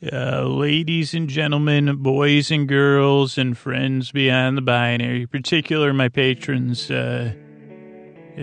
Uh, 0.00 0.44
ladies 0.44 1.12
and 1.12 1.28
gentlemen, 1.28 1.96
boys 1.96 2.52
and 2.52 2.68
girls, 2.68 3.36
and 3.36 3.58
friends 3.58 4.12
beyond 4.12 4.56
the 4.56 4.62
binary, 4.62 5.26
particular 5.26 5.92
my 5.92 6.08
patrons, 6.08 6.88
uh, 6.88 7.32
uh, 8.38 8.40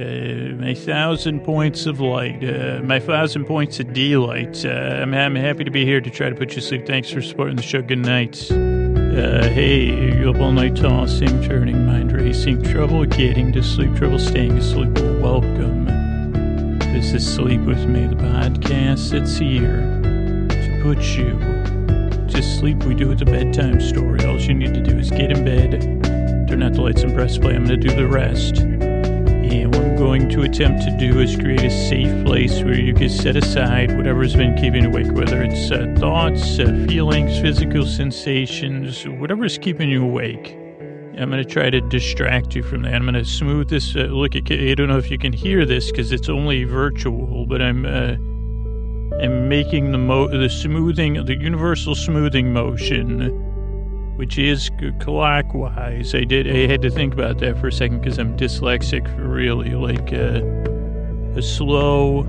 my 0.60 0.74
thousand 0.74 1.46
points 1.46 1.86
of 1.86 2.02
light, 2.02 2.44
uh, 2.44 2.82
my 2.84 3.00
thousand 3.00 3.46
points 3.46 3.80
of 3.80 3.94
delight. 3.94 4.66
Uh, 4.66 5.00
I'm, 5.02 5.14
I'm 5.14 5.36
happy 5.36 5.64
to 5.64 5.72
be 5.72 5.86
here 5.86 6.02
to 6.02 6.10
try 6.10 6.30
to 6.30 6.36
put 6.36 6.50
you 6.50 6.56
to 6.56 6.62
sleep. 6.62 6.86
Thanks 6.86 7.10
for 7.10 7.22
supporting 7.22 7.56
the 7.56 7.64
show. 7.64 7.82
Good 7.82 8.00
night. 8.00 8.52
Uh, 8.52 9.48
hey, 9.48 10.18
you 10.20 10.30
up 10.30 10.42
all 10.42 10.52
night 10.52 10.76
tossing, 10.76 11.42
turning, 11.42 11.86
mind 11.86 12.12
racing, 12.12 12.64
trouble 12.64 13.06
getting 13.06 13.54
to 13.54 13.64
sleep, 13.64 13.96
trouble 13.96 14.20
staying 14.20 14.58
asleep. 14.58 14.92
Welcome. 15.22 15.86
This 16.92 17.14
is 17.14 17.34
Sleep 17.34 17.62
With 17.62 17.86
Me, 17.86 18.08
the 18.08 18.16
podcast 18.16 19.14
It's 19.14 19.38
here 19.38 20.15
put 20.86 21.18
you 21.18 21.32
to 22.28 22.44
sleep. 22.44 22.84
We 22.84 22.94
do 22.94 23.12
it 23.12 23.20
a 23.20 23.26
bedtime 23.26 23.82
story. 23.82 24.24
All 24.24 24.40
you 24.40 24.54
need 24.54 24.76
to 24.76 24.82
do 24.82 25.00
is 25.00 25.10
get 25.10 25.32
in 25.32 25.44
bed, 25.44 25.82
turn 26.48 26.62
out 26.62 26.74
the 26.74 26.82
lights 26.84 27.02
and 27.02 27.12
press 27.12 27.40
play. 27.40 27.56
I'm 27.56 27.66
going 27.66 27.82
to 27.82 27.88
do 27.88 27.96
the 27.96 28.06
rest. 28.06 28.58
And 28.60 29.74
what 29.74 29.84
I'm 29.84 29.96
going 29.96 30.30
to 30.30 30.44
attempt 30.44 30.84
to 30.84 30.96
do 30.96 31.22
is 31.22 31.36
create 31.38 31.64
a 31.64 31.72
safe 31.72 32.24
place 32.24 32.62
where 32.62 32.80
you 32.80 32.94
can 32.94 33.10
set 33.10 33.36
aside 33.36 33.98
whatever's 33.98 34.36
been 34.36 34.56
keeping 34.58 34.84
you 34.84 34.90
awake, 34.90 35.12
whether 35.12 35.42
it's 35.42 35.72
uh, 35.72 35.92
thoughts, 35.98 36.60
uh, 36.60 36.66
feelings, 36.88 37.40
physical 37.40 37.88
sensations, 37.88 39.08
whatever's 39.08 39.58
keeping 39.58 39.90
you 39.90 40.04
awake. 40.04 40.56
I'm 41.18 41.32
going 41.32 41.44
to 41.44 41.46
try 41.46 41.72
to 41.72 41.82
distract 41.82 42.54
you 42.54 42.62
from 42.62 42.84
that. 42.84 42.94
I'm 42.94 43.06
going 43.06 43.16
to 43.16 43.26
smooth 43.26 43.70
this. 43.70 43.96
Uh, 43.96 44.02
look, 44.02 44.36
at, 44.36 44.52
I 44.52 44.76
don't 44.76 44.90
know 44.90 45.00
if 45.00 45.10
you 45.10 45.18
can 45.18 45.34
hear 45.34 45.66
this 45.66 45.90
because 45.90 46.12
it's 46.12 46.30
only 46.30 46.64
virtual, 46.64 47.48
but 47.48 47.60
I'm 47.60 48.35
I'm 49.22 49.48
making 49.48 49.92
the 49.92 49.98
mo 49.98 50.28
the 50.28 50.50
smoothing, 50.50 51.26
the 51.26 51.36
universal 51.36 51.96
smoothing 51.96 52.52
motion, 52.52 53.30
which 54.18 54.38
is 54.38 54.70
clockwise. 55.00 56.14
I 56.14 56.24
did. 56.26 56.48
I 56.48 56.68
had 56.68 56.82
to 56.82 56.90
think 56.90 57.14
about 57.14 57.40
that 57.40 57.58
for 57.60 57.68
a 57.68 57.72
second 57.72 58.00
because 58.02 58.18
I'm 58.18 58.36
dyslexic. 58.36 59.06
Really, 59.18 59.72
like 59.72 60.12
uh, 60.12 60.42
a 61.38 61.42
slow, 61.42 62.22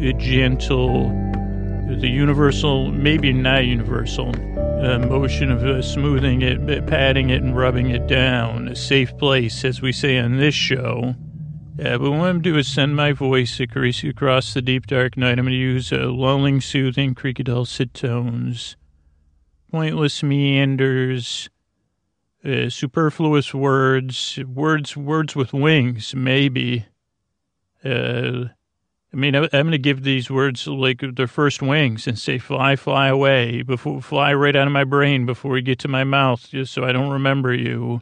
a 0.00 0.12
gentle, 0.12 1.08
the 2.00 2.08
universal, 2.08 2.92
maybe 2.92 3.32
not 3.32 3.64
universal 3.64 4.28
uh, 4.84 4.98
motion 4.98 5.50
of 5.50 5.64
uh, 5.64 5.82
smoothing 5.82 6.42
it, 6.42 6.86
patting 6.86 7.30
it, 7.30 7.42
and 7.42 7.56
rubbing 7.56 7.90
it 7.90 8.06
down. 8.06 8.68
A 8.68 8.76
safe 8.76 9.16
place, 9.18 9.64
as 9.64 9.80
we 9.80 9.92
say 9.92 10.18
on 10.18 10.36
this 10.36 10.54
show. 10.54 11.14
Uh, 11.76 11.98
but 11.98 12.10
what 12.10 12.12
I'm 12.12 12.18
going 12.20 12.42
to 12.42 12.50
do 12.52 12.56
is 12.56 12.68
send 12.68 12.94
my 12.94 13.10
voice 13.10 13.60
ac- 13.60 14.08
across 14.08 14.54
the 14.54 14.62
deep, 14.62 14.86
dark 14.86 15.16
night. 15.16 15.40
I'm 15.40 15.44
going 15.44 15.48
to 15.48 15.56
use 15.56 15.92
uh, 15.92 15.96
lulling, 16.06 16.60
soothing, 16.60 17.16
creaky, 17.16 17.42
dulcet 17.42 17.92
tones, 17.92 18.76
pointless 19.72 20.22
meanders, 20.22 21.50
uh, 22.44 22.68
superfluous 22.70 23.52
words, 23.52 24.38
words, 24.46 24.96
words 24.96 25.34
with 25.34 25.52
wings, 25.52 26.14
maybe. 26.14 26.86
Uh, 27.84 28.44
I 29.12 29.16
mean, 29.16 29.34
I'm 29.34 29.48
going 29.50 29.72
to 29.72 29.78
give 29.78 30.04
these 30.04 30.30
words 30.30 30.68
like 30.68 31.02
their 31.16 31.26
first 31.26 31.60
wings 31.60 32.06
and 32.06 32.16
say, 32.16 32.38
fly, 32.38 32.76
fly 32.76 33.08
away, 33.08 33.62
before, 33.62 34.00
fly 34.00 34.32
right 34.32 34.54
out 34.54 34.66
of 34.68 34.72
my 34.72 34.84
brain 34.84 35.26
before 35.26 35.56
you 35.56 35.62
get 35.62 35.80
to 35.80 35.88
my 35.88 36.04
mouth, 36.04 36.48
just 36.50 36.72
so 36.72 36.84
I 36.84 36.92
don't 36.92 37.10
remember 37.10 37.52
you. 37.52 38.00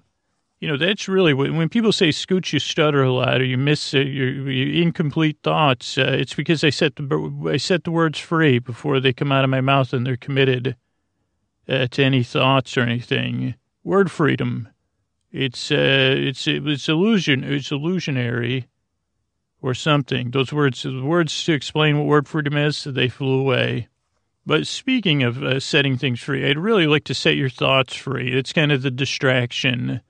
You 0.62 0.68
know, 0.68 0.76
that's 0.76 1.08
really 1.08 1.34
when, 1.34 1.68
people 1.68 1.90
say 1.90 2.12
Scoots, 2.12 2.52
you 2.52 2.60
stutter 2.60 3.02
a 3.02 3.10
lot 3.10 3.40
or 3.40 3.44
you 3.44 3.58
miss 3.58 3.94
uh, 3.94 3.98
your, 3.98 4.48
your 4.48 4.84
incomplete 4.84 5.38
thoughts. 5.42 5.98
Uh, 5.98 6.16
it's 6.20 6.34
because 6.34 6.62
I 6.62 6.70
set 6.70 6.94
the 6.94 7.50
I 7.52 7.56
set 7.56 7.82
the 7.82 7.90
words 7.90 8.20
free 8.20 8.60
before 8.60 9.00
they 9.00 9.12
come 9.12 9.32
out 9.32 9.42
of 9.42 9.50
my 9.50 9.60
mouth 9.60 9.92
and 9.92 10.06
they're 10.06 10.16
committed 10.16 10.76
uh, 11.68 11.88
to 11.88 12.04
any 12.04 12.22
thoughts 12.22 12.76
or 12.76 12.82
anything. 12.82 13.56
Word 13.82 14.08
freedom. 14.08 14.68
It's 15.32 15.72
uh, 15.72 16.14
it's 16.16 16.46
it's 16.46 16.88
illusion. 16.88 17.42
It's 17.42 17.72
illusionary, 17.72 18.68
or 19.62 19.74
something. 19.74 20.30
Those 20.30 20.52
words, 20.52 20.84
the 20.84 21.02
words 21.02 21.44
to 21.44 21.54
explain 21.54 21.98
what 21.98 22.06
word 22.06 22.28
freedom 22.28 22.56
is, 22.56 22.84
they 22.84 23.08
flew 23.08 23.40
away. 23.40 23.88
But 24.46 24.68
speaking 24.68 25.24
of 25.24 25.42
uh, 25.42 25.58
setting 25.58 25.98
things 25.98 26.20
free, 26.20 26.48
I'd 26.48 26.56
really 26.56 26.86
like 26.86 27.02
to 27.04 27.14
set 27.14 27.34
your 27.34 27.50
thoughts 27.50 27.96
free. 27.96 28.32
It's 28.32 28.52
kind 28.52 28.70
of 28.70 28.82
the 28.82 28.92
distraction 28.92 30.02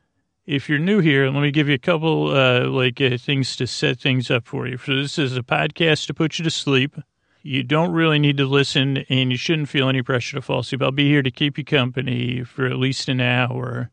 if 0.47 0.69
you're 0.69 0.79
new 0.79 1.01
here, 1.01 1.31
let 1.31 1.41
me 1.41 1.51
give 1.51 1.69
you 1.69 1.75
a 1.75 1.79
couple 1.79 2.37
uh, 2.37 2.67
like 2.67 3.01
uh, 3.01 3.17
things 3.17 3.57
to 3.57 3.67
set 3.67 4.01
things 4.01 4.31
up 4.31 4.47
for 4.47 4.67
you. 4.67 4.77
So 4.77 4.97
this 4.97 5.19
is 5.19 5.37
a 5.37 5.43
podcast 5.43 6.07
to 6.07 6.15
put 6.15 6.39
you 6.39 6.45
to 6.45 6.51
sleep. 6.51 6.97
You 7.43 7.63
don't 7.63 7.93
really 7.93 8.19
need 8.19 8.37
to 8.37 8.47
listen, 8.47 8.99
and 9.09 9.33
you 9.33 9.37
shouldn't 9.37 9.69
feel 9.69 9.89
any 9.89 10.03
pressure 10.03 10.37
to 10.37 10.43
fall 10.43 10.61
asleep. 10.61 10.83
I'll 10.83 10.93
be 10.93 11.09
here 11.09 11.23
to 11.23 11.31
keep 11.31 11.59
you 11.59 11.65
company 11.65 12.45
for 12.45 12.67
at 12.67 12.77
least 12.77 13.09
an 13.09 13.21
hour. 13.21 13.91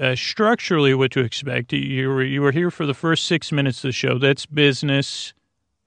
Uh, 0.00 0.14
structurally, 0.14 0.94
what 0.94 1.10
to 1.12 1.20
expect? 1.20 1.72
You 1.72 2.08
were 2.08 2.22
you 2.22 2.40
were 2.40 2.52
here 2.52 2.70
for 2.70 2.86
the 2.86 2.94
first 2.94 3.26
six 3.26 3.52
minutes 3.52 3.78
of 3.78 3.88
the 3.88 3.92
show. 3.92 4.18
That's 4.18 4.46
business. 4.46 5.34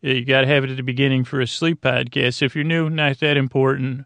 Uh, 0.03 0.09
You 0.09 0.25
got 0.25 0.41
to 0.41 0.47
have 0.47 0.63
it 0.63 0.69
at 0.69 0.77
the 0.77 0.83
beginning 0.83 1.23
for 1.23 1.41
a 1.41 1.47
sleep 1.47 1.81
podcast. 1.81 2.43
If 2.43 2.55
you're 2.55 2.63
new, 2.63 2.89
not 2.89 3.19
that 3.19 3.35
important 3.35 4.05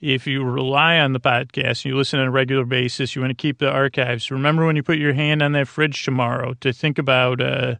if 0.00 0.26
you 0.26 0.42
rely 0.42 0.98
on 0.98 1.12
the 1.12 1.20
podcast 1.20 1.84
and 1.84 1.86
you 1.86 1.96
listen 1.96 2.20
on 2.20 2.26
a 2.26 2.30
regular 2.30 2.64
basis, 2.64 3.14
you 3.14 3.22
want 3.22 3.30
to 3.30 3.34
keep 3.34 3.58
the 3.58 3.70
archives. 3.70 4.30
Remember 4.30 4.66
when 4.66 4.76
you 4.76 4.82
put 4.82 4.98
your 4.98 5.12
hand 5.12 5.42
on 5.42 5.52
that 5.52 5.68
fridge 5.68 6.04
tomorrow 6.04 6.54
to 6.60 6.72
think 6.72 6.98
about 6.98 7.40
uh, 7.40 7.76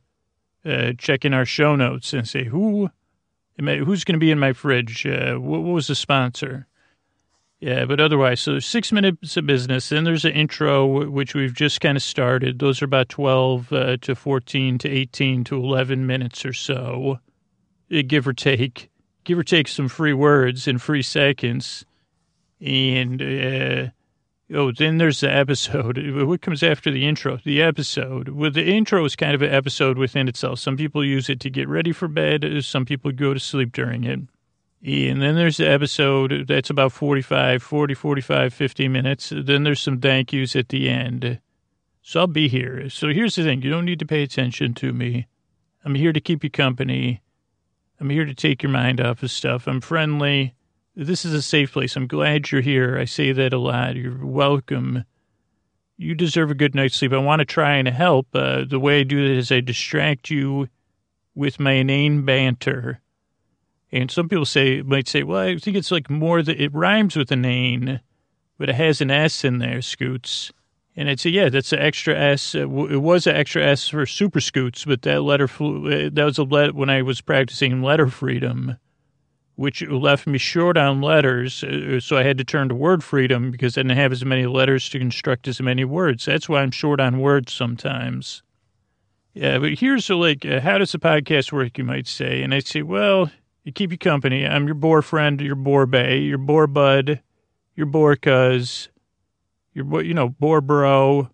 uh, 0.65 0.93
checking 0.99 1.33
our 1.33 1.45
show 1.45 1.77
notes 1.77 2.13
and 2.13 2.29
say 2.29 2.45
who 2.45 2.91
who's 3.59 4.05
going 4.05 4.15
to 4.15 4.19
be 4.19 4.31
in 4.31 4.39
my 4.39 4.55
fridge. 4.55 5.05
Uh, 5.05 5.35
what, 5.35 5.61
what 5.61 5.75
was 5.75 5.87
the 5.87 5.95
sponsor? 5.95 6.67
Yeah, 7.59 7.85
but 7.85 8.01
otherwise, 8.01 8.41
so 8.41 8.59
six 8.59 8.91
minutes 8.91 9.37
of 9.37 9.45
business. 9.45 9.91
Then 9.91 10.05
there's 10.05 10.25
an 10.25 10.33
intro, 10.33 11.11
which 11.11 11.35
we've 11.35 11.53
just 11.53 11.83
kind 11.83 11.95
of 11.95 12.03
started. 12.03 12.59
Those 12.59 12.81
are 12.81 12.87
about 12.87 13.11
12 13.11 13.73
uh, 13.73 13.97
to 13.99 14.15
14 14.15 14.79
to 14.79 14.89
18 14.89 15.45
to 15.45 15.57
11 15.57 16.07
minutes 16.07 16.47
or 16.47 16.55
so, 16.55 17.19
uh, 17.95 18.03
give 18.07 18.27
or 18.27 18.33
take. 18.33 18.91
Give 19.25 19.39
or 19.39 19.45
take 19.45 19.69
some 19.69 19.89
free 19.89 20.15
words 20.15 20.67
and 20.67 20.81
free 20.81 21.03
seconds 21.03 21.85
and 22.61 23.23
uh, 23.23 23.91
oh, 24.55 24.73
then 24.73 24.99
there's 24.99 25.21
the 25.21 25.33
episode. 25.33 25.99
What 26.27 26.43
comes 26.43 26.63
after 26.63 26.91
the 26.91 27.07
intro? 27.07 27.39
The 27.45 27.63
episode. 27.63 28.29
Well, 28.29 28.51
the 28.51 28.67
intro 28.67 29.05
is 29.05 29.17
kind 29.17 29.35
of 29.35 29.43
an 29.43 29.53
episode 29.53 29.99
within 29.99 30.29
itself. 30.29 30.59
Some 30.59 30.77
people 30.77 31.05
use 31.05 31.29
it 31.29 31.41
to 31.41 31.51
get 31.51 31.69
ready 31.69 31.93
for 31.93 32.09
bed. 32.09 32.45
Some 32.63 32.85
people 32.85 33.13
go 33.13 33.35
to 33.35 33.41
sleep 33.41 33.73
during 33.73 34.05
it. 34.05 34.21
And 34.83 35.21
then 35.21 35.35
there's 35.35 35.59
the 35.59 35.69
episode 35.69 36.47
that's 36.49 36.71
about 36.71 36.93
45, 36.93 37.63
40, 37.63 37.95
45, 37.95 38.55
50 38.55 38.89
minutes. 38.89 39.33
Then 39.35 39.63
there's 39.63 39.81
some 39.81 40.01
thank 40.01 40.33
yous 40.33 40.57
at 40.57 40.71
the 40.71 40.89
end. 40.89 41.39
So 42.03 42.21
I'll 42.21 42.27
be 42.27 42.49
here. 42.49 42.89
So 42.89 43.09
here's 43.09 43.35
the 43.35 43.43
thing. 43.43 43.61
You 43.61 43.71
don't 43.71 43.85
need 43.85 43.99
to 43.99 44.07
pay 44.07 44.23
attention 44.23 44.73
to 44.75 44.93
me. 44.93 45.27
I'm 45.85 45.95
here 45.95 46.13
to 46.13 46.21
keep 46.21 46.43
you 46.43 46.51
company. 46.51 47.21
I'm 48.01 48.09
here 48.09 48.25
to 48.25 48.35
take 48.35 48.63
your 48.63 48.73
mind 48.73 49.01
off 49.01 49.23
of 49.23 49.31
stuff. 49.31 49.67
I'm 49.67 49.83
friendly. 49.83 50.55
This 51.03 51.25
is 51.25 51.33
a 51.33 51.41
safe 51.41 51.73
place. 51.73 51.97
I'm 51.97 52.07
glad 52.07 52.51
you're 52.51 52.61
here. 52.61 52.99
I 52.99 53.07
say 53.07 53.33
that 53.33 53.55
a 53.55 53.59
lot. 53.59 53.97
You're 53.97 54.23
welcome. 54.23 55.07
You 55.97 56.15
deserve 56.15 56.51
a 56.51 56.55
good 56.55 56.75
night's 56.75 56.97
sleep. 56.97 57.15
I 57.15 57.17
want 57.17 57.41
to 57.41 57.47
try 57.47 57.77
and 57.77 57.89
help. 57.89 58.27
Uh, 58.35 58.67
the 58.69 58.79
way 58.79 59.01
I 59.01 59.05
do 59.05 59.27
that 59.27 59.35
is 59.35 59.51
I 59.51 59.61
distract 59.61 60.29
you 60.29 60.69
with 61.35 61.59
my 61.59 61.73
inane 61.73 62.27
banter. 62.27 63.01
And 63.91 64.11
some 64.11 64.29
people 64.29 64.45
say 64.45 64.83
might 64.83 65.09
say, 65.09 65.23
well, 65.23 65.41
I 65.41 65.57
think 65.57 65.75
it's 65.75 65.91
like 65.91 66.11
more 66.11 66.43
that 66.43 66.61
it 66.61 66.75
rhymes 66.75 67.17
with 67.17 67.33
inane, 67.33 68.03
but 68.59 68.69
it 68.69 68.75
has 68.75 69.01
an 69.01 69.11
S 69.11 69.43
in 69.43 69.57
there, 69.57 69.81
Scoots. 69.81 70.53
And 70.95 71.09
I'd 71.09 71.19
say, 71.19 71.31
yeah, 71.31 71.49
that's 71.49 71.73
an 71.73 71.79
extra 71.79 72.15
S. 72.15 72.55
Uh, 72.55 72.69
It 72.89 73.01
was 73.01 73.27
an 73.27 73.37
extra 73.37 73.65
S 73.65 73.89
for 73.89 74.05
Super 74.05 74.43
Scoots, 74.43 74.85
but 74.85 75.01
that 75.01 75.23
letter 75.23 75.49
flew. 75.49 75.87
uh, 75.87 76.11
That 76.13 76.25
was 76.25 76.37
a 76.37 76.43
let 76.45 76.75
when 76.75 76.91
I 76.91 77.01
was 77.01 77.23
practicing 77.23 77.81
letter 77.83 78.09
freedom 78.09 78.77
which 79.61 79.87
left 79.87 80.27
me 80.27 80.39
short 80.39 80.79
on 80.79 81.03
letters. 81.03 81.63
uh, 81.63 82.01
So 82.01 82.17
I 82.17 82.23
had 82.23 82.39
to 82.39 82.45
turn 82.45 82.71
to 82.71 82.75
word 82.75 83.05
freedom 83.05 83.51
because 83.51 83.77
I 83.77 83.83
didn't 83.83 83.99
have 83.99 84.11
as 84.11 84.25
many 84.25 84.47
letters 84.47 84.89
to 84.89 84.99
construct 84.99 85.47
as 85.49 85.61
many 85.61 85.85
words. 85.85 86.25
That's 86.25 86.49
why 86.49 86.63
I'm 86.63 86.71
short 86.71 86.99
on 86.99 87.21
words 87.21 87.53
sometimes. 87.53 88.43
Yeah, 89.35 89.59
but 89.59 89.75
here's 89.75 90.07
the, 90.07 90.17
like, 90.17 90.47
uh, 90.47 90.61
how 90.61 90.79
does 90.79 90.93
the 90.93 90.99
podcast 90.99 91.53
work, 91.53 91.77
you 91.77 91.85
might 91.85 92.07
say? 92.07 92.43
And 92.43 92.55
I'd 92.55 92.67
say, 92.67 92.81
well, 92.81 93.31
you 93.63 93.71
keep 93.71 93.93
you 93.93 93.99
company. 93.99 94.47
I'm 94.47 94.65
your 94.65 94.75
bore 94.77 95.03
friend, 95.03 95.39
your 95.43 95.57
bore 95.57 95.85
bay, 95.85 96.21
your 96.21 96.39
bore 96.39 96.67
bud, 96.67 97.21
your 97.77 97.85
bore 97.85 98.17
cuz, 98.17 98.89
your, 99.75 99.85
bo- 99.85 99.99
you 99.99 100.15
know, 100.15 100.31
bore 100.31 100.63
bro. 100.63 101.29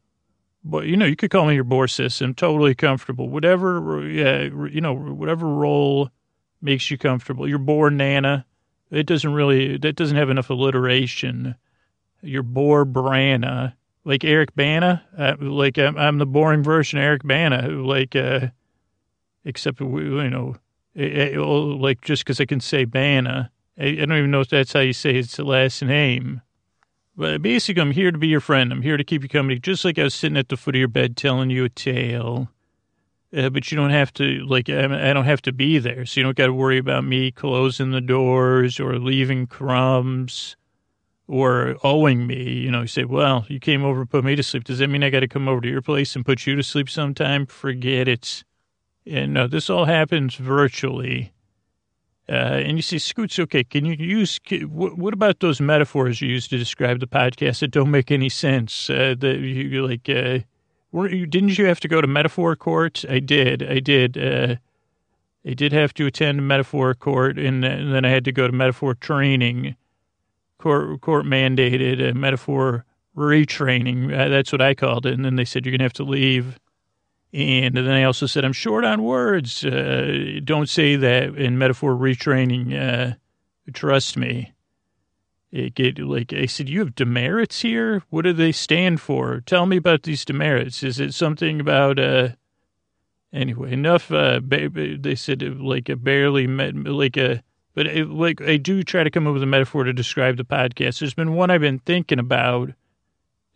But, 0.65 0.87
you 0.87 0.97
know, 0.97 1.07
you 1.07 1.15
could 1.15 1.31
call 1.31 1.47
me 1.47 1.55
your 1.55 1.63
bore 1.63 1.87
sis. 1.87 2.21
I'm 2.21 2.35
totally 2.35 2.75
comfortable. 2.75 3.29
Whatever, 3.29 4.05
yeah, 4.09 4.49
you 4.69 4.81
know, 4.81 4.95
whatever 4.95 5.47
role 5.47 6.11
makes 6.61 6.91
you 6.91 6.99
comfortable. 6.99 7.49
Your 7.49 7.59
bore 7.59 7.91
nana. 7.91 8.47
It 8.91 9.07
doesn't 9.07 9.33
really, 9.33 9.77
that 9.79 9.97
doesn't 9.97 10.17
have 10.17 10.31
enough 10.31 10.51
alliteration. 10.51 11.57
Your 12.23 12.43
bore 12.43 12.87
brana. 12.87 13.75
Like 14.05 14.23
Eric 14.25 14.55
Bana. 14.55 15.05
Uh, 15.19 15.35
like 15.41 15.79
I'm, 15.79 15.99
I'm 15.99 16.19
the 16.19 16.27
boring 16.27 16.63
version 16.63 16.99
of 16.99 17.05
Eric 17.05 17.23
Bana. 17.25 17.69
Like, 17.69 18.15
uh, 18.15 18.49
except, 19.45 19.81
you 19.81 20.31
know, 20.31 20.57
eh, 20.95 21.33
eh, 21.33 21.37
oh, 21.37 21.61
like 21.61 22.03
just 22.03 22.25
because 22.25 22.41
I 22.41 22.45
can 22.45 22.61
say 22.61 22.85
Bana 22.85 23.51
I, 23.79 23.87
I 23.87 23.95
don't 23.95 24.13
even 24.13 24.31
know 24.31 24.41
if 24.41 24.49
that's 24.49 24.73
how 24.73 24.81
you 24.81 24.93
say 24.93 25.15
his 25.15 25.39
last 25.39 25.83
name. 25.83 26.43
But 27.17 27.41
basically, 27.41 27.81
I'm 27.81 27.93
here 27.93 28.11
to 28.11 28.19
be 28.19 28.29
your 28.29 28.41
friend. 28.41 28.73
I'm 28.73 28.83
here 28.83 28.97
to 28.97 29.05
keep 29.05 29.23
you 29.23 29.29
company, 29.29 29.59
just 29.59 29.85
like 29.85 29.99
I 29.99 30.05
was 30.05 30.15
sitting 30.15 30.37
at 30.37 30.49
the 30.49 30.57
foot 30.57 30.75
of 30.75 30.79
your 30.79 30.89
bed 30.89 31.17
telling 31.17 31.51
you 31.51 31.65
a 31.65 31.69
tale. 31.69 32.51
Uh, 33.37 33.51
but 33.51 33.71
you 33.71 33.77
don't 33.77 33.91
have 33.91 34.13
to, 34.15 34.47
like, 34.47 34.71
I 34.71 35.13
don't 35.13 35.27
have 35.27 35.43
to 35.43 35.53
be 35.53 35.79
there. 35.79 36.07
So 36.07 36.21
you 36.21 36.25
don't 36.25 36.37
got 36.37 36.47
to 36.47 36.55
worry 36.55 36.79
about 36.79 37.05
me 37.05 37.31
closing 37.31 37.91
the 37.91 38.01
doors 38.01 38.81
or 38.81 38.99
leaving 38.99 39.47
crumbs 39.47 40.57
or 41.29 41.77
owing 41.85 42.27
me. 42.27 42.51
You 42.51 42.71
know, 42.71 42.83
you 42.83 42.87
say, 42.87 43.05
well, 43.05 43.45
you 43.49 43.61
came 43.61 43.85
over 43.85 44.01
to 44.01 44.07
put 44.07 44.25
me 44.25 44.37
to 44.37 44.43
sleep. 44.43 44.65
Does 44.65 44.79
that 44.79 44.89
mean 44.89 45.05
I 45.05 45.11
got 45.11 45.21
to 45.21 45.29
come 45.29 45.49
over 45.49 45.61
to 45.61 45.69
your 45.69 45.83
place 45.83 46.17
and 46.17 46.25
put 46.25 46.47
you 46.47 46.57
to 46.57 46.63
sleep 46.63 46.89
sometime? 46.89 47.45
Forget 47.45 48.09
it. 48.09 48.43
And 49.07 49.35
no, 49.35 49.47
this 49.47 49.69
all 49.69 49.85
happens 49.85 50.37
virtually. 50.37 51.33
Uh, 52.29 52.33
and 52.65 52.79
you 52.79 52.83
say, 52.83 52.99
Scoots, 52.99 53.39
okay, 53.39 53.63
can 53.63 53.85
you 53.85 53.95
use, 53.95 54.41
what, 54.67 54.97
what 54.97 55.15
about 55.15 55.41
those 55.41 55.61
metaphors 55.61 56.21
you 56.21 56.29
use 56.29 56.49
to 56.49 56.59
describe 56.59 57.01
the 57.01 57.07
podcast 57.07 57.61
that 57.61 57.71
don't 57.71 57.91
make 57.91 58.11
any 58.11 58.29
sense? 58.29 58.89
Uh, 58.89 59.15
that 59.19 59.39
you 59.39 59.87
like, 59.87 60.09
uh, 60.09 60.39
were 60.93 61.09
you, 61.09 61.27
didn't 61.27 61.59
you 61.59 61.67
have 61.67 61.81
to 61.81 61.89
go 61.89 62.01
to 62.01 62.07
metaphor 62.07 62.57
court? 62.57 63.05
I 63.09 63.19
did. 63.19 63.63
I 63.63 63.81
did. 63.81 64.17
Uh, 64.17 64.57
I 65.47 65.55
did 65.55 65.73
have 65.73 65.95
to 65.95 66.07
attend 66.07 66.47
metaphor 66.49 66.95
court, 66.95 67.39
and, 67.39 67.65
and 67.65 67.95
then 67.95 68.05
I 68.05 68.11
had 68.11 68.25
to 68.25 68.33
go 68.33 68.47
to 68.47 68.53
metaphor 68.53 68.95
training, 68.95 69.77
court, 70.59 71.01
court 71.01 71.25
mandated 71.25 72.15
metaphor 72.15 72.85
retraining. 73.17 74.13
Uh, 74.13 74.29
that's 74.29 74.51
what 74.51 74.61
I 74.61 74.75
called 74.75 75.07
it. 75.07 75.15
And 75.15 75.25
then 75.25 75.37
they 75.37 75.45
said, 75.45 75.65
you're 75.65 75.77
to 75.79 75.85
have 75.85 75.93
to 75.95 76.05
leave. 76.05 76.59
And 77.33 77.77
then 77.77 77.89
I 77.89 78.05
also 78.05 78.27
said, 78.27 78.45
I'm 78.45 78.53
short 78.53 78.85
on 78.85 79.03
words. 79.03 79.65
Uh, 79.65 80.41
don't 80.43 80.69
say 80.69 80.97
that 80.97 81.37
in 81.37 81.59
metaphor 81.59 81.95
retraining. 81.95 82.75
Uh, 82.75 83.15
trust 83.73 84.17
me. 84.17 84.53
Get, 85.75 85.99
like 85.99 86.33
I 86.33 86.47
said, 86.47 86.69
you 86.69 86.81
have 86.81 86.95
demerits 86.95 87.63
here. 87.63 88.03
What 88.11 88.23
do 88.23 88.33
they 88.33 88.53
stand 88.53 89.01
for? 89.01 89.41
Tell 89.41 89.67
me 89.67 89.77
about 89.77 90.03
these 90.03 90.25
demerits. 90.25 90.83
Is 90.83 91.01
it 91.01 91.15
something 91.15 91.61
about? 91.61 91.99
Uh, 91.99 92.31
anyway, 93.33 93.73
enough. 93.73 94.13
Uh, 94.13 94.41
they 94.43 95.15
said 95.15 95.43
uh, 95.43 95.63
like 95.63 95.89
a 95.89 95.97
barely 95.97 96.47
met, 96.47 96.75
like 96.75 97.17
a. 97.17 97.43
But 97.75 97.87
it, 97.87 98.09
like 98.09 98.41
I 98.41 98.57
do 98.57 98.83
try 98.83 99.05
to 99.05 99.11
come 99.11 99.27
up 99.27 99.35
with 99.35 99.43
a 99.43 99.47
metaphor 99.47 99.85
to 99.85 99.93
describe 99.93 100.37
the 100.37 100.45
podcast. 100.45 100.99
There's 100.99 101.15
been 101.15 101.35
one 101.35 101.51
I've 101.51 101.61
been 101.61 101.79
thinking 101.81 102.19
about 102.19 102.71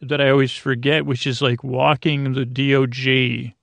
that 0.01 0.21
I 0.21 0.31
always 0.31 0.53
forget, 0.53 1.07
which 1.07 1.27
is 1.27 1.43
like 1.43 1.63
walking 1.63 2.33
the 2.33 2.45
DOG 2.45 3.55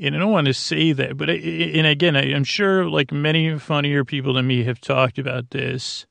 and 0.00 0.14
I 0.14 0.18
don't 0.18 0.30
want 0.30 0.46
to 0.46 0.54
say 0.54 0.92
that, 0.92 1.16
but 1.16 1.28
I, 1.28 1.34
and 1.34 1.86
again, 1.86 2.16
I, 2.16 2.30
am 2.30 2.44
sure 2.44 2.88
like 2.88 3.10
many 3.10 3.58
funnier 3.58 4.04
people 4.04 4.34
than 4.34 4.46
me 4.46 4.62
have 4.64 4.80
talked 4.80 5.18
about 5.18 5.50
this, 5.50 6.06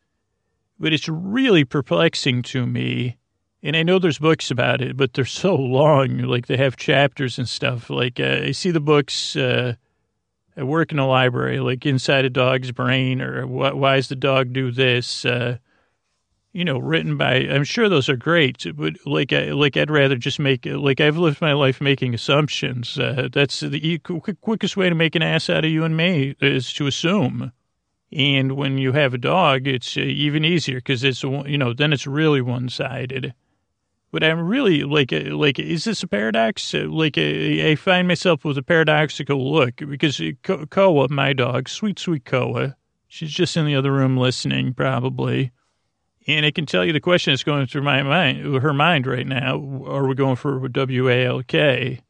but 0.80 0.94
it's 0.94 1.10
really 1.10 1.66
perplexing 1.66 2.42
to 2.44 2.66
me. 2.66 3.18
And 3.64 3.76
I 3.76 3.84
know 3.84 4.00
there's 4.00 4.20
books 4.20 4.52
about 4.52 4.82
it, 4.82 4.96
but 4.96 5.14
they're 5.14 5.26
so 5.26 5.56
long. 5.56 6.20
Like 6.20 6.48
they 6.48 6.58
have 6.58 6.78
chapters 6.78 7.38
and 7.38 7.50
stuff. 7.50 7.90
Like 7.90 8.20
uh, 8.20 8.42
I 8.44 8.52
see 8.52 8.72
the 8.72 8.80
books. 8.80 9.36
Uh, 9.36 9.76
I 10.56 10.64
work 10.64 10.92
in 10.92 11.00
a 11.00 11.08
library, 11.08 11.60
like 11.60 11.86
inside 11.86 12.26
a 12.26 12.30
dog's 12.32 12.72
brain, 12.72 13.22
or 13.22 13.46
why 13.46 13.98
does 13.98 14.10
the 14.10 14.16
dog 14.16 14.54
do 14.54 14.72
this? 14.72 15.24
Uh, 15.24 15.58
you 16.52 16.66
know, 16.66 16.80
written 16.80 17.18
by, 17.18 17.36
I'm 17.36 17.64
sure 17.64 17.88
those 17.88 18.10
are 18.10 18.16
great, 18.16 18.66
but 18.76 18.96
like, 19.06 19.32
I, 19.32 19.52
like 19.52 19.78
I'd 19.78 19.92
rather 19.92 20.16
just 20.16 20.40
make, 20.40 20.66
like 20.66 21.00
I've 21.00 21.18
lived 21.18 21.40
my 21.42 21.54
life 21.54 21.80
making 21.80 22.16
assumptions. 22.16 22.98
Uh, 22.98 23.30
that's 23.32 23.60
the 23.60 24.00
quickest 24.42 24.76
way 24.76 24.90
to 24.90 24.96
make 24.96 25.14
an 25.14 25.22
ass 25.22 25.52
out 25.52 25.66
of 25.66 25.70
you 25.70 25.84
and 25.84 25.96
me 25.96 26.36
is 26.42 26.74
to 26.74 26.88
assume. 26.88 27.52
And 28.12 28.54
when 28.54 28.78
you 28.78 28.94
have 28.94 29.14
a 29.14 29.18
dog, 29.18 29.68
it's 29.68 29.98
uh, 29.98 30.02
even 30.02 30.46
easier 30.46 30.78
because 30.78 31.04
it's, 31.04 31.24
you 31.24 31.58
know, 31.58 31.74
then 31.74 31.92
it's 31.92 32.08
really 32.08 32.42
one 32.42 32.70
sided. 32.70 33.34
But 34.12 34.24
I'm 34.24 34.48
really 34.48 34.84
like, 34.84 35.12
uh, 35.12 35.36
like, 35.36 35.60
is 35.60 35.84
this 35.84 36.04
a 36.04 36.08
paradox? 36.08 36.74
Uh, 36.74 36.86
like, 36.88 37.18
I 37.18 37.76
find 37.76 38.08
myself 38.08 38.46
with 38.46 38.58
a 38.58 38.64
paradoxical 38.64 39.52
look 39.54 39.76
because 39.76 40.22
Koa, 40.44 41.08
my 41.10 41.34
dog, 41.34 41.68
sweet, 41.68 42.00
sweet 42.00 42.24
Koa, 42.24 42.78
she's 43.08 43.32
just 43.32 43.58
in 43.58 43.66
the 43.66 43.76
other 43.76 43.92
room 43.92 44.16
listening, 44.16 44.74
probably 44.74 45.52
and 46.28 46.46
I 46.46 46.52
can 46.52 46.66
tell 46.66 46.84
you 46.84 46.92
the 46.92 47.00
question 47.00 47.32
that's 47.32 47.44
going 47.44 47.66
through 47.68 47.84
my 47.84 48.04
mind, 48.04 48.62
her 48.62 48.74
mind 48.74 49.08
right 49.08 49.26
now. 49.26 49.56
Are 49.86 50.06
we 50.06 50.14
going 50.14 50.36
for 50.36 50.68
W 50.68 51.10
A 51.10 51.26
L 51.26 51.42
K? 51.42 52.02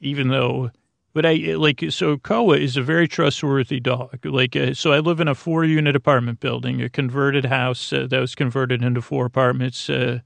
Even 0.00 0.28
though, 0.28 0.70
but 1.14 1.24
I 1.24 1.34
like 1.56 1.82
so. 1.90 2.18
Koa 2.18 2.58
is 2.58 2.76
a 2.76 2.82
very 2.82 3.08
trustworthy 3.08 3.80
dog. 3.80 4.18
Like 4.24 4.54
uh, 4.56 4.74
so, 4.74 4.92
I 4.92 4.98
live 4.98 5.20
in 5.20 5.28
a 5.28 5.34
four-unit 5.34 5.96
apartment 5.96 6.40
building, 6.40 6.82
a 6.82 6.88
converted 6.88 7.46
house 7.46 7.92
uh, 7.92 8.06
that 8.10 8.20
was 8.20 8.34
converted 8.34 8.82
into 8.82 9.00
four 9.00 9.24
apartments 9.24 9.88
uh, 9.88 10.20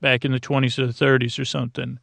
back 0.00 0.24
in 0.24 0.32
the 0.32 0.40
twenties 0.40 0.78
or 0.78 0.86
the 0.86 0.92
thirties 0.92 1.38
or 1.38 1.44
something. 1.44 1.98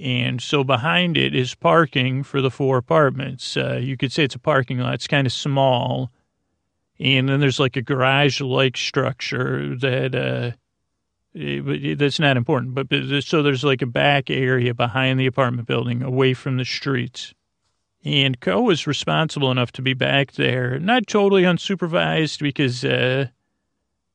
And 0.00 0.40
so 0.40 0.64
behind 0.64 1.16
it 1.16 1.34
is 1.34 1.54
parking 1.54 2.22
for 2.22 2.40
the 2.40 2.50
four 2.50 2.78
apartments. 2.78 3.56
Uh, 3.56 3.78
you 3.82 3.96
could 3.96 4.12
say 4.12 4.24
it's 4.24 4.34
a 4.34 4.40
parking 4.40 4.78
lot. 4.78 4.94
It's 4.94 5.08
kind 5.08 5.26
of 5.26 5.32
small 5.32 6.10
and 7.00 7.28
then 7.28 7.40
there's 7.40 7.60
like 7.60 7.76
a 7.76 7.82
garage 7.82 8.40
like 8.40 8.76
structure 8.76 9.76
that 9.76 10.14
uh 10.14 10.52
that's 11.96 12.18
not 12.18 12.36
important 12.36 12.74
but 12.74 12.86
so 13.22 13.42
there's 13.42 13.62
like 13.62 13.82
a 13.82 13.86
back 13.86 14.30
area 14.30 14.74
behind 14.74 15.20
the 15.20 15.26
apartment 15.26 15.68
building 15.68 16.02
away 16.02 16.34
from 16.34 16.56
the 16.56 16.64
streets 16.64 17.34
and 18.04 18.40
Koa 18.40 18.70
is 18.70 18.86
responsible 18.86 19.50
enough 19.50 19.72
to 19.72 19.82
be 19.82 19.94
back 19.94 20.32
there 20.32 20.78
not 20.78 21.06
totally 21.06 21.42
unsupervised 21.42 22.40
because 22.40 22.84
uh 22.84 23.26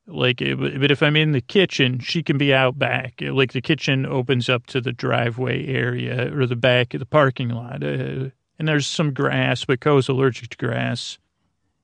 like 0.06 0.40
but 0.40 0.92
if 0.92 1.02
i'm 1.02 1.16
in 1.16 1.32
the 1.32 1.42
kitchen 1.42 2.00
she 2.00 2.22
can 2.22 2.38
be 2.38 2.54
out 2.54 2.78
back 2.78 3.16
like 3.22 3.54
the 3.54 3.62
kitchen 3.62 4.06
opens 4.06 4.50
up 4.50 4.66
to 4.66 4.82
the 4.82 4.92
driveway 4.92 5.66
area 5.68 6.34
or 6.36 6.46
the 6.46 6.56
back 6.56 6.94
of 6.94 7.00
the 7.00 7.06
parking 7.06 7.50
lot 7.50 7.84
uh, 7.84 8.30
and 8.60 8.68
there's 8.68 8.88
some 8.88 9.14
grass 9.14 9.66
but 9.66 9.80
Koa's 9.80 10.10
allergic 10.10 10.50
to 10.50 10.58
grass 10.58 11.18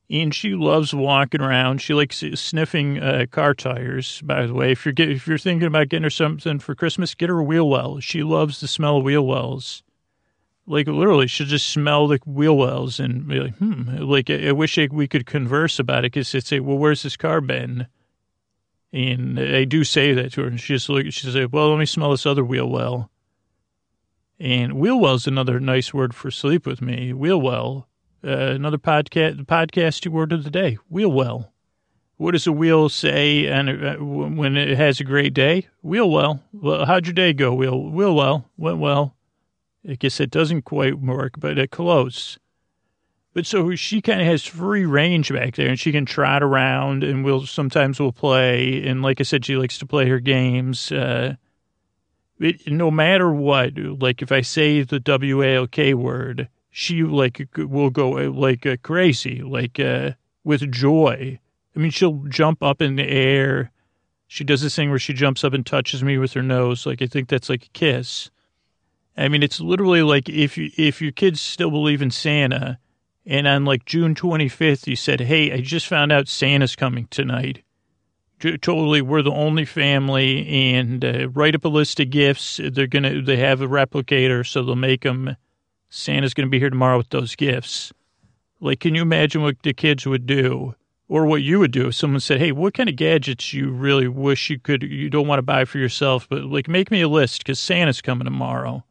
and 0.09 0.33
she 0.33 0.55
loves 0.55 0.93
walking 0.93 1.41
around. 1.41 1.81
She 1.81 1.93
likes 1.93 2.23
sniffing 2.33 2.99
uh, 2.99 3.25
car 3.29 3.53
tires. 3.53 4.21
By 4.23 4.47
the 4.47 4.53
way, 4.53 4.71
if 4.71 4.85
you're 4.85 4.93
get, 4.93 5.09
if 5.09 5.27
you're 5.27 5.37
thinking 5.37 5.67
about 5.67 5.89
getting 5.89 6.03
her 6.03 6.09
something 6.09 6.59
for 6.59 6.73
Christmas, 6.73 7.13
get 7.13 7.29
her 7.29 7.39
a 7.39 7.43
wheel 7.43 7.69
well. 7.69 7.99
She 7.99 8.23
loves 8.23 8.59
the 8.59 8.67
smell 8.67 8.97
of 8.97 9.03
wheel 9.03 9.25
wells. 9.25 9.83
Like 10.69 10.87
literally, 10.87 11.27
she'll 11.27 11.47
just 11.47 11.69
smell 11.69 12.07
the 12.07 12.19
wheel 12.25 12.55
wells 12.55 12.99
and 12.99 13.27
be 13.27 13.39
like, 13.39 13.57
"Hmm." 13.57 13.97
Like 13.97 14.29
I, 14.29 14.49
I 14.49 14.51
wish 14.51 14.77
I, 14.77 14.87
we 14.91 15.07
could 15.07 15.25
converse 15.25 15.79
about 15.79 16.05
it 16.05 16.13
because 16.13 16.33
it'd 16.33 16.47
say, 16.47 16.59
"Well, 16.59 16.77
where's 16.77 17.03
this 17.03 17.17
car 17.17 17.41
been?" 17.41 17.87
And 18.93 19.39
I 19.39 19.65
do 19.65 19.83
say 19.83 20.13
that 20.13 20.33
to 20.33 20.41
her, 20.41 20.47
and 20.47 20.59
she 20.59 20.73
just 20.73 20.87
look. 20.87 21.05
She 21.05 21.25
says, 21.25 21.47
"Well, 21.51 21.71
let 21.71 21.79
me 21.79 21.85
smell 21.85 22.11
this 22.11 22.25
other 22.25 22.45
wheel 22.45 22.69
well." 22.69 23.11
And 24.39 24.75
wheel 24.75 24.97
well 24.99 25.15
is 25.15 25.27
another 25.27 25.59
nice 25.59 25.93
word 25.93 26.15
for 26.15 26.31
sleep 26.31 26.65
with 26.65 26.81
me. 26.81 27.11
Wheel 27.11 27.41
well 27.41 27.89
uh, 28.23 28.29
another 28.29 28.77
podcast, 28.77 29.45
podcast 29.45 30.07
word 30.07 30.31
of 30.31 30.43
the 30.43 30.49
day, 30.49 30.77
wheel 30.89 31.11
well. 31.11 31.51
What 32.17 32.31
does 32.31 32.47
a 32.47 32.51
wheel 32.51 32.89
say 32.89 33.47
and 33.47 33.69
uh, 33.69 33.95
when 33.95 34.57
it 34.57 34.75
has 34.77 34.99
a 34.99 35.05
great 35.05 35.33
day? 35.33 35.67
Wheel 35.81 36.09
well. 36.09 36.43
Well, 36.51 36.85
how'd 36.85 37.07
your 37.07 37.13
day 37.13 37.31
go, 37.31 37.53
wheel? 37.53 37.81
Wheel 37.81 38.13
well. 38.13 38.49
Went 38.57 38.79
well. 38.79 39.15
I 39.87 39.95
guess 39.95 40.19
it 40.19 40.31
doesn't 40.31 40.63
quite 40.63 40.99
work, 40.99 41.33
but 41.37 41.57
it 41.57 41.71
close. 41.71 42.37
But 43.33 43.45
so 43.45 43.75
she 43.75 44.01
kind 44.01 44.19
of 44.19 44.27
has 44.27 44.45
free 44.45 44.85
range 44.85 45.31
back 45.31 45.55
there, 45.55 45.69
and 45.69 45.79
she 45.79 45.91
can 45.91 46.05
trot 46.05 46.41
around, 46.41 47.03
and 47.03 47.23
we'll 47.23 47.45
sometimes 47.45 47.99
we'll 47.99 48.11
play. 48.11 48.85
And 48.85 49.01
like 49.01 49.19
I 49.21 49.23
said, 49.23 49.45
she 49.45 49.55
likes 49.55 49.77
to 49.77 49.85
play 49.85 50.09
her 50.09 50.19
games. 50.19 50.91
Uh, 50.91 51.35
it, 52.39 52.67
no 52.67 52.89
matter 52.89 53.31
what, 53.31 53.77
like 53.77 54.21
if 54.21 54.31
I 54.31 54.41
say 54.41 54.81
the 54.81 54.99
W 54.99 55.43
A 55.43 55.55
L 55.55 55.67
K 55.67 55.93
word, 55.93 56.49
she 56.71 57.03
like 57.03 57.47
will 57.55 57.91
go 57.91 58.17
uh, 58.17 58.31
like 58.31 58.65
uh, 58.65 58.77
crazy, 58.81 59.41
like 59.41 59.79
uh, 59.79 60.11
with 60.43 60.69
joy. 60.71 61.39
I 61.75 61.79
mean, 61.79 61.91
she'll 61.91 62.23
jump 62.29 62.63
up 62.63 62.81
in 62.81 62.95
the 62.95 63.07
air. 63.07 63.71
She 64.27 64.43
does 64.43 64.61
this 64.61 64.75
thing 64.75 64.89
where 64.89 64.99
she 64.99 65.13
jumps 65.13 65.43
up 65.43 65.53
and 65.53 65.65
touches 65.65 66.03
me 66.03 66.17
with 66.17 66.33
her 66.33 66.43
nose. 66.43 66.85
Like 66.85 67.01
I 67.01 67.07
think 67.07 67.29
that's 67.29 67.49
like 67.49 67.65
a 67.65 67.69
kiss. 67.69 68.31
I 69.19 69.27
mean, 69.27 69.43
it's 69.43 69.59
literally 69.59 70.01
like 70.01 70.29
if 70.29 70.57
you 70.57 70.71
if 70.77 71.01
your 71.01 71.11
kids 71.11 71.41
still 71.41 71.69
believe 71.69 72.01
in 72.01 72.09
Santa, 72.09 72.79
and 73.25 73.47
on 73.47 73.65
like 73.65 73.83
June 73.85 74.15
25th, 74.15 74.87
you 74.87 74.95
said, 74.95 75.19
"Hey, 75.19 75.51
I 75.51 75.59
just 75.59 75.87
found 75.87 76.11
out 76.11 76.29
Santa's 76.29 76.75
coming 76.75 77.07
tonight." 77.09 77.63
Totally, 78.39 79.01
we're 79.01 79.21
the 79.21 79.31
only 79.31 79.65
family, 79.65 80.47
and 80.47 81.03
uh, 81.03 81.27
write 81.29 81.55
up 81.55 81.65
a 81.65 81.67
list 81.67 81.99
of 81.99 82.09
gifts. 82.09 82.61
They're 82.63 82.87
gonna 82.87 83.21
they 83.21 83.35
have 83.35 83.61
a 83.61 83.67
replicator, 83.67 84.47
so 84.47 84.63
they'll 84.63 84.75
make 84.75 85.01
them 85.01 85.35
Santa's 85.89 86.33
to 86.33 86.47
be 86.47 86.59
here 86.59 86.69
tomorrow 86.69 86.97
with 86.97 87.09
those 87.09 87.35
gifts. 87.35 87.91
Like, 88.61 88.79
can 88.79 88.95
you 88.95 89.01
imagine 89.01 89.41
what 89.41 89.61
the 89.63 89.73
kids 89.73 90.05
would 90.05 90.25
do 90.25 90.75
or 91.09 91.25
what 91.25 91.41
you 91.41 91.59
would 91.59 91.71
do 91.71 91.87
if 91.87 91.95
someone 91.95 92.19
said, 92.19 92.39
Hey, 92.39 92.51
what 92.51 92.73
kind 92.73 92.87
of 92.87 92.95
gadgets 92.95 93.53
you 93.53 93.71
really 93.71 94.07
wish 94.07 94.49
you 94.49 94.59
could, 94.59 94.83
you 94.83 95.09
don't 95.09 95.27
want 95.27 95.39
to 95.39 95.43
buy 95.43 95.65
for 95.65 95.79
yourself, 95.79 96.27
but 96.29 96.43
like 96.43 96.67
make 96.67 96.91
me 96.91 97.01
a 97.01 97.07
list 97.07 97.39
because 97.39 97.59
Santa's 97.59 98.01
coming 98.01 98.25
tomorrow. 98.25 98.83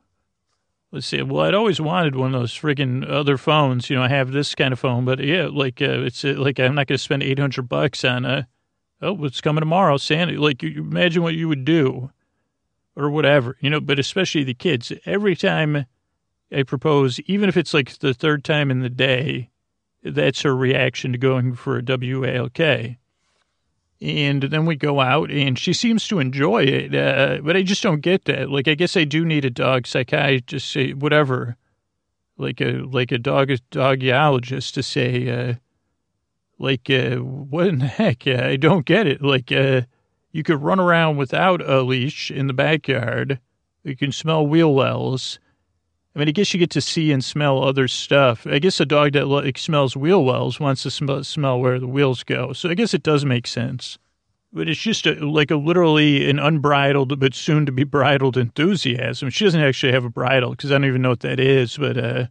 Let's 0.93 1.07
see. 1.07 1.23
Well, 1.23 1.45
I'd 1.45 1.55
always 1.55 1.81
wanted 1.81 2.17
one 2.17 2.35
of 2.35 2.41
those 2.41 2.53
friggin' 2.53 3.09
other 3.09 3.37
phones. 3.37 3.91
You 3.91 3.97
know, 3.97 4.03
I 4.03 4.09
have 4.09 4.33
this 4.33 4.55
kind 4.55 4.73
of 4.73 4.79
phone, 4.79 5.05
but 5.05 5.21
yeah, 5.21 5.49
like 5.51 5.81
uh, 5.83 6.03
it's 6.03 6.25
uh, 6.25 6.35
like 6.37 6.59
I'm 6.59 6.75
not 6.75 6.87
going 6.87 6.97
to 6.97 7.03
spend 7.03 7.23
800 7.23 7.69
bucks 7.69 8.05
on 8.05 8.25
a. 8.25 8.49
Oh, 9.01 9.25
it's 9.25 9.41
coming 9.41 9.61
tomorrow, 9.61 9.97
Santa. 9.97 10.41
Like, 10.41 10.61
you 10.63 10.81
imagine 10.81 11.23
what 11.23 11.35
you 11.35 11.47
would 11.47 11.65
do, 11.65 12.11
or 12.97 13.11
whatever, 13.11 13.57
you 13.61 13.71
know. 13.71 13.81
But 13.81 13.99
especially 13.99 14.45
the 14.45 14.55
kids. 14.55 14.93
Every 15.07 15.37
time 15.37 15.87
I 16.51 16.63
propose, 16.65 17.21
even 17.21 17.49
if 17.49 17.57
it's 17.57 17.75
like 17.75 17.99
the 17.99 18.15
third 18.15 18.45
time 18.45 18.71
in 18.71 18.81
the 18.81 18.91
day, 18.91 19.51
that's 20.03 20.43
her 20.43 20.57
reaction 20.57 21.13
to 21.13 21.19
going 21.19 21.55
for 21.55 21.79
a 21.79 21.83
WALK. 21.83 22.98
And 24.01 24.45
then 24.45 24.65
we 24.65 24.77
go 24.77 25.01
out, 25.01 25.31
and 25.31 25.59
she 25.59 25.73
seems 25.73 26.07
to 26.07 26.21
enjoy 26.21 26.63
it. 26.63 26.95
Uh, 26.95 27.41
but 27.43 27.57
I 27.57 27.63
just 27.63 27.83
don't 27.83 28.01
get 28.01 28.27
that. 28.27 28.49
Like, 28.49 28.69
I 28.69 28.75
guess 28.75 28.97
I 28.97 29.03
do 29.03 29.25
need 29.25 29.45
a 29.45 29.51
dog 29.51 29.89
psychiatrist, 29.89 30.71
say 30.71 30.93
whatever, 30.93 31.57
like 32.37 32.61
a 32.61 32.83
like 32.85 33.11
a 33.11 33.19
dog 33.19 33.51
dogologist 33.71 34.75
to 34.75 34.85
say, 34.85 35.29
uh, 35.29 35.55
like, 36.61 36.89
uh, 36.89 37.17
what 37.17 37.67
in 37.67 37.81
the 37.81 37.89
heck? 37.89 38.25
Uh, 38.27 38.45
I 38.45 38.57
don't 38.57 38.87
get 38.87 39.09
it. 39.09 39.21
Like, 39.21 39.51
uh, 39.51 39.83
you 40.31 40.45
could 40.45 40.63
run 40.63 40.79
around 40.79 41.17
without 41.17 41.61
a 41.69 41.83
leash 41.83 42.31
in 42.31 42.47
the 42.47 42.53
backyard. 42.53 43.41
You 43.83 43.97
can 43.97 44.13
smell 44.13 44.47
wheel 44.47 44.75
wells 44.75 45.41
I 46.19 46.21
mean, 46.21 46.31
I 46.31 46.33
guess 46.33 46.53
you 46.53 46.59
get 46.59 46.71
to 46.71 46.81
see 46.81 47.13
and 47.13 47.25
smell 47.25 47.63
other 47.63 47.87
stuff. 47.87 48.45
I 48.45 48.59
guess 48.59 48.81
a 48.81 48.85
dog 48.85 49.13
that 49.13 49.53
smells 49.57 49.97
wheel 49.97 50.25
wells 50.25 50.59
wants 50.59 50.83
to 50.83 50.91
smell, 50.91 51.23
smell 51.23 51.61
where 51.61 51.79
the 51.79 51.87
wheels 51.87 52.25
go. 52.25 52.53
So 52.53 52.69
I 52.69 52.75
guess 52.75 52.93
it 52.93 53.05
does 53.05 53.25
make 53.25 53.47
sense. 53.47 53.99
But 54.53 54.69
it's 54.69 54.81
just 54.81 55.07
a, 55.07 55.13
like 55.25 55.53
a 55.53 55.55
literally 55.55 56.29
an 56.29 56.41
unbridled 56.41 57.21
but 57.21 57.35
soon 57.35 57.67
to 57.67 57.71
be 57.71 57.85
bridled 57.85 58.37
enthusiasm. 58.37 59.31
She 59.31 59.45
doesn't 59.45 59.61
actually 59.61 59.93
have 59.93 60.05
a 60.05 60.11
bridle 60.11 60.51
because 60.51 60.73
I 60.73 60.75
don't 60.75 60.87
even 60.87 61.03
know 61.03 61.11
what 61.11 61.21
that 61.21 61.39
is. 61.39 61.77
But 61.77 61.97
uh, 61.97 62.27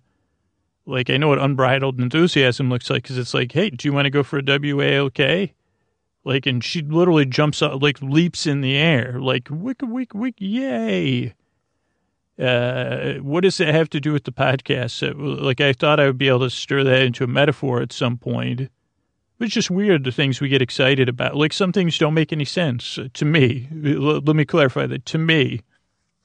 like 0.85 1.09
I 1.09 1.15
know 1.15 1.29
what 1.29 1.39
unbridled 1.39 1.97
enthusiasm 1.97 2.69
looks 2.69 2.89
like 2.89 3.03
because 3.03 3.17
it's 3.17 3.33
like, 3.33 3.53
hey, 3.53 3.69
do 3.69 3.87
you 3.87 3.93
want 3.93 4.03
to 4.03 4.09
go 4.09 4.21
for 4.21 4.37
a 4.37 4.43
WALK? 4.43 5.53
Like, 6.25 6.45
and 6.45 6.61
she 6.61 6.81
literally 6.81 7.25
jumps 7.25 7.61
up, 7.61 7.81
like 7.81 8.01
leaps 8.01 8.45
in 8.45 8.59
the 8.59 8.75
air, 8.75 9.17
like 9.21 9.47
wick, 9.49 9.77
wick, 9.81 10.13
wick, 10.13 10.35
yay. 10.39 11.35
Uh, 12.39 13.15
what 13.15 13.41
does 13.41 13.59
it 13.59 13.73
have 13.73 13.89
to 13.89 13.99
do 13.99 14.13
with 14.13 14.23
the 14.25 14.31
podcast? 14.31 15.01
Uh, 15.01 15.43
like, 15.43 15.59
I 15.59 15.73
thought 15.73 15.99
I 15.99 16.05
would 16.05 16.19
be 16.19 16.27
able 16.27 16.41
to 16.41 16.49
stir 16.49 16.83
that 16.83 17.01
into 17.01 17.23
a 17.23 17.27
metaphor 17.27 17.81
at 17.81 17.91
some 17.91 18.17
point. 18.17 18.69
It's 19.39 19.53
just 19.53 19.71
weird 19.71 20.03
the 20.03 20.11
things 20.11 20.41
we 20.41 20.49
get 20.49 20.61
excited 20.61 21.09
about. 21.09 21.35
Like, 21.35 21.53
some 21.53 21.71
things 21.71 21.97
don't 21.97 22.13
make 22.13 22.33
any 22.33 22.45
sense 22.45 22.99
to 23.13 23.25
me. 23.25 23.67
Let 23.71 24.35
me 24.35 24.45
clarify 24.45 24.87
that. 24.87 25.05
To 25.07 25.17
me, 25.17 25.61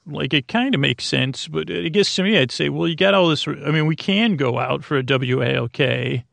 like, 0.05 0.33
it 0.33 0.47
kind 0.47 0.75
of 0.75 0.81
makes 0.81 1.05
sense, 1.05 1.47
but 1.47 1.71
I 1.71 1.89
guess 1.89 2.13
to 2.15 2.23
me, 2.23 2.37
I'd 2.37 2.51
say, 2.51 2.69
well, 2.69 2.87
you 2.87 2.95
got 2.95 3.13
all 3.13 3.29
this. 3.29 3.47
I 3.47 3.71
mean, 3.71 3.85
we 3.85 3.95
can 3.95 4.35
go 4.35 4.59
out 4.59 4.83
for 4.83 4.97
a 4.97 5.03
WALK, 5.03 6.23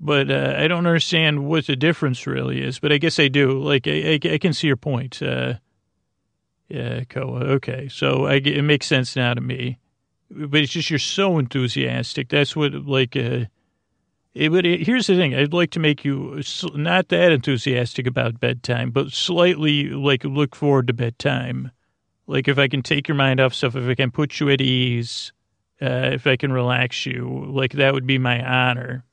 but 0.00 0.30
uh, 0.30 0.54
I 0.58 0.68
don't 0.68 0.86
understand 0.86 1.46
what 1.46 1.66
the 1.66 1.76
difference 1.76 2.26
really 2.26 2.62
is. 2.62 2.78
But 2.78 2.92
I 2.92 2.98
guess 2.98 3.18
I 3.18 3.28
do. 3.28 3.62
Like, 3.62 3.86
I, 3.86 4.20
I, 4.22 4.34
I 4.34 4.38
can 4.38 4.52
see 4.52 4.66
your 4.66 4.76
point. 4.76 5.22
Uh, 5.22 5.54
yeah, 6.74 7.04
Koa. 7.04 7.44
Okay, 7.54 7.88
so 7.88 8.26
I, 8.26 8.34
it 8.34 8.62
makes 8.62 8.86
sense 8.86 9.14
now 9.14 9.32
to 9.32 9.40
me. 9.40 9.78
But 10.28 10.60
it's 10.60 10.72
just 10.72 10.90
you're 10.90 10.98
so 10.98 11.38
enthusiastic. 11.38 12.28
That's 12.28 12.56
what 12.56 12.74
like. 12.74 13.16
Uh, 13.16 13.44
it, 14.34 14.50
but 14.50 14.66
it, 14.66 14.84
here's 14.84 15.06
the 15.06 15.14
thing: 15.14 15.36
I'd 15.36 15.52
like 15.52 15.70
to 15.72 15.78
make 15.78 16.04
you 16.04 16.42
not 16.74 17.10
that 17.10 17.30
enthusiastic 17.30 18.08
about 18.08 18.40
bedtime, 18.40 18.90
but 18.90 19.12
slightly 19.12 19.90
like 19.90 20.24
look 20.24 20.56
forward 20.56 20.88
to 20.88 20.92
bedtime. 20.92 21.70
Like 22.26 22.48
if 22.48 22.58
I 22.58 22.66
can 22.66 22.82
take 22.82 23.06
your 23.06 23.16
mind 23.16 23.38
off 23.38 23.54
stuff, 23.54 23.76
if 23.76 23.88
I 23.88 23.94
can 23.94 24.10
put 24.10 24.40
you 24.40 24.50
at 24.50 24.60
ease, 24.60 25.32
uh, 25.80 26.10
if 26.14 26.26
I 26.26 26.34
can 26.36 26.52
relax 26.52 27.06
you, 27.06 27.46
like 27.50 27.74
that 27.74 27.94
would 27.94 28.06
be 28.06 28.18
my 28.18 28.44
honor. 28.44 29.04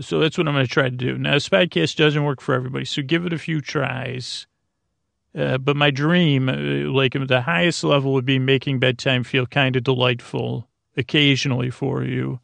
So 0.00 0.20
that's 0.20 0.38
what 0.38 0.46
I'm 0.46 0.54
going 0.54 0.66
to 0.66 0.70
try 0.70 0.84
to 0.84 0.90
do. 0.90 1.18
Now, 1.18 1.32
this 1.32 1.48
podcast 1.48 1.96
doesn't 1.96 2.22
work 2.22 2.40
for 2.40 2.54
everybody, 2.54 2.84
so 2.84 3.02
give 3.02 3.26
it 3.26 3.32
a 3.32 3.38
few 3.38 3.60
tries. 3.60 4.46
Uh, 5.36 5.58
but 5.58 5.76
my 5.76 5.90
dream, 5.90 6.48
uh, 6.48 6.90
like 6.90 7.12
the 7.12 7.42
highest 7.42 7.84
level, 7.84 8.14
would 8.14 8.24
be 8.24 8.38
making 8.38 8.78
bedtime 8.78 9.22
feel 9.22 9.44
kind 9.46 9.76
of 9.76 9.84
delightful 9.84 10.66
occasionally 10.96 11.68
for 11.70 12.02
you. 12.02 12.40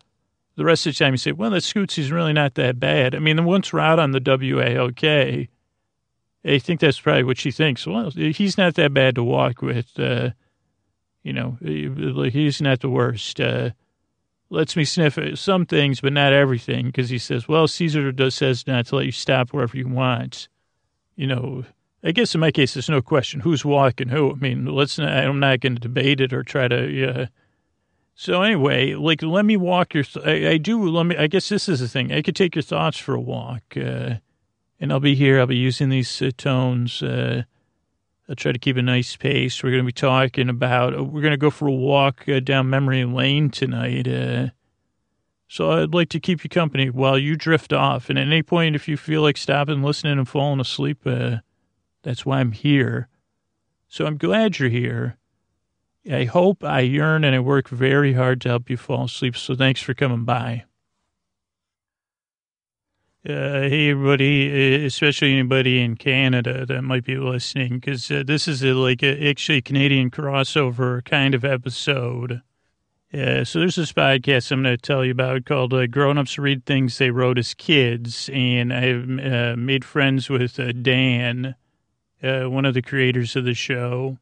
The 0.57 0.65
rest 0.65 0.87
of 0.87 0.93
the 0.93 0.99
time, 0.99 1.15
you 1.15 1.19
say, 1.19 1.33
well, 1.33 1.51
that 1.53 1.63
Scootsy's 1.63 2.13
really 2.13 2.35
not 2.35 2.55
that 2.57 2.79
bad. 2.79 3.15
I 3.15 3.19
mean, 3.19 3.43
once 3.47 3.73
we're 3.73 3.81
out 3.81 3.99
on 3.99 4.11
the 4.11 4.21
WALK, 4.21 5.49
I 6.45 6.59
think 6.59 6.81
that's 6.81 7.01
probably 7.01 7.23
what 7.23 7.39
she 7.39 7.51
thinks. 7.51 7.87
Well, 7.87 8.11
he's 8.11 8.59
not 8.59 8.75
that 8.75 8.93
bad 8.93 9.15
to 9.15 9.25
walk 9.25 9.63
with. 9.63 9.99
Uh, 9.99 10.31
you 11.23 11.33
know, 11.33 11.57
he's 11.63 12.61
not 12.61 12.81
the 12.81 12.91
worst. 12.91 13.41
Uh, 13.41 13.71
lets 14.51 14.77
me 14.77 14.85
sniff 14.85 15.19
some 15.39 15.65
things, 15.65 16.03
but 16.03 16.13
not 16.13 16.35
everything, 16.35 16.87
because 16.87 17.09
he 17.09 17.17
says, 17.17 17.49
well, 17.49 17.67
Cesar 17.67 18.13
does 18.13 18.35
says 18.35 18.67
not 18.67 18.87
to 18.89 18.97
let 18.97 19.07
you 19.07 19.13
stop 19.13 19.55
wherever 19.55 19.79
you 19.79 19.89
want. 19.89 20.49
You 21.17 21.29
know, 21.29 21.65
I 22.05 22.11
guess 22.11 22.35
in 22.35 22.41
my 22.41 22.51
case, 22.51 22.75
there's 22.75 22.89
no 22.89 23.01
question 23.01 23.41
who's 23.41 23.65
walking 23.65 24.09
who. 24.09 24.33
I 24.33 24.35
mean, 24.35 24.67
let's 24.67 24.99
not, 24.99 25.09
I'm 25.09 25.39
not 25.39 25.61
going 25.61 25.77
to 25.77 25.81
debate 25.81 26.21
it 26.21 26.33
or 26.33 26.43
try 26.43 26.67
to, 26.67 26.91
yeah. 26.91 27.27
So 28.15 28.43
anyway, 28.43 28.95
like, 28.95 29.23
let 29.23 29.45
me 29.45 29.57
walk 29.57 29.95
your, 29.95 30.05
I, 30.25 30.49
I, 30.49 30.57
do, 30.59 30.83
let 30.89 31.07
me, 31.07 31.17
I 31.17 31.29
guess 31.29 31.49
this 31.49 31.69
is 31.69 31.81
the 31.81 31.89
thing. 31.89 32.13
I 32.13 32.23
could 32.23 32.37
take 32.37 32.55
your 32.55 32.63
thoughts 32.63 32.99
for 32.99 33.15
a 33.15 33.21
walk, 33.21 33.63
uh, 33.77 34.17
and 34.81 34.93
I'll 34.93 35.01
be 35.01 35.15
here. 35.15 35.39
I'll 35.39 35.47
be 35.47 35.57
using 35.57 35.91
these 35.91 36.21
uh, 36.21 36.31
tones. 36.37 37.03
Uh, 37.03 37.45
I'll 38.29 38.35
try 38.35 38.53
to 38.53 38.59
keep 38.59 38.77
a 38.77 38.83
nice 38.83 39.17
pace. 39.17 39.63
We're 39.63 39.71
going 39.71 39.83
to 39.83 39.87
be 39.87 39.93
talking 39.93 40.49
about, 40.49 40.97
uh, 40.97 41.05
we're 41.05 41.23
going 41.23 41.33
to 41.33 41.39
go 41.39 41.51
for 41.51 41.69
a 41.69 41.73
walk 41.73 42.29
uh, 42.29 42.41
down 42.41 42.69
memory 42.69 43.05
lane 43.05 43.49
tonight. 43.49 44.09
Uh, 44.09 44.49
so 45.47 45.71
I'd 45.71 45.95
like 45.95 46.09
to 46.11 46.21
keep 46.21 46.43
you 46.43 46.51
company 46.51 46.91
while 46.91 47.19
you 47.19 47.37
drift 47.37 47.73
off. 47.73 48.11
And 48.11 48.19
at 48.19 48.27
any 48.27 48.43
point, 48.43 48.75
if 48.75 48.89
you 48.89 48.97
feel 48.97 49.23
like 49.23 49.37
stopping, 49.37 49.83
listening, 49.83 50.19
and 50.19 50.29
falling 50.29 50.61
asleep, 50.61 51.07
that's 52.03 52.27
why 52.27 52.41
I'm 52.41 52.53
here. 52.53 53.09
So 53.89 54.07
I'm 54.07 54.17
glad 54.17 54.59
you're 54.59 54.69
here. 54.69 55.17
I 56.11 56.25
hope, 56.25 56.65
I 56.65 56.81
yearn, 56.81 57.25
and 57.25 57.35
I 57.35 57.41
work 57.41 57.69
very 57.69 58.15
hard 58.15 58.41
to 58.41 58.49
help 58.49 58.69
you 58.69 58.77
fall 58.77 59.05
asleep. 59.05 59.37
So 59.37 59.55
thanks 59.55 59.81
for 59.81 59.95
coming 59.95 60.25
by. 60.25 60.65
Uh, 63.25 63.63
hey, 63.69 63.91
everybody, 63.91 64.85
especially 64.85 65.33
anybody 65.33 65.81
in 65.81 65.95
Canada 65.95 66.67
that 66.67 66.83
might 66.83 67.05
be 67.05 67.17
listening, 67.17 67.75
because 67.75 68.11
uh, 68.11 68.25
this 68.27 68.49
is 68.49 68.65
a, 68.65 68.73
like 68.73 69.01
a, 69.05 69.29
actually 69.29 69.59
a 69.59 69.63
Canadian 69.63 70.11
crossover 70.11 71.05
kind 71.05 71.33
of 71.33 71.45
episode. 71.45 72.43
Uh, 73.15 73.45
so 73.45 73.61
there's 73.61 73.77
this 73.77 73.93
podcast 73.93 74.51
I'm 74.51 74.65
going 74.65 74.75
to 74.75 74.81
tell 74.81 75.05
you 75.05 75.13
about 75.13 75.45
called 75.45 75.73
uh, 75.73 75.87
Grown 75.87 76.19
Ups 76.19 76.37
Read 76.37 76.67
Things 76.67 76.99
They 76.99 77.11
Wrote 77.11 77.39
as 77.39 77.55
Kids. 77.55 78.29
And 78.33 78.73
I've 78.73 79.03
uh, 79.21 79.55
made 79.57 79.85
friends 79.85 80.29
with 80.29 80.59
uh, 80.59 80.73
Dan 80.73 81.55
uh, 82.23 82.45
one 82.45 82.65
of 82.65 82.75
the 82.75 82.83
creators 82.83 83.37
of 83.37 83.45
the 83.45 83.55
show, 83.55 84.19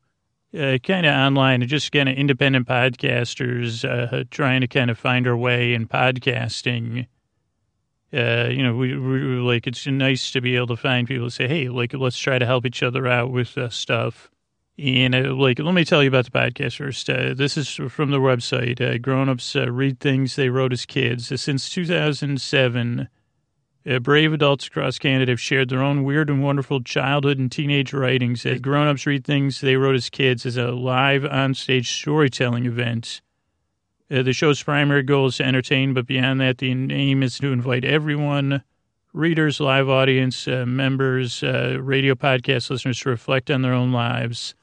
uh, 0.59 0.78
kind 0.83 1.07
of 1.07 1.14
online, 1.14 1.66
just 1.66 1.92
kind 1.92 2.09
of 2.09 2.16
independent 2.16 2.66
podcasters 2.66 3.85
uh, 3.85 4.25
trying 4.30 4.61
to 4.62 4.66
kind 4.66 4.90
of 4.90 4.99
find 4.99 5.26
our 5.26 5.37
way 5.37 5.75
in 5.75 5.87
podcasting. 5.87 7.07
Uh, 8.12 8.49
you 8.50 8.62
know, 8.62 8.75
we, 8.75 8.97
we 8.97 9.19
like 9.38 9.66
it's 9.66 9.87
nice 9.87 10.33
to 10.33 10.40
be 10.40 10.57
able 10.57 10.66
to 10.66 10.76
find 10.76 11.07
people 11.07 11.28
to 11.28 11.30
say, 11.30 11.47
hey, 11.47 11.69
like 11.69 11.95
let's 11.95 12.19
try 12.19 12.38
to 12.38 12.47
help 12.47 12.66
each 12.66 12.83
other 12.83 13.07
out 13.07 13.30
with 13.30 13.57
uh, 13.57 13.69
stuff. 13.69 14.30
And 14.76 15.14
uh, 15.14 15.35
like, 15.35 15.59
let 15.59 15.75
me 15.75 15.85
tell 15.85 16.02
you 16.02 16.09
about 16.09 16.25
the 16.25 16.30
podcast 16.30 16.78
first. 16.78 17.07
this 17.07 17.57
is 17.57 17.69
from 17.69 18.11
the 18.11 18.19
website. 18.19 19.02
Grown 19.02 19.28
ups 19.28 19.54
read 19.54 20.00
things 20.00 20.35
they 20.35 20.49
wrote 20.49 20.73
as 20.73 20.87
kids. 20.87 21.40
Since 21.40 21.71
2007, 21.71 23.09
uh, 23.89 23.99
brave 23.99 24.33
adults 24.33 24.67
across 24.67 24.99
Canada 24.99 25.33
have 25.33 25.41
shared 25.41 25.69
their 25.69 25.83
own 25.83 26.05
weird 26.05 26.29
and 26.29 26.43
wonderful 26.43 26.83
childhood 26.83 27.39
and 27.39 27.51
teenage 27.51 27.93
writings 27.93 28.45
as 28.45 28.61
grown 28.61 28.87
ups 28.87 29.07
read 29.07 29.25
things 29.25 29.61
they 29.61 29.77
wrote 29.77 29.95
as 29.95 30.11
kids 30.11 30.45
as 30.45 30.57
a 30.57 30.73
live 30.73 31.25
on-stage 31.25 31.91
storytelling 31.91 32.67
event. 32.67 33.21
Uh, 34.11 34.23
the 34.23 34.33
show's 34.33 34.63
primary 34.63 35.03
goal 35.03 35.27
is 35.27 35.37
to 35.37 35.45
entertain, 35.45 35.95
but 35.95 36.07
beyond 36.07 36.41
that, 36.41 36.59
the 36.59 36.71
aim 36.71 37.23
is 37.23 37.39
to 37.39 37.53
invite 37.53 37.85
everyone 37.85 38.63
readers, 39.13 39.61
live 39.61 39.89
audience, 39.89 40.47
uh, 40.47 40.65
members, 40.67 41.43
uh, 41.43 41.79
radio 41.81 42.15
podcast 42.15 42.71
listeners 42.71 43.01
to 43.01 43.09
reflect 43.09 43.51
on 43.51 43.63
their 43.63 43.73
own 43.73 43.93
lives, 43.93 44.55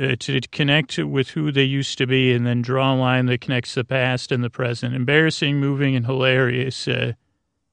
uh, 0.00 0.14
to 0.18 0.40
connect 0.52 0.98
with 0.98 1.30
who 1.30 1.50
they 1.50 1.64
used 1.64 1.98
to 1.98 2.06
be, 2.06 2.32
and 2.32 2.46
then 2.46 2.62
draw 2.62 2.94
a 2.94 2.96
line 2.96 3.26
that 3.26 3.40
connects 3.40 3.74
the 3.74 3.84
past 3.84 4.30
and 4.30 4.44
the 4.44 4.50
present. 4.50 4.94
Embarrassing, 4.94 5.58
moving, 5.58 5.96
and 5.96 6.06
hilarious 6.06 6.86
uh, 6.86 7.12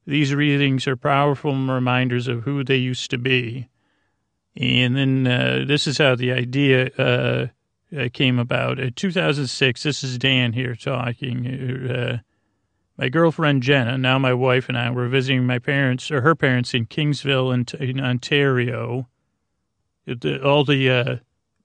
these 0.05 0.33
readings 0.33 0.87
are 0.87 0.95
powerful 0.95 1.53
reminders 1.55 2.27
of 2.27 2.43
who 2.43 2.63
they 2.63 2.77
used 2.77 3.09
to 3.11 3.17
be. 3.17 3.69
And 4.55 4.95
then 4.95 5.27
uh, 5.27 5.65
this 5.67 5.87
is 5.87 5.97
how 5.97 6.15
the 6.15 6.31
idea 6.31 6.89
uh, 6.97 7.47
uh 7.95 8.09
came 8.13 8.39
about. 8.39 8.79
In 8.79 8.93
2006, 8.93 9.83
this 9.83 10.03
is 10.03 10.17
Dan 10.17 10.53
here 10.53 10.75
talking. 10.75 11.89
Uh, 11.89 12.19
my 12.97 13.09
girlfriend 13.09 13.63
Jenna, 13.63 13.97
now 13.97 14.17
my 14.17 14.33
wife, 14.33 14.69
and 14.69 14.77
I 14.77 14.89
were 14.89 15.09
visiting 15.09 15.45
my 15.45 15.59
parents 15.59 16.09
or 16.09 16.21
her 16.21 16.35
parents 16.35 16.73
in 16.73 16.85
Kingsville, 16.85 17.53
in, 17.53 17.85
in 17.85 17.99
Ontario. 17.99 19.09
The, 20.05 20.41
all 20.41 20.63
the 20.63 20.89
uh, 20.89 21.15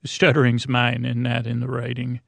stuttering's 0.04 0.66
mine 0.66 1.04
and 1.04 1.22
not 1.22 1.46
in 1.46 1.60
the 1.60 1.68
writing. 1.68 2.20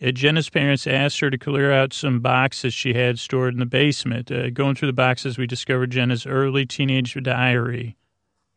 Uh, 0.00 0.10
Jenna's 0.12 0.48
parents 0.48 0.86
asked 0.86 1.20
her 1.20 1.30
to 1.30 1.38
clear 1.38 1.72
out 1.72 1.92
some 1.92 2.20
boxes 2.20 2.72
she 2.72 2.94
had 2.94 3.18
stored 3.18 3.54
in 3.54 3.60
the 3.60 3.66
basement. 3.66 4.30
Uh, 4.30 4.50
going 4.50 4.74
through 4.74 4.88
the 4.88 4.92
boxes, 4.92 5.38
we 5.38 5.46
discovered 5.46 5.90
Jenna's 5.90 6.26
early 6.26 6.64
teenage 6.66 7.14
diary. 7.22 7.96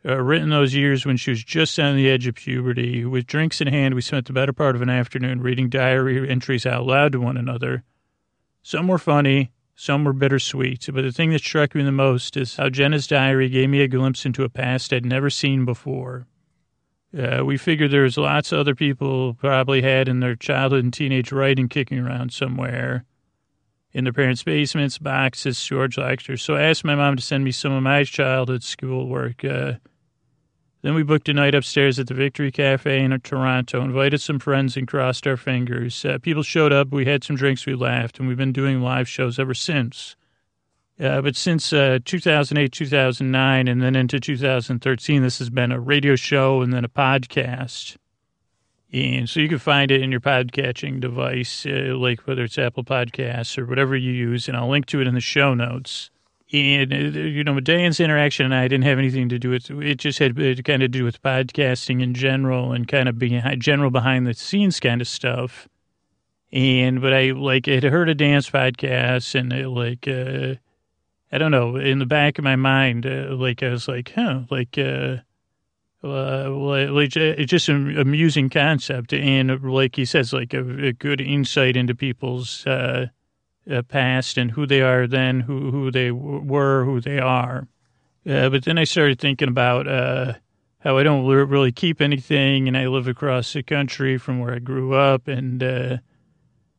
Uh, 0.03 0.19
written 0.19 0.49
those 0.49 0.73
years 0.73 1.05
when 1.05 1.15
she 1.15 1.29
was 1.29 1.43
just 1.43 1.77
on 1.79 1.95
the 1.95 2.09
edge 2.09 2.25
of 2.25 2.33
puberty. 2.33 3.05
With 3.05 3.27
drinks 3.27 3.61
in 3.61 3.67
hand, 3.67 3.93
we 3.93 4.01
spent 4.01 4.25
the 4.25 4.33
better 4.33 4.53
part 4.53 4.75
of 4.75 4.81
an 4.81 4.89
afternoon 4.89 5.41
reading 5.41 5.69
diary 5.69 6.27
entries 6.27 6.65
out 6.65 6.87
loud 6.87 7.11
to 7.11 7.19
one 7.19 7.37
another. 7.37 7.83
Some 8.63 8.87
were 8.87 8.97
funny, 8.97 9.51
some 9.75 10.03
were 10.03 10.13
bittersweet, 10.13 10.89
but 10.91 11.03
the 11.03 11.11
thing 11.11 11.31
that 11.31 11.41
struck 11.41 11.75
me 11.75 11.83
the 11.83 11.91
most 11.91 12.35
is 12.35 12.55
how 12.55 12.69
Jenna's 12.69 13.07
diary 13.07 13.49
gave 13.49 13.69
me 13.69 13.81
a 13.81 13.87
glimpse 13.87 14.25
into 14.25 14.43
a 14.43 14.49
past 14.49 14.91
I'd 14.91 15.05
never 15.05 15.29
seen 15.29 15.65
before. 15.65 16.27
Uh, 17.17 17.43
we 17.43 17.57
figured 17.57 17.91
there's 17.91 18.17
lots 18.17 18.51
of 18.51 18.59
other 18.59 18.75
people 18.75 19.33
probably 19.33 19.81
had 19.81 20.07
in 20.07 20.21
their 20.21 20.35
childhood 20.35 20.83
and 20.83 20.93
teenage 20.93 21.31
writing 21.31 21.67
kicking 21.67 21.99
around 21.99 22.31
somewhere 22.31 23.03
in 23.93 24.05
their 24.05 24.13
parents' 24.13 24.43
basements, 24.43 24.97
boxes, 24.97 25.57
storage 25.57 25.97
lectures. 25.97 26.41
So 26.41 26.55
I 26.55 26.61
asked 26.61 26.85
my 26.85 26.95
mom 26.95 27.17
to 27.17 27.21
send 27.21 27.43
me 27.43 27.51
some 27.51 27.73
of 27.73 27.83
my 27.83 28.05
childhood 28.05 28.63
schoolwork. 28.63 29.43
Uh, 29.43 29.73
then 30.81 30.95
we 30.95 31.03
booked 31.03 31.29
a 31.29 31.33
night 31.33 31.53
upstairs 31.53 31.99
at 31.99 32.07
the 32.07 32.13
Victory 32.13 32.51
Cafe 32.51 33.03
in 33.03 33.19
Toronto, 33.19 33.83
invited 33.83 34.19
some 34.19 34.39
friends, 34.39 34.77
and 34.77 34.87
crossed 34.87 35.27
our 35.27 35.37
fingers. 35.37 36.03
Uh, 36.05 36.17
people 36.19 36.43
showed 36.43 36.73
up. 36.73 36.91
We 36.91 37.05
had 37.05 37.23
some 37.23 37.35
drinks. 37.35 37.65
We 37.65 37.75
laughed, 37.75 38.17
and 38.17 38.27
we've 38.27 38.37
been 38.37 38.53
doing 38.53 38.81
live 38.81 39.07
shows 39.07 39.37
ever 39.37 39.53
since. 39.53 40.15
Uh, 41.01 41.19
but 41.19 41.35
since 41.35 41.73
uh, 41.73 41.97
2008, 42.05 42.71
2009, 42.71 43.67
and 43.67 43.81
then 43.81 43.95
into 43.95 44.19
2013, 44.19 45.23
this 45.23 45.39
has 45.39 45.49
been 45.49 45.71
a 45.71 45.79
radio 45.79 46.15
show 46.15 46.61
and 46.61 46.71
then 46.71 46.85
a 46.85 46.89
podcast. 46.89 47.97
And 48.93 49.27
so 49.27 49.39
you 49.39 49.49
can 49.49 49.57
find 49.57 49.89
it 49.89 50.01
in 50.01 50.11
your 50.11 50.19
podcatching 50.19 50.99
device, 50.99 51.65
uh, 51.65 51.95
like 51.97 52.27
whether 52.27 52.43
it's 52.43 52.57
Apple 52.57 52.83
Podcasts 52.83 53.57
or 53.57 53.65
whatever 53.65 53.95
you 53.95 54.11
use, 54.11 54.47
and 54.47 54.55
I'll 54.55 54.69
link 54.69 54.85
to 54.87 55.01
it 55.01 55.07
in 55.07 55.15
the 55.15 55.21
show 55.21 55.55
notes. 55.55 56.11
And, 56.53 56.93
uh, 56.93 56.97
you 56.97 57.43
know, 57.45 57.59
Diane's 57.61 57.99
interaction 57.99 58.45
and 58.45 58.53
I 58.53 58.67
didn't 58.67 58.83
have 58.83 58.99
anything 58.99 59.29
to 59.29 59.39
do 59.39 59.49
with 59.49 59.71
it. 59.71 59.87
It 59.87 59.97
just 59.97 60.19
had 60.19 60.35
to 60.35 60.61
kind 60.61 60.83
of 60.83 60.91
do 60.91 61.03
with 61.03 61.23
podcasting 61.23 62.03
in 62.03 62.13
general 62.13 62.73
and 62.73 62.87
kind 62.87 63.09
of 63.09 63.17
behind, 63.17 63.61
general 63.61 63.89
behind 63.89 64.27
the 64.27 64.33
scenes 64.35 64.79
kind 64.79 65.01
of 65.01 65.07
stuff. 65.07 65.67
And, 66.51 67.01
but 67.01 67.13
I 67.13 67.31
like, 67.31 67.65
had 67.65 67.83
heard 67.83 68.09
a 68.09 68.13
Dan's 68.13 68.49
podcast 68.49 69.33
and 69.33 69.53
it, 69.53 69.69
like, 69.69 70.07
uh, 70.07 70.59
I 71.31 71.37
don't 71.37 71.51
know, 71.51 71.77
in 71.77 71.99
the 71.99 72.05
back 72.05 72.37
of 72.37 72.43
my 72.43 72.55
mind, 72.55 73.05
uh, 73.05 73.35
like, 73.35 73.63
I 73.63 73.69
was 73.69 73.87
like, 73.87 74.11
huh, 74.15 74.41
like, 74.49 74.77
uh, 74.77 75.17
uh, 76.03 76.49
like, 76.49 77.15
it's 77.15 77.49
just 77.49 77.69
an 77.69 77.97
amusing 77.97 78.49
concept. 78.49 79.13
And 79.13 79.63
like 79.63 79.95
he 79.95 80.05
says, 80.05 80.33
like 80.33 80.53
a, 80.53 80.87
a 80.87 80.93
good 80.93 81.21
insight 81.21 81.77
into 81.77 81.95
people's, 81.95 82.65
uh, 82.67 83.07
uh, 83.69 83.81
past 83.83 84.37
and 84.37 84.51
who 84.51 84.65
they 84.65 84.81
are 84.81 85.07
then, 85.07 85.41
who 85.41 85.71
who 85.71 85.91
they 85.91 86.11
were, 86.11 86.85
who 86.85 86.99
they 86.99 87.19
are. 87.19 87.67
Uh, 88.27 88.49
but 88.49 88.63
then 88.63 88.77
I 88.77 88.83
started 88.83 89.19
thinking 89.19 89.47
about 89.47 89.87
uh, 89.87 90.33
how 90.79 90.97
I 90.97 91.03
don't 91.03 91.25
really 91.25 91.71
keep 91.71 92.01
anything, 92.01 92.67
and 92.67 92.77
I 92.77 92.87
live 92.87 93.07
across 93.07 93.53
the 93.53 93.63
country 93.63 94.17
from 94.17 94.39
where 94.39 94.53
I 94.53 94.59
grew 94.59 94.93
up, 94.93 95.27
and 95.27 95.61
uh, 95.61 95.97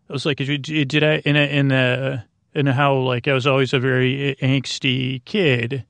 I 0.08 0.12
was 0.12 0.26
like, 0.26 0.38
did 0.38 1.02
I 1.02 1.18
in 1.18 1.36
a, 1.36 1.58
in 1.58 1.72
a, 1.72 2.26
in 2.54 2.68
a 2.68 2.72
how 2.72 2.94
like 2.94 3.28
I 3.28 3.32
was 3.32 3.46
always 3.46 3.72
a 3.72 3.80
very 3.80 4.36
angsty 4.40 5.24
kid. 5.24 5.84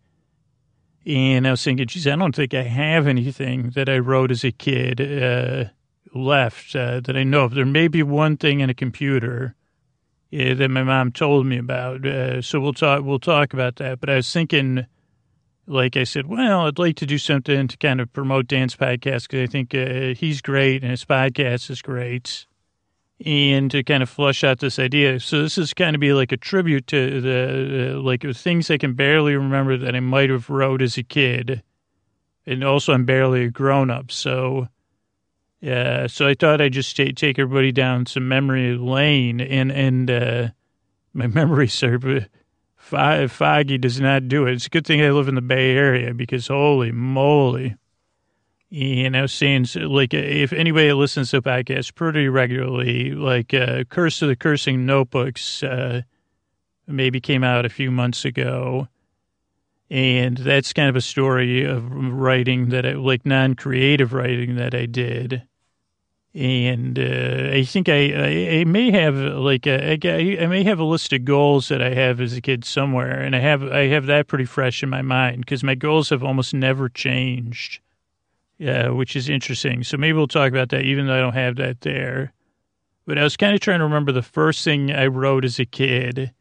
And 1.05 1.49
I 1.49 1.51
was 1.51 1.65
thinking, 1.65 1.87
geez, 1.87 2.07
I 2.07 2.15
don't 2.15 2.35
think 2.35 2.55
I 2.55 2.63
have 2.63 3.09
anything 3.09 3.71
that 3.71 3.89
I 3.89 3.99
wrote 3.99 4.31
as 4.31 4.45
a 4.45 4.53
kid 4.53 5.01
uh, 5.01 5.65
left 6.15 6.77
uh, 6.77 7.01
that 7.01 7.17
I 7.17 7.25
know 7.25 7.45
of. 7.45 7.55
There 7.55 7.67
may 7.67 7.89
be 7.89 8.05
one 8.05 8.37
thing 8.37 8.61
in 8.61 8.71
a 8.71 8.75
computer 8.75 9.57
yeah, 10.33 10.55
that 10.55 10.69
my 10.69 10.83
mom 10.83 11.13
told 11.13 11.47
me 11.47 11.59
about. 11.59 12.07
Uh, 12.07 12.41
so 12.41 12.59
we'll 12.59 12.73
talk. 12.73 13.05
We'll 13.05 13.19
talk 13.19 13.53
about 13.53 13.77
that. 13.77 14.01
But 14.01 14.09
I 14.09 14.17
was 14.17 14.33
thinking, 14.33 14.87
like 15.67 15.97
I 15.97 16.05
said, 16.05 16.27
well, 16.27 16.67
I'd 16.67 16.79
like 16.79 16.97
to 16.97 17.07
do 17.07 17.19
something 17.19 17.69
to 17.69 17.77
kind 17.77 18.01
of 18.01 18.13
promote 18.13 18.49
Dan's 18.49 18.75
podcast 18.75 19.29
because 19.29 19.43
I 19.43 19.47
think 19.47 19.75
uh, 19.75 20.19
he's 20.19 20.41
great 20.41 20.83
and 20.83 20.91
his 20.91 21.05
podcast 21.05 21.71
is 21.71 21.83
great, 21.83 22.47
and 23.25 23.71
to 23.71 23.83
kind 23.83 24.03
of 24.03 24.11
flush 24.11 24.45
out 24.45 24.59
this 24.59 24.79
idea. 24.79 25.21
So 25.21 25.43
this 25.43 25.59
is 25.59 25.75
kind 25.75 25.95
of 25.95 26.01
be 26.01 26.13
like 26.13 26.33
a 26.33 26.37
tribute 26.37 26.87
to 26.89 27.21
the 27.21 27.95
uh, 27.97 28.01
like 28.01 28.23
things 28.35 28.71
I 28.71 28.79
can 28.79 28.95
barely 28.95 29.37
remember 29.37 29.77
that 29.77 29.95
I 29.95 30.01
might 30.01 30.31
have 30.31 30.51
wrote 30.51 30.83
as 30.83 30.99
a 30.99 31.03
kid, 31.03 31.63
and 32.47 32.65
also 32.65 32.93
I'm 32.93 33.05
barely 33.05 33.45
a 33.45 33.51
grown 33.51 33.91
up. 33.91 34.11
So 34.11 34.69
yeah, 35.61 36.09
so 36.09 36.27
I 36.27 36.35
thought 36.35 36.61
I'd 36.61 36.73
just 36.73 36.97
take, 36.97 37.15
take 37.15 37.39
everybody 37.39 37.71
down 37.71 38.07
some 38.07 38.27
memory 38.27 38.77
lane, 38.77 39.41
and 39.41 39.71
and 39.71 40.11
uh, 40.11 40.49
my 41.13 41.27
memory 41.29 41.69
server 41.69 42.27
foggy 42.77 43.79
does 43.79 44.01
not 44.01 44.29
do 44.29 44.47
it. 44.47 44.55
It's 44.55 44.67
a 44.67 44.71
good 44.71 44.87
thing 44.87 45.01
I 45.03 45.11
live 45.11 45.29
in 45.29 45.37
the 45.37 45.41
Bay 45.41 45.77
Area 45.77 46.13
because 46.13 46.49
holy 46.49 46.91
moly, 46.91 47.77
and 48.73 49.13
know, 49.13 49.27
saying 49.27 49.67
like 49.75 50.15
if 50.15 50.53
anybody 50.53 50.93
listens 50.93 51.31
to 51.31 51.43
podcasts 51.43 51.95
pretty 51.95 52.29
regularly, 52.29 53.11
like 53.13 53.53
uh, 53.53 53.85
Curse 53.85 54.23
of 54.23 54.29
the 54.29 54.37
Cursing 54.37 54.87
Notebooks, 54.87 55.63
uh, 55.63 56.03
maybe 56.87 57.21
came 57.21 57.45
out 57.45 57.67
a 57.67 57.71
few 57.71 57.91
months 57.91 58.25
ago. 58.25 58.89
And 59.91 60.39
that's 60.39 60.73
kind 60.73 60.89
of 60.89 60.97
a 60.97 61.03
story 61.03 61.65
of 61.65 61.93
writing 61.93 62.71
that 62.71 62.87
I 62.87 62.93
like 62.93 63.27
non 63.27 63.55
creative 63.57 64.15
writing 64.15 64.57
that 64.57 64.75
I 64.75 64.87
did. 64.87 65.43
And 66.35 66.99
uh, 66.99 67.51
I 67.53 67.63
think 67.65 67.91
I, 67.91 68.11
I, 68.11 68.61
I 68.61 68.65
may 68.65 68.91
have 68.91 69.17
like 69.17 69.67
a, 69.67 69.93
I, 69.93 70.43
I 70.43 70.47
may 70.47 70.63
have 70.65 70.79
a 70.79 70.85
list 70.85 71.13
of 71.13 71.27
goals 71.27 71.69
that 71.69 71.83
I 71.83 71.93
have 71.93 72.23
as 72.23 72.35
a 72.35 72.41
kid 72.41 72.65
somewhere, 72.65 73.21
and 73.21 73.37
I 73.37 73.41
have 73.41 73.63
I 73.65 73.89
have 73.89 74.07
that 74.07 74.29
pretty 74.29 74.47
fresh 74.47 74.83
in 74.83 74.89
my 74.89 75.03
mind 75.03 75.41
because 75.41 75.63
my 75.63 75.75
goals 75.75 76.09
have 76.09 76.25
almost 76.25 76.55
never 76.55 76.89
changed, 76.89 77.82
yeah, 78.63 78.89
which 78.91 79.17
is 79.17 79.29
interesting. 79.29 79.83
So 79.83 79.97
maybe 79.97 80.13
we'll 80.13 80.29
talk 80.29 80.51
about 80.51 80.69
that, 80.71 80.85
even 80.85 81.07
though 81.07 81.17
I 81.17 81.21
don't 81.21 81.35
have 81.35 81.57
that 81.57 81.81
there. 81.81 82.33
But 83.07 83.19
I 83.19 83.25
was 83.25 83.37
kind 83.37 83.55
of 83.55 83.61
trying 83.61 83.81
to 83.81 83.85
remember 83.85 84.13
the 84.13 84.23
first 84.23 84.63
thing 84.63 84.93
I 84.93 85.07
wrote 85.07 85.45
as 85.45 85.59
a 85.59 85.65
kid, 85.65 86.33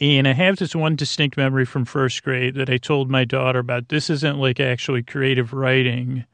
and 0.00 0.28
I 0.28 0.32
have 0.32 0.56
this 0.56 0.74
one 0.74 0.96
distinct 0.96 1.36
memory 1.36 1.64
from 1.64 1.84
first 1.84 2.22
grade 2.22 2.56
that 2.56 2.68
I 2.68 2.76
told 2.76 3.10
my 3.10 3.24
daughter 3.24 3.60
about. 3.60 3.88
This 3.88 4.10
isn't 4.10 4.38
like 4.38 4.60
actually 4.60 5.02
creative 5.02 5.52
writing 5.52 6.26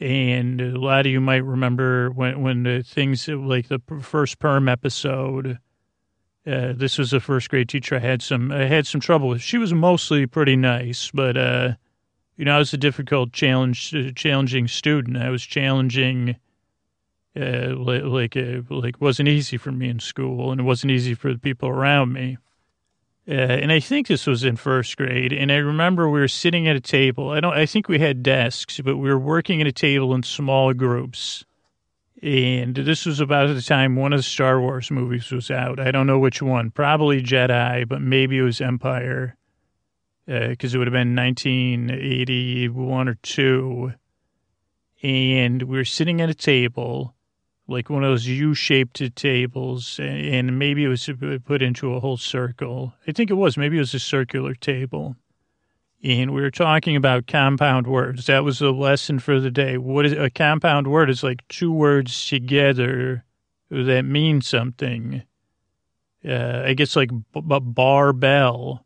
and 0.00 0.60
a 0.60 0.78
lot 0.78 1.06
of 1.06 1.12
you 1.12 1.20
might 1.20 1.44
remember 1.44 2.10
when 2.10 2.42
when 2.42 2.62
the 2.64 2.82
things 2.82 3.28
like 3.28 3.68
the 3.68 3.80
first 4.00 4.38
perm 4.38 4.68
episode. 4.68 5.58
Uh, 6.46 6.74
this 6.76 6.98
was 6.98 7.14
a 7.14 7.20
first 7.20 7.48
grade 7.48 7.70
teacher 7.70 7.96
I 7.96 8.00
had 8.00 8.20
some 8.20 8.52
I 8.52 8.64
had 8.64 8.86
some 8.86 9.00
trouble 9.00 9.28
with. 9.28 9.40
She 9.40 9.56
was 9.56 9.72
mostly 9.72 10.26
pretty 10.26 10.56
nice, 10.56 11.10
but 11.14 11.38
uh, 11.38 11.72
you 12.36 12.44
know 12.44 12.56
I 12.56 12.58
was 12.58 12.72
a 12.72 12.78
difficult 12.78 13.32
challenge 13.32 13.94
uh, 13.94 14.10
challenging 14.14 14.68
student. 14.68 15.16
I 15.16 15.30
was 15.30 15.42
challenging. 15.42 16.36
Uh, 17.36 17.74
like, 17.76 18.36
uh, 18.36 18.60
like 18.70 19.00
wasn't 19.00 19.28
easy 19.28 19.56
for 19.56 19.72
me 19.72 19.88
in 19.88 19.98
school, 19.98 20.52
and 20.52 20.60
it 20.60 20.64
wasn't 20.64 20.92
easy 20.92 21.14
for 21.14 21.32
the 21.32 21.38
people 21.40 21.68
around 21.68 22.12
me. 22.12 22.38
Uh, 23.26 23.32
and 23.32 23.72
I 23.72 23.80
think 23.80 24.06
this 24.06 24.26
was 24.26 24.44
in 24.44 24.56
first 24.56 24.96
grade. 24.96 25.32
And 25.32 25.50
I 25.50 25.56
remember 25.56 26.08
we 26.08 26.20
were 26.20 26.28
sitting 26.28 26.68
at 26.68 26.76
a 26.76 26.80
table. 26.80 27.30
I 27.30 27.40
don't. 27.40 27.54
I 27.54 27.66
think 27.66 27.88
we 27.88 27.98
had 27.98 28.22
desks, 28.22 28.80
but 28.80 28.98
we 28.98 29.08
were 29.08 29.18
working 29.18 29.60
at 29.60 29.66
a 29.66 29.72
table 29.72 30.14
in 30.14 30.22
small 30.22 30.74
groups. 30.74 31.44
And 32.22 32.74
this 32.74 33.06
was 33.06 33.20
about 33.20 33.54
the 33.54 33.62
time 33.62 33.96
one 33.96 34.12
of 34.12 34.18
the 34.18 34.22
Star 34.22 34.60
Wars 34.60 34.90
movies 34.90 35.30
was 35.30 35.50
out. 35.50 35.80
I 35.80 35.90
don't 35.90 36.06
know 36.06 36.18
which 36.18 36.42
one. 36.42 36.70
Probably 36.70 37.22
Jedi, 37.22 37.88
but 37.88 38.00
maybe 38.00 38.38
it 38.38 38.42
was 38.42 38.60
Empire, 38.60 39.36
because 40.26 40.74
uh, 40.74 40.76
it 40.76 40.78
would 40.78 40.86
have 40.86 40.92
been 40.92 41.14
1981 41.16 43.08
or 43.08 43.14
two. 43.14 43.92
And 45.02 45.62
we 45.62 45.76
were 45.76 45.84
sitting 45.84 46.20
at 46.20 46.30
a 46.30 46.34
table 46.34 47.14
like 47.66 47.88
one 47.88 48.04
of 48.04 48.10
those 48.10 48.26
U-shaped 48.26 49.16
tables, 49.16 49.98
and 50.00 50.58
maybe 50.58 50.84
it 50.84 50.88
was 50.88 51.08
put 51.44 51.62
into 51.62 51.94
a 51.94 52.00
whole 52.00 52.16
circle. 52.16 52.92
I 53.06 53.12
think 53.12 53.30
it 53.30 53.34
was. 53.34 53.56
Maybe 53.56 53.76
it 53.76 53.80
was 53.80 53.94
a 53.94 54.00
circular 54.00 54.54
table. 54.54 55.16
And 56.02 56.34
we 56.34 56.42
were 56.42 56.50
talking 56.50 56.96
about 56.96 57.26
compound 57.26 57.86
words. 57.86 58.26
That 58.26 58.44
was 58.44 58.58
the 58.58 58.72
lesson 58.72 59.18
for 59.18 59.40
the 59.40 59.50
day. 59.50 59.78
What 59.78 60.04
is 60.04 60.12
a 60.12 60.28
compound 60.28 60.88
word? 60.88 61.08
Is 61.08 61.22
like 61.22 61.46
two 61.48 61.72
words 61.72 62.28
together 62.28 63.24
that 63.70 64.02
mean 64.04 64.42
something. 64.42 65.22
Uh, 66.22 66.62
I 66.66 66.74
guess 66.74 66.96
like 66.96 67.10
b- 67.10 67.40
b- 67.40 67.60
barbell. 67.60 68.83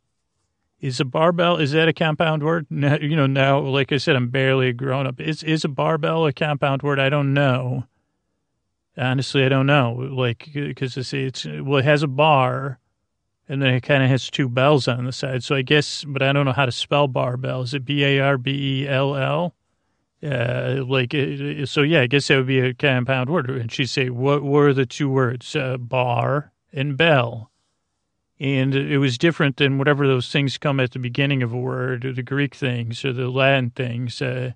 Is 0.80 1.00
a 1.00 1.04
barbell? 1.04 1.56
Is 1.56 1.72
that 1.72 1.88
a 1.88 1.92
compound 1.92 2.42
word? 2.42 2.66
Now, 2.70 2.96
you 2.96 3.16
know, 3.16 3.26
now, 3.26 3.58
like 3.58 3.90
I 3.90 3.96
said, 3.96 4.14
I'm 4.14 4.28
barely 4.28 4.68
a 4.68 4.72
grown 4.72 5.06
up. 5.06 5.20
Is 5.20 5.42
is 5.42 5.64
a 5.64 5.68
barbell 5.68 6.26
a 6.26 6.32
compound 6.32 6.82
word? 6.82 7.00
I 7.00 7.08
don't 7.08 7.34
know. 7.34 7.84
Honestly, 8.96 9.44
I 9.44 9.48
don't 9.48 9.66
know. 9.66 9.92
Like, 9.92 10.48
because 10.52 10.96
it's, 10.96 11.12
it's, 11.12 11.44
well, 11.44 11.78
it 11.78 11.84
has 11.84 12.02
a 12.02 12.08
bar 12.08 12.78
and 13.48 13.62
then 13.62 13.74
it 13.74 13.82
kind 13.82 14.02
of 14.02 14.10
has 14.10 14.28
two 14.28 14.48
bells 14.48 14.86
on 14.86 15.04
the 15.04 15.12
side. 15.12 15.42
So 15.42 15.54
I 15.54 15.62
guess, 15.62 16.04
but 16.04 16.22
I 16.22 16.32
don't 16.32 16.44
know 16.44 16.52
how 16.52 16.66
to 16.66 16.72
spell 16.72 17.08
barbell. 17.08 17.62
Is 17.62 17.74
it 17.74 17.84
B 17.84 18.04
A 18.04 18.20
R 18.20 18.38
B 18.38 18.82
E 18.82 18.88
L 18.88 19.16
L? 19.16 19.54
Uh, 20.22 20.82
like, 20.86 21.12
so 21.64 21.82
yeah, 21.82 22.00
I 22.00 22.06
guess 22.08 22.28
that 22.28 22.36
would 22.36 22.46
be 22.46 22.58
a 22.58 22.74
compound 22.74 23.30
word. 23.30 23.48
And 23.50 23.70
she'd 23.70 23.86
say, 23.86 24.10
what 24.10 24.42
were 24.42 24.72
the 24.72 24.86
two 24.86 25.08
words? 25.08 25.54
Uh, 25.56 25.76
bar 25.76 26.52
and 26.72 26.96
bell. 26.96 27.50
And 28.40 28.74
it 28.74 28.98
was 28.98 29.18
different 29.18 29.56
than 29.56 29.78
whatever 29.78 30.06
those 30.06 30.30
things 30.30 30.58
come 30.58 30.78
at 30.78 30.92
the 30.92 31.00
beginning 31.00 31.42
of 31.42 31.52
a 31.52 31.58
word, 31.58 32.04
or 32.04 32.12
the 32.12 32.22
Greek 32.22 32.54
things 32.54 33.04
or 33.04 33.12
the 33.12 33.28
Latin 33.28 33.70
things. 33.70 34.22
Uh, 34.22 34.52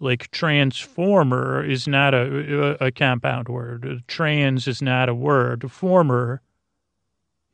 like 0.00 0.30
transformer 0.32 1.64
is 1.64 1.86
not 1.86 2.12
a, 2.12 2.84
a, 2.84 2.90
compound 2.90 3.48
word. 3.48 4.02
Trans 4.08 4.66
is 4.66 4.82
not 4.82 5.08
a 5.08 5.14
word. 5.14 5.70
Former 5.70 6.42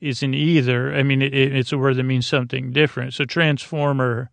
isn't 0.01 0.33
either. 0.33 0.95
I 0.95 1.03
mean, 1.03 1.21
it, 1.21 1.35
it's 1.35 1.73
a 1.73 1.79
word 1.79 1.97
that 1.97 2.05
means 2.05 2.27
something 2.27 2.73
different. 2.73 3.13
So 3.13 3.27
transformer 3.27 4.31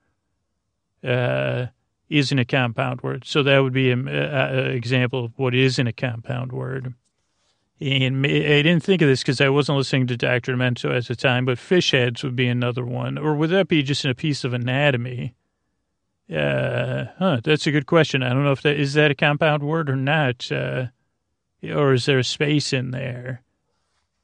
uh, 1.04 1.66
isn't 2.10 2.40
a 2.40 2.46
compound 2.46 3.02
word. 3.02 3.26
So 3.26 3.44
that 3.44 3.60
would 3.60 3.74
be 3.74 3.92
an 3.92 4.08
example 4.08 5.26
of 5.26 5.34
what 5.38 5.54
isn't 5.54 5.88
a 5.88 5.94
compound 5.94 6.54
word. 6.54 6.94
And 7.82 8.26
I 8.26 8.62
didn't 8.62 8.84
think 8.84 9.02
of 9.02 9.10
this 9.10 9.22
because 9.22 9.42
I 9.42 9.50
wasn't 9.50 9.78
listening 9.78 10.08
to 10.08 10.18
Dr. 10.18 10.56
Demento 10.56 10.96
at 10.96 11.08
the 11.08 11.16
time, 11.16 11.44
but 11.44 11.60
fish 11.60 11.92
heads 11.92 12.24
would 12.24 12.36
be 12.36 12.48
another 12.48 12.86
one. 12.86 13.18
Or 13.18 13.36
would 13.36 13.50
that 13.50 13.68
be 13.68 13.84
just 13.84 14.06
in 14.06 14.12
a 14.12 14.16
piece 14.16 14.46
of 14.46 14.54
anatomy? 14.54 15.36
Uh, 16.34 17.06
huh, 17.20 17.40
that's 17.44 17.68
a 17.68 17.72
good 17.72 17.86
question. 17.86 18.24
I 18.24 18.30
don't 18.30 18.46
know 18.46 18.54
if 18.54 18.62
that 18.64 18.80
is 18.80 18.94
that 18.94 19.12
a 19.12 19.16
compound 19.16 19.62
word 19.62 19.90
or 19.90 19.96
not, 19.96 20.52
uh, 20.52 20.88
or 21.64 21.94
is 21.94 22.06
there 22.06 22.18
a 22.18 22.24
space 22.24 22.74
in 22.74 22.92
there? 22.92 23.42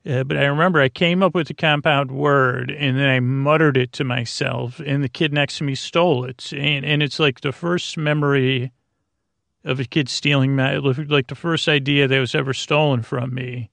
Uh, 0.03 0.23
but 0.23 0.37
I 0.37 0.45
remember 0.45 0.81
I 0.81 0.89
came 0.89 1.21
up 1.21 1.35
with 1.35 1.47
the 1.47 1.53
compound 1.53 2.09
word 2.09 2.71
and 2.71 2.97
then 2.97 3.07
I 3.07 3.19
muttered 3.19 3.77
it 3.77 3.91
to 3.93 4.03
myself, 4.03 4.79
and 4.79 5.03
the 5.03 5.09
kid 5.09 5.31
next 5.31 5.59
to 5.59 5.63
me 5.63 5.75
stole 5.75 6.25
it, 6.25 6.51
and 6.53 6.83
and 6.83 7.03
it's 7.03 7.19
like 7.19 7.41
the 7.41 7.51
first 7.51 7.97
memory 7.97 8.71
of 9.63 9.79
a 9.79 9.85
kid 9.85 10.09
stealing 10.09 10.55
my 10.55 10.77
like 10.77 11.27
the 11.27 11.35
first 11.35 11.67
idea 11.67 12.07
that 12.07 12.19
was 12.19 12.35
ever 12.35 12.53
stolen 12.53 13.03
from 13.03 13.33
me. 13.33 13.69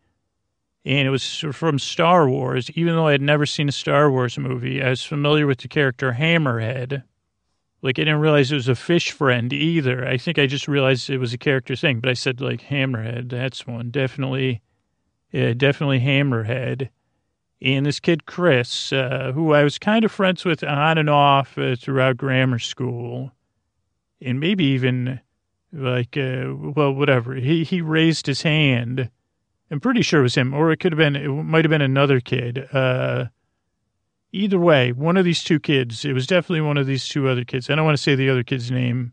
And 0.85 1.07
it 1.07 1.11
was 1.11 1.45
from 1.53 1.79
Star 1.79 2.29
Wars. 2.29 2.71
Even 2.75 2.95
though 2.95 3.07
I 3.07 3.13
had 3.13 3.23
never 3.23 3.47
seen 3.47 3.69
a 3.69 3.73
Star 3.73 4.11
Wars 4.11 4.39
movie, 4.39 4.83
I 4.83 4.91
was 4.91 5.05
familiar 5.05 5.47
with 5.47 5.59
the 5.59 5.69
character 5.69 6.13
Hammerhead 6.13 7.03
like 7.83 7.99
I 7.99 8.03
didn't 8.03 8.21
realize 8.21 8.51
it 8.51 8.57
was 8.57 8.69
a 8.69 8.75
fish 8.75 9.13
friend 9.13 9.53
either. 9.53 10.07
I 10.07 10.17
think 10.17 10.39
I 10.39 10.47
just 10.47 10.69
realized 10.69 11.09
it 11.09 11.19
was 11.19 11.33
a 11.33 11.39
character 11.39 11.77
thing, 11.77 12.01
but 12.01 12.11
I 12.11 12.15
said 12.15 12.41
like 12.41 12.63
Hammerhead. 12.63 13.31
That's 13.31 13.67
one 13.67 13.91
definitely, 13.91 14.63
yeah, 15.33 15.53
definitely 15.53 16.01
Hammerhead. 16.01 16.89
And 17.61 17.87
this 17.87 18.01
kid 18.01 18.27
Chris, 18.27 18.93
uh, 18.93 19.33
who 19.35 19.53
I 19.53 19.65
was 19.65 19.79
kind 19.79 20.05
of 20.05 20.13
friends 20.13 20.45
with 20.45 20.63
on 20.63 20.99
and 20.99 21.11
off 21.11 21.59
uh, 21.59 21.77
throughout 21.77 22.17
grammar 22.17 22.59
school, 22.59 23.33
and 24.21 24.41
maybe 24.41 24.65
even 24.65 25.21
like 25.73 26.17
uh, 26.17 26.55
well, 26.75 26.93
whatever. 26.93 27.35
He 27.35 27.65
he 27.65 27.81
raised 27.81 28.27
his 28.27 28.43
hand. 28.43 29.11
I'm 29.71 29.81
pretty 29.81 30.03
sure 30.03 30.21
it 30.21 30.25
was 30.25 30.35
him, 30.35 30.55
or 30.55 30.73
it 30.73 30.79
could 30.79 30.93
have 30.93 30.99
been. 30.99 31.17
It 31.17 31.29
might 31.29 31.65
have 31.65 31.71
been 31.71 31.83
another 31.83 32.21
kid. 32.21 32.67
Uh, 32.73 33.27
either 34.33 34.59
way, 34.59 34.93
one 34.93 35.17
of 35.17 35.25
these 35.25 35.45
two 35.45 35.61
kids, 35.61 36.05
it 36.05 36.13
was 36.13 36.27
definitely 36.27 36.63
one 36.63 36.79
of 36.79 36.87
these 36.87 37.09
two 37.09 37.29
other 37.29 37.45
kids. 37.45 37.69
I 37.69 37.75
don't 37.75 37.85
want 37.85 37.97
to 37.97 38.03
say 38.03 38.15
the 38.15 38.31
other 38.31 38.43
kid's 38.43 38.71
name, 38.71 39.13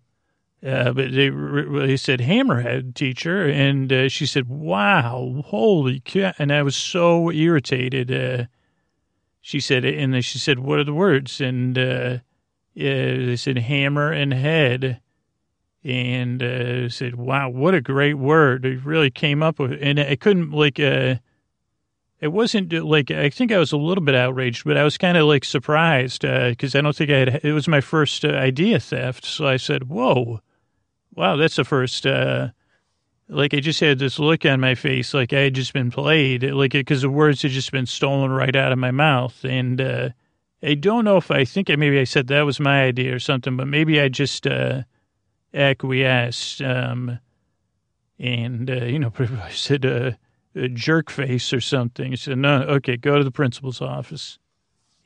uh, 0.66 0.94
but 0.94 1.12
they, 1.12 1.30
they 1.30 1.98
said 1.98 2.22
hammerhead 2.22 2.96
teacher. 2.96 3.48
And 3.48 3.92
uh, 3.92 4.10
she 4.10 4.26
said, 4.26 4.50
wow, 4.50 5.44
holy 5.46 6.02
cow. 6.02 6.34
And 6.40 6.52
I 6.52 6.64
was 6.64 6.76
so 6.76 7.32
irritated. 7.32 8.12
Uh, 8.12 8.46
she 9.42 9.60
said, 9.60 9.86
and 9.86 10.24
she 10.24 10.38
said, 10.38 10.60
what 10.60 10.80
are 10.80 10.84
the 10.84 10.94
words? 10.94 11.40
And 11.40 11.78
uh, 11.78 12.18
they 12.76 13.36
said 13.36 13.58
hammer 13.58 14.12
and 14.12 14.34
head. 14.34 15.02
And 15.86 16.42
uh, 16.42 16.90
said, 16.90 17.14
wow, 17.14 17.48
what 17.48 17.76
a 17.76 17.82
great 17.82 18.16
word. 18.16 18.66
It 18.66 18.84
really 18.84 19.12
came 19.12 19.44
up 19.44 19.60
with, 19.60 19.78
and 19.80 20.00
I 20.00 20.16
couldn't 20.16 20.50
like, 20.50 20.80
uh, 20.80 21.18
it 22.20 22.30
wasn't 22.30 22.74
uh, 22.74 22.84
like 22.84 23.12
I 23.12 23.30
think 23.30 23.52
I 23.52 23.60
was 23.60 23.72
a 23.72 23.78
little 23.78 24.04
bit 24.04 24.16
outraged, 24.16 24.64
but 24.66 24.78
I 24.78 24.84
was 24.84 24.98
kind 24.98 25.16
of 25.16 25.28
like 25.28 25.46
surprised 25.46 26.22
because 26.22 26.74
uh, 26.74 26.80
I 26.80 26.82
don't 26.82 26.96
think 26.96 27.12
I 27.12 27.18
had. 27.20 27.42
It 27.44 27.52
was 27.52 27.68
my 27.68 27.82
first 27.82 28.26
uh, 28.26 28.30
idea 28.30 28.80
theft, 28.80 29.26
so 29.26 29.48
I 29.48 29.58
said, 29.58 29.90
"Whoa, 29.90 30.40
wow, 31.14 31.36
that's 31.36 31.58
the 31.58 31.64
first." 31.64 32.08
Uh, 32.08 32.50
like 33.28 33.54
I 33.54 33.60
just 33.60 33.80
had 33.80 34.00
this 34.00 34.18
look 34.18 34.46
on 34.46 34.60
my 34.60 34.76
face, 34.76 35.14
like 35.14 35.34
I 35.34 35.42
had 35.42 35.56
just 35.56 35.74
been 35.74 35.92
played, 35.92 36.44
like 36.44 36.72
because 36.72 37.02
the 37.02 37.10
words 37.10 37.42
had 37.42 37.52
just 37.52 37.72
been 37.72 37.86
stolen 37.86 38.32
right 38.32 38.56
out 38.56 38.72
of 38.72 38.80
my 38.80 38.92
mouth, 38.92 39.44
and 39.44 39.82
I 40.64 40.74
don't 40.74 41.06
know 41.06 41.18
if 41.18 41.32
I 41.32 41.44
think 41.44 41.70
I, 41.70 41.76
maybe 41.76 42.00
I 42.00 42.06
said 42.06 42.28
that 42.28 42.42
was 42.42 42.60
my 42.60 42.84
idea 42.84 43.14
or 43.14 43.20
something, 43.20 43.58
but 43.58 43.68
maybe 43.68 44.00
I 44.00 44.10
just 44.10 44.48
acquiesced, 45.56 46.62
um, 46.62 47.20
and 48.20 48.70
you 48.70 49.00
know, 49.00 49.12
I 49.20 49.52
said 49.52 49.86
a 50.56 50.70
jerk 50.70 51.10
face 51.10 51.54
or 51.54 51.62
something. 51.62 52.12
He 52.12 52.18
said, 52.18 52.38
no, 52.38 52.62
okay, 52.62 52.98
go 52.98 53.18
to 53.18 53.24
the 53.24 53.32
principal's 53.32 53.82
office. 53.82 54.40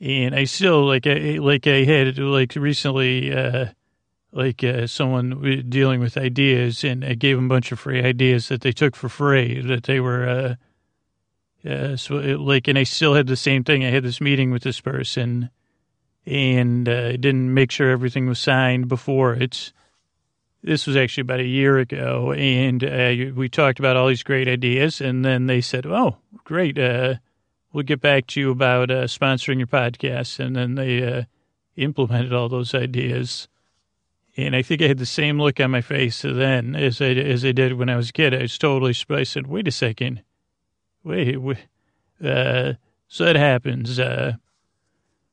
And 0.00 0.34
I 0.34 0.44
still, 0.44 0.86
like, 0.86 1.06
I, 1.06 1.38
like 1.40 1.66
I 1.66 1.84
had, 1.84 2.18
like, 2.18 2.54
recently, 2.54 3.32
uh, 3.34 3.66
like, 4.32 4.64
uh, 4.64 4.86
someone 4.86 5.66
dealing 5.68 6.00
with 6.00 6.16
ideas, 6.16 6.84
and 6.84 7.04
I 7.04 7.14
gave 7.14 7.36
them 7.36 7.46
a 7.46 7.48
bunch 7.48 7.70
of 7.72 7.80
free 7.80 8.02
ideas 8.02 8.48
that 8.48 8.62
they 8.62 8.72
took 8.72 8.96
for 8.96 9.08
free, 9.08 9.60
that 9.60 9.82
they 9.82 10.00
were, 10.00 10.28
uh, 10.28 11.68
uh, 11.68 11.96
so, 11.96 12.18
it, 12.18 12.40
like, 12.40 12.66
and 12.68 12.78
I 12.78 12.84
still 12.84 13.14
had 13.14 13.26
the 13.26 13.36
same 13.36 13.64
thing. 13.64 13.84
I 13.84 13.90
had 13.90 14.04
this 14.04 14.20
meeting 14.20 14.50
with 14.50 14.62
this 14.62 14.80
person, 14.80 15.50
and 16.24 16.88
uh, 16.88 17.08
I 17.08 17.16
didn't 17.16 17.52
make 17.52 17.70
sure 17.70 17.90
everything 17.90 18.26
was 18.26 18.38
signed 18.38 18.88
before. 18.88 19.34
It's, 19.34 19.74
this 20.62 20.86
was 20.86 20.96
actually 20.96 21.22
about 21.22 21.40
a 21.40 21.44
year 21.44 21.78
ago, 21.78 22.32
and 22.32 22.84
uh, 22.84 23.32
we 23.34 23.48
talked 23.48 23.78
about 23.78 23.96
all 23.96 24.08
these 24.08 24.22
great 24.22 24.48
ideas, 24.48 25.00
and 25.00 25.24
then 25.24 25.46
they 25.46 25.60
said, 25.60 25.86
"Oh, 25.86 26.16
great, 26.44 26.78
uh, 26.78 27.14
we'll 27.72 27.84
get 27.84 28.00
back 28.00 28.26
to 28.28 28.40
you 28.40 28.50
about 28.50 28.90
uh, 28.90 29.04
sponsoring 29.04 29.58
your 29.58 29.66
podcast," 29.66 30.38
and 30.38 30.54
then 30.54 30.74
they 30.74 31.02
uh, 31.02 31.24
implemented 31.76 32.32
all 32.32 32.48
those 32.48 32.74
ideas. 32.74 33.48
And 34.36 34.54
I 34.54 34.62
think 34.62 34.80
I 34.82 34.86
had 34.86 34.98
the 34.98 35.06
same 35.06 35.40
look 35.40 35.60
on 35.60 35.70
my 35.70 35.80
face 35.80 36.22
then 36.22 36.76
as 36.76 37.00
I 37.00 37.08
as 37.10 37.44
I 37.44 37.52
did 37.52 37.74
when 37.74 37.88
I 37.88 37.96
was 37.96 38.10
a 38.10 38.12
kid. 38.12 38.34
I 38.34 38.42
was 38.42 38.58
totally. 38.58 38.92
Surprised. 38.92 39.20
I 39.20 39.24
said, 39.24 39.46
"Wait 39.46 39.68
a 39.68 39.72
second, 39.72 40.22
wait." 41.02 41.40
wait. 41.40 41.58
Uh, 42.22 42.74
so 43.08 43.24
that 43.24 43.36
happens. 43.36 43.98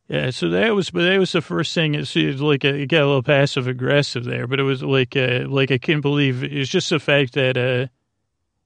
Yeah, 0.07 0.29
so 0.29 0.49
that 0.49 0.73
was, 0.73 0.89
but 0.89 1.03
that 1.03 1.19
was 1.19 1.33
the 1.33 1.41
first 1.41 1.73
thing. 1.73 1.93
It's, 1.93 2.15
it's 2.15 2.39
like 2.39 2.63
a, 2.63 2.73
it 2.73 2.87
got 2.87 3.03
a 3.03 3.07
little 3.07 3.23
passive 3.23 3.67
aggressive 3.67 4.23
there, 4.23 4.47
but 4.47 4.59
it 4.59 4.63
was 4.63 4.81
like, 4.81 5.17
uh, 5.17 5.45
like 5.47 5.69
I 5.69 5.77
can't 5.77 6.01
believe 6.01 6.43
it's 6.43 6.69
just 6.69 6.89
the 6.89 6.99
fact 6.99 7.33
that, 7.33 7.57
uh, 7.57 7.87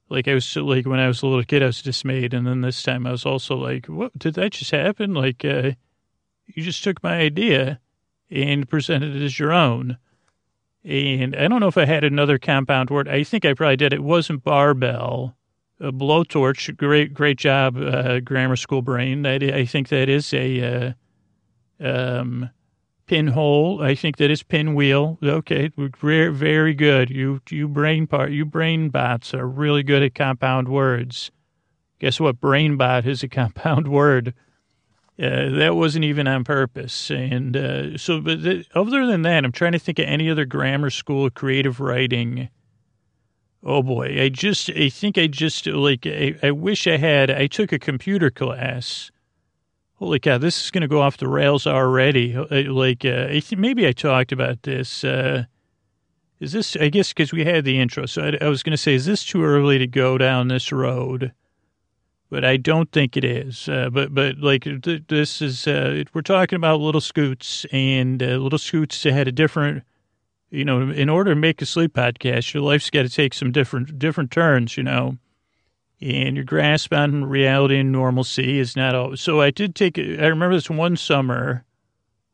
like 0.08 0.28
I 0.28 0.34
was 0.34 0.54
like 0.54 0.86
when 0.86 1.00
I 1.00 1.08
was 1.08 1.22
a 1.22 1.26
little 1.26 1.42
kid, 1.42 1.62
I 1.62 1.66
was 1.66 1.80
dismayed, 1.80 2.34
and 2.34 2.46
then 2.46 2.60
this 2.60 2.82
time 2.82 3.06
I 3.06 3.12
was 3.12 3.24
also 3.24 3.56
like, 3.56 3.86
"What 3.86 4.16
did 4.18 4.34
that 4.34 4.52
just 4.52 4.70
happen?" 4.70 5.14
Like, 5.14 5.42
uh, 5.42 5.72
you 6.46 6.62
just 6.62 6.84
took 6.84 7.02
my 7.02 7.16
idea 7.16 7.80
and 8.30 8.68
presented 8.68 9.16
it 9.16 9.22
as 9.22 9.38
your 9.38 9.52
own. 9.52 9.96
And 10.84 11.34
I 11.34 11.48
don't 11.48 11.60
know 11.60 11.68
if 11.68 11.78
I 11.78 11.86
had 11.86 12.04
another 12.04 12.38
compound 12.38 12.90
word. 12.90 13.08
I 13.08 13.24
think 13.24 13.44
I 13.46 13.54
probably 13.54 13.76
did. 13.76 13.92
It 13.92 14.02
wasn't 14.02 14.44
barbell. 14.44 15.34
A 15.80 15.92
blowtorch. 15.92 16.76
Great, 16.76 17.14
great 17.14 17.38
job, 17.38 17.76
uh, 17.78 18.20
grammar 18.20 18.56
school 18.56 18.82
brain. 18.82 19.22
That 19.22 19.42
I 19.42 19.64
think 19.64 19.88
that 19.88 20.08
is 20.10 20.34
a 20.34 20.88
uh, 20.88 20.92
um, 21.82 22.50
pinhole. 23.06 23.82
I 23.82 23.94
think 23.94 24.16
that 24.16 24.30
is 24.30 24.42
pinwheel. 24.42 25.18
Okay, 25.22 25.70
very, 25.76 26.74
good. 26.74 27.10
You 27.10 27.40
you 27.50 27.68
brain 27.68 28.06
part 28.06 28.32
you 28.32 28.44
brain 28.44 28.88
bots 28.88 29.34
are 29.34 29.46
really 29.46 29.82
good 29.82 30.02
at 30.02 30.14
compound 30.14 30.68
words. 30.68 31.30
Guess 31.98 32.20
what? 32.20 32.40
Brain 32.40 32.76
bot 32.76 33.06
is 33.06 33.22
a 33.22 33.28
compound 33.40 33.88
word. 33.88 34.34
Uh, 35.22 35.50
that 35.50 35.76
wasn't 35.76 36.04
even 36.04 36.26
on 36.26 36.42
purpose. 36.42 37.10
And 37.10 37.56
uh, 37.56 37.98
so, 37.98 38.20
but 38.20 38.42
the, 38.42 38.64
other 38.74 39.06
than 39.06 39.22
that, 39.22 39.44
I'm 39.44 39.52
trying 39.52 39.72
to 39.72 39.78
think 39.78 39.98
of 39.98 40.06
any 40.06 40.30
other 40.30 40.46
grammar 40.46 40.90
school 40.90 41.28
creative 41.30 41.80
writing. 41.80 42.48
Oh 43.62 43.82
boy, 43.82 44.20
I 44.20 44.28
just 44.30 44.70
I 44.70 44.88
think 44.88 45.18
I 45.18 45.28
just 45.28 45.66
like 45.66 46.06
I, 46.06 46.34
I 46.42 46.50
wish 46.50 46.86
I 46.86 46.96
had. 46.96 47.30
I 47.30 47.46
took 47.46 47.72
a 47.72 47.78
computer 47.78 48.30
class 48.30 49.12
holy 50.02 50.18
cow, 50.18 50.36
this 50.36 50.64
is 50.64 50.72
going 50.72 50.82
to 50.82 50.88
go 50.88 51.00
off 51.00 51.16
the 51.16 51.28
rails 51.28 51.64
already. 51.64 52.36
Uh, 52.36 52.72
like, 52.72 53.04
uh, 53.04 53.28
maybe 53.56 53.86
I 53.86 53.92
talked 53.92 54.32
about 54.32 54.64
this. 54.64 55.04
Uh, 55.04 55.44
is 56.40 56.50
this, 56.50 56.74
I 56.74 56.88
guess, 56.88 57.10
because 57.10 57.32
we 57.32 57.44
had 57.44 57.64
the 57.64 57.78
intro. 57.78 58.06
So 58.06 58.22
I, 58.22 58.44
I 58.44 58.48
was 58.48 58.64
going 58.64 58.72
to 58.72 58.76
say, 58.76 58.94
is 58.94 59.06
this 59.06 59.24
too 59.24 59.44
early 59.44 59.78
to 59.78 59.86
go 59.86 60.18
down 60.18 60.48
this 60.48 60.72
road? 60.72 61.32
But 62.30 62.44
I 62.44 62.56
don't 62.56 62.90
think 62.90 63.16
it 63.16 63.24
is. 63.24 63.68
Uh, 63.68 63.90
but, 63.90 64.12
but 64.12 64.38
like, 64.38 64.64
th- 64.64 65.04
this 65.06 65.40
is, 65.40 65.68
uh, 65.68 66.02
we're 66.12 66.22
talking 66.22 66.56
about 66.56 66.80
little 66.80 67.00
scoots, 67.00 67.64
and 67.70 68.20
uh, 68.20 68.38
little 68.38 68.58
scoots 68.58 69.04
had 69.04 69.28
a 69.28 69.32
different, 69.32 69.84
you 70.50 70.64
know, 70.64 70.90
in 70.90 71.08
order 71.08 71.32
to 71.32 71.40
make 71.40 71.62
a 71.62 71.66
sleep 71.66 71.92
podcast, 71.92 72.52
your 72.52 72.64
life's 72.64 72.90
got 72.90 73.02
to 73.02 73.08
take 73.08 73.34
some 73.34 73.52
different, 73.52 74.00
different 74.00 74.32
turns, 74.32 74.76
you 74.76 74.82
know 74.82 75.18
and 76.02 76.36
your 76.36 76.44
grasp 76.44 76.92
on 76.92 77.24
reality 77.24 77.78
and 77.78 77.92
normalcy 77.92 78.58
is 78.58 78.74
not 78.74 78.94
always. 78.94 79.20
So 79.20 79.40
I 79.40 79.50
did 79.50 79.74
take, 79.74 79.98
I 79.98 80.26
remember 80.26 80.54
this 80.56 80.68
one 80.68 80.96
summer, 80.96 81.64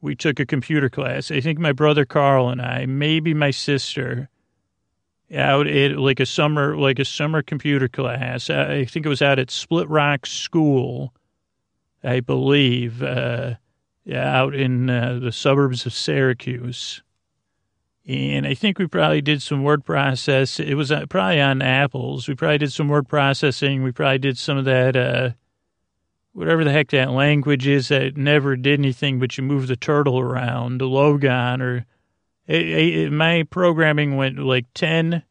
we 0.00 0.14
took 0.14 0.40
a 0.40 0.46
computer 0.46 0.88
class. 0.88 1.30
I 1.30 1.40
think 1.40 1.58
my 1.58 1.72
brother 1.72 2.06
Carl 2.06 2.48
and 2.48 2.62
I, 2.62 2.86
maybe 2.86 3.34
my 3.34 3.50
sister, 3.50 4.30
out 5.34 5.66
at 5.66 5.98
like 5.98 6.20
a 6.20 6.26
summer 6.26 6.76
like 6.76 6.98
a 6.98 7.04
summer 7.04 7.42
computer 7.42 7.88
class. 7.88 8.48
I 8.48 8.86
think 8.86 9.04
it 9.04 9.10
was 9.10 9.20
out 9.20 9.38
at 9.38 9.50
Split 9.50 9.86
Rock 9.88 10.24
School, 10.24 11.12
I 12.02 12.20
believe, 12.20 13.02
uh, 13.02 13.56
out 14.10 14.54
in 14.54 14.88
uh, 14.88 15.18
the 15.20 15.32
suburbs 15.32 15.84
of 15.84 15.92
Syracuse. 15.92 17.02
And 18.08 18.46
I 18.46 18.54
think 18.54 18.78
we 18.78 18.86
probably 18.86 19.20
did 19.20 19.42
some 19.42 19.62
word 19.62 19.84
process. 19.84 20.58
It 20.58 20.74
was 20.74 20.90
uh, 20.90 21.04
probably 21.10 21.42
on 21.42 21.60
Apples. 21.60 22.26
We 22.26 22.34
probably 22.34 22.56
did 22.56 22.72
some 22.72 22.88
word 22.88 23.06
processing. 23.06 23.82
We 23.82 23.92
probably 23.92 24.18
did 24.18 24.38
some 24.38 24.56
of 24.56 24.64
that, 24.64 24.96
uh, 24.96 25.30
whatever 26.32 26.64
the 26.64 26.72
heck 26.72 26.88
that 26.92 27.10
language 27.10 27.66
is 27.66 27.88
that 27.88 28.16
never 28.16 28.56
did 28.56 28.80
anything 28.80 29.20
but 29.20 29.36
you 29.36 29.44
move 29.44 29.66
the 29.66 29.76
turtle 29.76 30.18
around, 30.18 30.80
the 30.80 30.86
Logo 30.86 31.28
or 31.60 31.84
it, 32.46 32.66
it, 32.66 33.12
my 33.12 33.42
programming 33.42 34.16
went 34.16 34.38
like 34.38 34.64
10, 34.72 35.22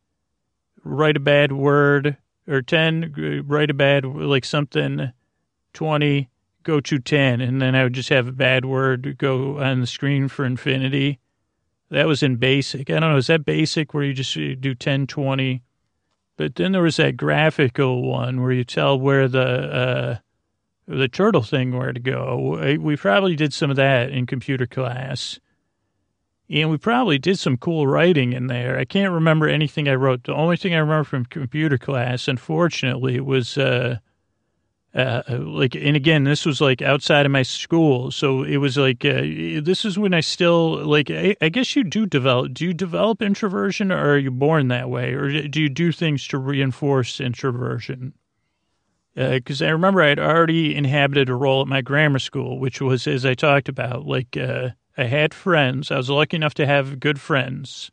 write 0.83 1.17
a 1.17 1.19
bad 1.19 1.51
word, 1.51 2.17
or 2.47 2.61
10, 2.61 3.43
write 3.47 3.71
a 3.71 3.73
bad, 3.73 4.05
like 4.05 4.45
something, 4.45 5.11
20, 5.73 6.29
go 6.61 6.79
to 6.79 6.99
10. 6.99 7.41
And 7.41 7.59
then 7.59 7.73
I 7.73 7.83
would 7.83 7.93
just 7.93 8.09
have 8.09 8.27
a 8.27 8.31
bad 8.31 8.65
word 8.65 9.17
go 9.17 9.59
on 9.59 9.81
the 9.81 9.87
screen 9.87 10.27
for 10.27 10.45
infinity. 10.45 11.19
That 11.89 12.07
was 12.07 12.21
in 12.21 12.35
basic. 12.35 12.89
I 12.89 12.99
don't 12.99 13.11
know. 13.11 13.17
Is 13.17 13.27
that 13.27 13.45
basic 13.45 13.93
where 13.93 14.03
you 14.03 14.13
just 14.13 14.33
do 14.33 14.75
10, 14.75 15.07
20? 15.07 15.63
But 16.35 16.55
then 16.55 16.71
there 16.71 16.81
was 16.81 16.97
that 16.97 17.17
graphical 17.17 18.03
one 18.03 18.41
where 18.41 18.51
you 18.51 18.63
tell 18.63 18.99
where 18.99 19.27
the, 19.27 19.39
uh, 19.41 20.17
the 20.87 21.07
turtle 21.07 21.41
thing 21.41 21.75
where 21.75 21.93
to 21.93 21.99
go. 21.99 22.77
We 22.79 22.95
probably 22.95 23.35
did 23.35 23.53
some 23.53 23.69
of 23.69 23.77
that 23.77 24.11
in 24.11 24.25
computer 24.25 24.67
class. 24.67 25.39
And 26.49 26.69
we 26.69 26.77
probably 26.77 27.17
did 27.17 27.39
some 27.39 27.57
cool 27.57 27.87
writing 27.87 28.33
in 28.33 28.47
there. 28.47 28.77
I 28.77 28.85
can't 28.85 29.11
remember 29.11 29.49
anything 29.49 29.89
I 29.89 29.95
wrote. 29.95 30.23
The 30.23 30.33
only 30.33 30.55
thing 30.55 30.73
I 30.73 30.79
remember 30.79 31.03
from 31.03 31.25
computer 31.25 31.77
class, 31.77 32.27
unfortunately, 32.27 33.19
was 33.19 33.57
uh, 33.57 33.97
uh, 34.97 35.21
like, 35.29 35.75
and 35.75 35.95
again, 35.95 36.23
this 36.23 36.43
was 36.43 36.59
like 36.59 36.81
outside 36.81 37.27
of 37.27 37.31
my 37.31 37.43
school. 37.43 38.09
So 38.09 38.41
it 38.41 38.57
was 38.57 38.77
like, 38.77 39.05
uh, 39.05 39.21
this 39.61 39.85
is 39.85 39.99
when 39.99 40.15
I 40.15 40.21
still, 40.21 40.83
like, 40.83 41.11
I, 41.11 41.35
I, 41.39 41.49
guess 41.49 41.75
you 41.75 41.83
do 41.83 42.07
develop, 42.07 42.55
do 42.55 42.65
you 42.65 42.73
develop 42.73 43.21
introversion 43.21 43.91
or 43.91 44.13
are 44.13 44.17
you 44.17 44.31
born 44.31 44.69
that 44.69 44.89
way? 44.89 45.13
Or 45.13 45.47
do 45.47 45.61
you 45.61 45.69
do 45.69 45.91
things 45.91 46.27
to 46.29 46.39
reinforce 46.39 47.21
introversion? 47.21 48.13
Because 49.13 49.61
uh, 49.61 49.65
I 49.65 49.69
remember 49.69 50.01
I 50.01 50.09
had 50.09 50.19
already 50.19 50.75
inhabited 50.75 51.29
a 51.29 51.35
role 51.35 51.61
at 51.61 51.67
my 51.67 51.81
grammar 51.81 52.19
school, 52.19 52.59
which 52.59 52.81
was, 52.81 53.05
as 53.05 53.23
I 53.23 53.35
talked 53.35 53.69
about, 53.69 54.07
like, 54.07 54.35
uh, 54.35 54.69
I 54.97 55.03
had 55.03 55.31
friends. 55.31 55.91
I 55.91 55.97
was 55.97 56.09
lucky 56.09 56.37
enough 56.37 56.55
to 56.55 56.65
have 56.65 56.99
good 56.99 57.21
friends. 57.21 57.91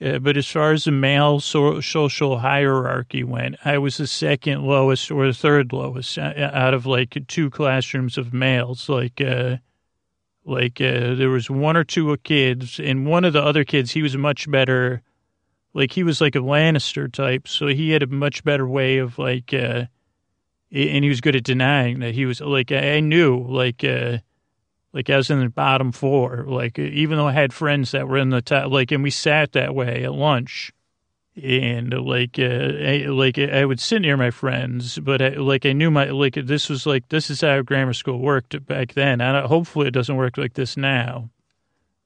Uh, 0.00 0.18
but 0.18 0.36
as 0.36 0.46
far 0.46 0.72
as 0.72 0.84
the 0.84 0.90
male 0.90 1.40
so- 1.40 1.80
social 1.80 2.38
hierarchy 2.38 3.22
went, 3.22 3.56
I 3.64 3.78
was 3.78 3.96
the 3.96 4.06
second 4.06 4.64
lowest 4.64 5.10
or 5.10 5.26
the 5.26 5.34
third 5.34 5.72
lowest 5.72 6.18
uh, 6.18 6.32
out 6.52 6.74
of 6.74 6.84
like 6.84 7.16
two 7.28 7.48
classrooms 7.48 8.18
of 8.18 8.34
males. 8.34 8.88
Like, 8.88 9.20
uh, 9.20 9.58
like 10.44 10.80
uh, 10.80 11.14
there 11.14 11.30
was 11.30 11.48
one 11.48 11.76
or 11.76 11.84
two 11.84 12.16
kids, 12.18 12.78
and 12.78 13.06
one 13.06 13.24
of 13.24 13.32
the 13.32 13.42
other 13.42 13.64
kids, 13.64 13.92
he 13.92 14.02
was 14.02 14.16
much 14.16 14.50
better. 14.50 15.02
Like 15.72 15.92
he 15.92 16.02
was 16.02 16.20
like 16.20 16.36
a 16.36 16.40
Lannister 16.40 17.10
type, 17.10 17.48
so 17.48 17.68
he 17.68 17.90
had 17.90 18.02
a 18.02 18.06
much 18.06 18.44
better 18.44 18.66
way 18.66 18.98
of 18.98 19.18
like, 19.18 19.54
uh, 19.54 19.86
and 20.70 21.04
he 21.04 21.08
was 21.08 21.20
good 21.20 21.36
at 21.36 21.44
denying 21.44 22.00
that 22.00 22.14
he 22.14 22.26
was 22.26 22.40
like 22.40 22.72
I 22.72 23.00
knew 23.00 23.44
like 23.48 23.82
uh, 23.84 24.18
like 24.94 25.10
I 25.10 25.16
was 25.16 25.28
in 25.28 25.40
the 25.40 25.48
bottom 25.48 25.90
four. 25.92 26.44
Like 26.46 26.78
even 26.78 27.18
though 27.18 27.26
I 27.26 27.32
had 27.32 27.52
friends 27.52 27.90
that 27.90 28.08
were 28.08 28.16
in 28.16 28.30
the 28.30 28.40
top, 28.40 28.70
like, 28.70 28.92
and 28.92 29.02
we 29.02 29.10
sat 29.10 29.52
that 29.52 29.74
way 29.74 30.04
at 30.04 30.14
lunch, 30.14 30.72
and 31.42 31.92
like, 31.92 32.38
uh, 32.38 32.42
I, 32.42 33.06
like 33.08 33.36
I 33.38 33.64
would 33.64 33.80
sit 33.80 34.02
near 34.02 34.16
my 34.16 34.30
friends, 34.30 35.00
but 35.00 35.20
I, 35.20 35.28
like 35.30 35.66
I 35.66 35.72
knew 35.72 35.90
my 35.90 36.04
like 36.06 36.34
this 36.34 36.68
was 36.68 36.86
like 36.86 37.08
this 37.08 37.28
is 37.28 37.40
how 37.40 37.60
grammar 37.62 37.92
school 37.92 38.20
worked 38.20 38.64
back 38.66 38.94
then. 38.94 39.20
And 39.20 39.46
hopefully 39.46 39.88
it 39.88 39.94
doesn't 39.94 40.16
work 40.16 40.38
like 40.38 40.54
this 40.54 40.76
now. 40.76 41.28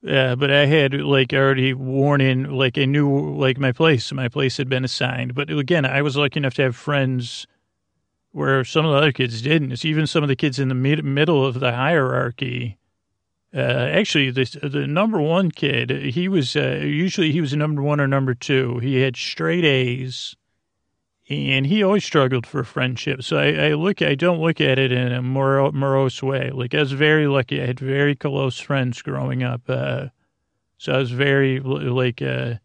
Uh, 0.09 0.37
but 0.37 0.51
I 0.51 0.65
had 0.65 0.95
like 0.95 1.33
already 1.35 1.75
worn 1.75 2.21
in, 2.21 2.53
like 2.53 2.79
I 2.79 2.87
knew 2.87 3.35
like 3.35 3.59
my 3.59 3.73
place, 3.73 4.13
my 4.13 4.29
place 4.29 4.57
had 4.57 4.69
been 4.69 4.85
assigned. 4.85 5.35
But 5.35 5.51
again, 5.51 5.85
I 5.85 6.03
was 6.03 6.17
lucky 6.17 6.39
enough 6.39 6.55
to 6.55 6.63
have 6.63 6.77
friends 6.77 7.47
where 8.31 8.65
some 8.65 8.87
of 8.87 8.93
the 8.93 8.99
other 8.99 9.13
kids 9.13 9.43
didn't. 9.43 9.73
It's 9.73 9.85
even 9.85 10.07
some 10.07 10.23
of 10.23 10.29
the 10.29 10.37
kids 10.37 10.59
in 10.59 10.69
the 10.69 10.75
mid- 10.75 11.05
middle 11.05 11.45
of 11.45 11.59
the 11.59 11.73
hierarchy 11.73 12.78
uh, 13.55 13.89
actually, 13.93 14.31
the 14.31 14.45
the 14.63 14.87
number 14.87 15.21
one 15.21 15.51
kid, 15.51 15.91
he 15.91 16.29
was 16.29 16.55
uh, 16.55 16.81
usually 16.83 17.33
he 17.33 17.41
was 17.41 17.55
a 17.55 17.57
number 17.57 17.81
one 17.81 17.99
or 17.99 18.07
number 18.07 18.35
two. 18.35 18.79
He 18.79 19.01
had 19.01 19.17
straight 19.17 19.65
A's, 19.65 20.37
and 21.31 21.67
he 21.67 21.83
always 21.83 22.05
struggled 22.05 22.47
for 22.47 22.63
friendship. 22.63 23.23
So 23.23 23.39
I, 23.39 23.69
I 23.69 23.75
look, 23.75 24.03
I 24.03 24.15
don't 24.17 24.41
look 24.41 24.61
at 24.61 24.79
it 24.79 24.93
in 24.93 25.13
a 25.13 25.23
mor- 25.23 25.73
morose 25.73 26.23
way. 26.23 26.51
Like 26.51 26.75
I 26.75 26.81
was 26.81 26.93
very 26.93 27.27
lucky. 27.27 27.63
I 27.63 27.67
had 27.67 27.81
very 27.81 28.15
close 28.15 28.59
friends 28.61 29.01
growing 29.01 29.43
up. 29.43 29.63
Uh, 29.67 30.09
so 30.77 30.93
I 30.93 30.99
was 30.99 31.11
very 31.11 31.59
like, 31.61 32.21
uh, 32.21 32.57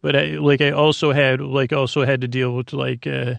but 0.00 0.14
I 0.14 0.24
like 0.38 0.60
I 0.60 0.70
also 0.70 1.10
had 1.10 1.40
like 1.40 1.72
also 1.72 2.04
had 2.04 2.20
to 2.20 2.28
deal 2.28 2.54
with 2.54 2.72
like, 2.72 3.04
uh, 3.04 3.34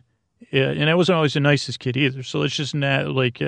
and 0.51 0.89
I 0.89 0.95
wasn't 0.95 1.15
always 1.15 1.35
the 1.35 1.39
nicest 1.39 1.79
kid 1.79 1.95
either. 1.95 2.21
So 2.21 2.41
it's 2.41 2.55
just 2.55 2.75
not 2.75 3.07
like. 3.07 3.41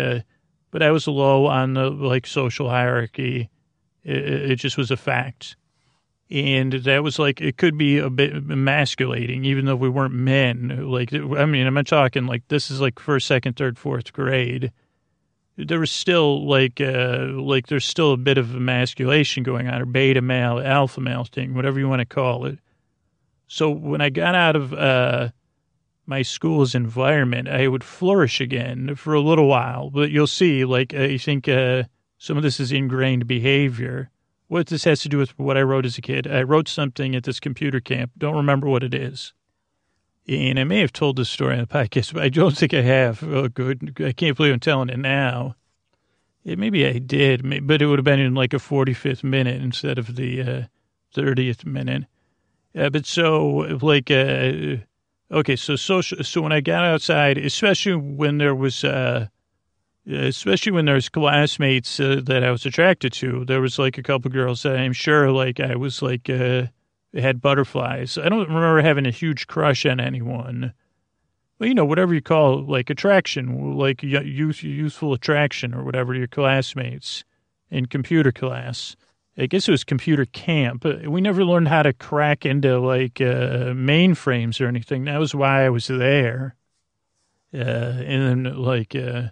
But 0.74 0.82
I 0.82 0.90
was 0.90 1.08
low 1.08 1.46
on 1.46 1.76
the 1.76 1.92
like 1.92 2.26
social 2.26 2.68
hierarchy. 2.68 3.52
It, 4.04 4.52
it, 4.52 4.56
just 4.56 4.76
was 4.76 4.90
a 4.90 4.98
fact. 4.98 5.56
And 6.32 6.74
that 6.74 7.04
was 7.04 7.20
like, 7.20 7.42
it 7.42 7.58
could 7.58 7.78
be 7.78 8.00
a 8.00 8.10
bit 8.10 8.34
emasculating, 8.34 9.46
even 9.46 9.66
though 9.66 9.76
we 9.76 9.88
weren't 9.88 10.16
men. 10.16 10.90
Like, 10.90 11.14
I 11.14 11.46
mean, 11.46 11.68
I'm 11.68 11.76
not 11.76 11.86
talking 11.86 12.26
like 12.26 12.48
this 12.48 12.72
is 12.72 12.82
like 12.82 12.98
first, 12.98 13.28
second, 13.28 13.56
third, 13.56 13.78
fourth 13.78 14.14
grade. 14.14 14.72
There 15.58 15.80
was 15.80 15.92
still 15.92 16.44
like, 16.48 16.82
uh, 16.82 17.28
like 17.34 17.68
there's 17.68 17.86
still 17.86 18.14
a 18.14 18.18
bit 18.18 18.40
of 18.40 18.56
emasculation 18.56 19.44
going 19.44 19.68
on, 19.68 19.80
or 19.80 19.86
beta 19.86 20.24
male, 20.24 20.60
alpha 20.60 21.00
male 21.00 21.26
thing, 21.26 21.54
whatever 21.54 21.78
you 21.78 21.88
want 21.88 22.00
to 22.00 22.06
call 22.06 22.46
it. 22.46 22.58
So 23.46 23.70
when 23.70 24.02
I 24.02 24.10
got 24.10 24.34
out 24.34 24.56
of, 24.56 24.74
uh, 24.74 25.30
my 26.06 26.22
school's 26.22 26.76
environment, 26.76 27.48
I 27.48 27.68
would 27.68 27.84
flourish 27.84 28.42
again 28.42 28.96
for 28.96 29.13
a 29.13 29.22
little 29.22 29.48
while. 29.48 29.89
But 29.89 30.12
you'll 30.12 30.28
see, 30.28 30.66
like, 30.66 30.94
I 30.94 31.18
think 31.18 31.48
uh, 31.48 31.84
some 32.18 32.38
of 32.38 32.44
this 32.44 32.60
is 32.60 32.72
ingrained 32.72 33.28
behavior. 33.28 34.10
What 34.48 34.68
this 34.68 34.84
has 34.84 35.02
to 35.02 35.10
do 35.10 35.18
with 35.18 35.38
what 35.39 35.58
I 35.58 35.62
wrote 35.62 35.86
as 35.86 35.98
a 35.98 36.02
kid. 36.02 36.28
I 36.28 36.44
wrote 36.44 36.68
something 36.68 37.16
at 37.16 37.24
this 37.24 37.39
computer 37.39 37.80
camp. 37.80 38.12
Don't 38.18 38.36
remember 38.36 38.68
what 38.68 38.84
it 38.84 38.94
is. 38.94 39.34
And 40.28 40.60
I 40.60 40.63
may 40.63 40.80
have 40.80 40.94
told 40.94 41.18
this 41.18 41.30
story 41.30 41.56
on 41.56 41.62
the 41.62 41.68
podcast, 41.68 42.13
but 42.13 42.24
I 42.24 42.30
don't 42.30 42.58
think 42.58 42.74
I 42.74 42.82
have. 42.82 43.24
Oh, 43.24 43.48
good. 43.50 44.02
I 44.04 44.13
can't 44.13 44.38
believe 44.38 44.54
I'm 44.54 44.60
telling 44.60 44.89
it 44.89 45.00
now. 45.00 45.56
Maybe 46.46 46.86
I 46.86 47.00
did, 47.00 47.66
but 47.66 47.82
it 47.82 47.86
would 47.86 48.00
have 48.00 48.06
been 48.06 48.20
in 48.20 48.36
like 48.36 48.54
a 48.54 48.58
45th 48.58 49.24
minute 49.24 49.62
instead 49.62 49.98
of 49.98 50.16
the 50.16 50.42
uh, 50.42 50.62
30th 51.16 51.66
minute. 51.66 52.04
Uh, 52.78 52.89
but 52.89 53.06
so, 53.06 53.78
like, 53.82 54.12
uh, 54.12 54.78
Okay, 55.32 55.56
so 55.56 55.76
social. 55.76 56.24
So 56.24 56.42
when 56.42 56.52
I 56.52 56.62
got 56.62 56.84
outside, 56.84 57.38
especially 57.38 57.96
when 57.96 58.38
there 58.38 58.54
was, 58.54 58.84
uh, 58.84 59.28
especially 60.08 60.72
when 60.72 60.86
there's 60.86 61.10
classmates 61.10 62.00
uh, 62.00 62.22
that 62.26 62.44
I 62.44 62.52
was 62.52 62.66
attracted 62.66 63.14
to, 63.14 63.46
there 63.46 63.62
was 63.62 63.80
like 63.80 63.98
a 63.98 64.04
couple 64.04 64.30
girls 64.32 64.64
that 64.64 64.78
I'm 64.78 64.94
sure 64.94 65.32
like 65.32 65.60
I 65.60 65.76
was 65.76 66.02
like 66.02 66.30
uh, 66.30 66.68
had 67.14 67.42
butterflies. 67.42 68.18
I 68.18 68.30
don't 68.30 68.48
remember 68.48 68.82
having 68.82 69.08
a 69.08 69.12
huge 69.12 69.48
crush 69.48 69.86
on 69.86 70.00
anyone. 70.00 70.74
Well, 71.58 71.70
you 71.70 71.76
know, 71.76 71.86
whatever 71.86 72.14
you 72.14 72.22
call 72.22 72.64
like 72.66 72.90
attraction, 72.90 73.78
like 73.78 74.04
youth, 74.04 74.64
youthful 74.64 75.14
attraction 75.14 75.74
or 75.74 75.84
whatever 75.84 76.14
your 76.14 76.28
classmates 76.28 77.24
in 77.72 77.86
computer 77.88 78.32
class. 78.32 78.96
I 79.38 79.48
guess 79.48 79.67
it 79.67 79.72
was 79.72 79.84
computer 79.84 80.26
camp. 80.26 80.86
We 80.86 81.19
never 81.19 81.43
learned 81.43 81.67
how 81.67 81.84
to 81.84 81.93
crack 81.93 82.46
into 82.46 82.80
like 82.80 83.19
uh, 83.19 83.74
mainframes 83.74 84.62
or 84.62 84.67
anything. 84.67 85.06
That 85.06 85.19
was 85.19 85.34
why 85.34 85.65
I 85.65 85.69
was 85.69 85.88
there. 85.88 86.56
Uh, 87.54 87.58
and 87.58 88.46
then 88.46 88.56
like 88.56 88.96
uh, 88.96 89.30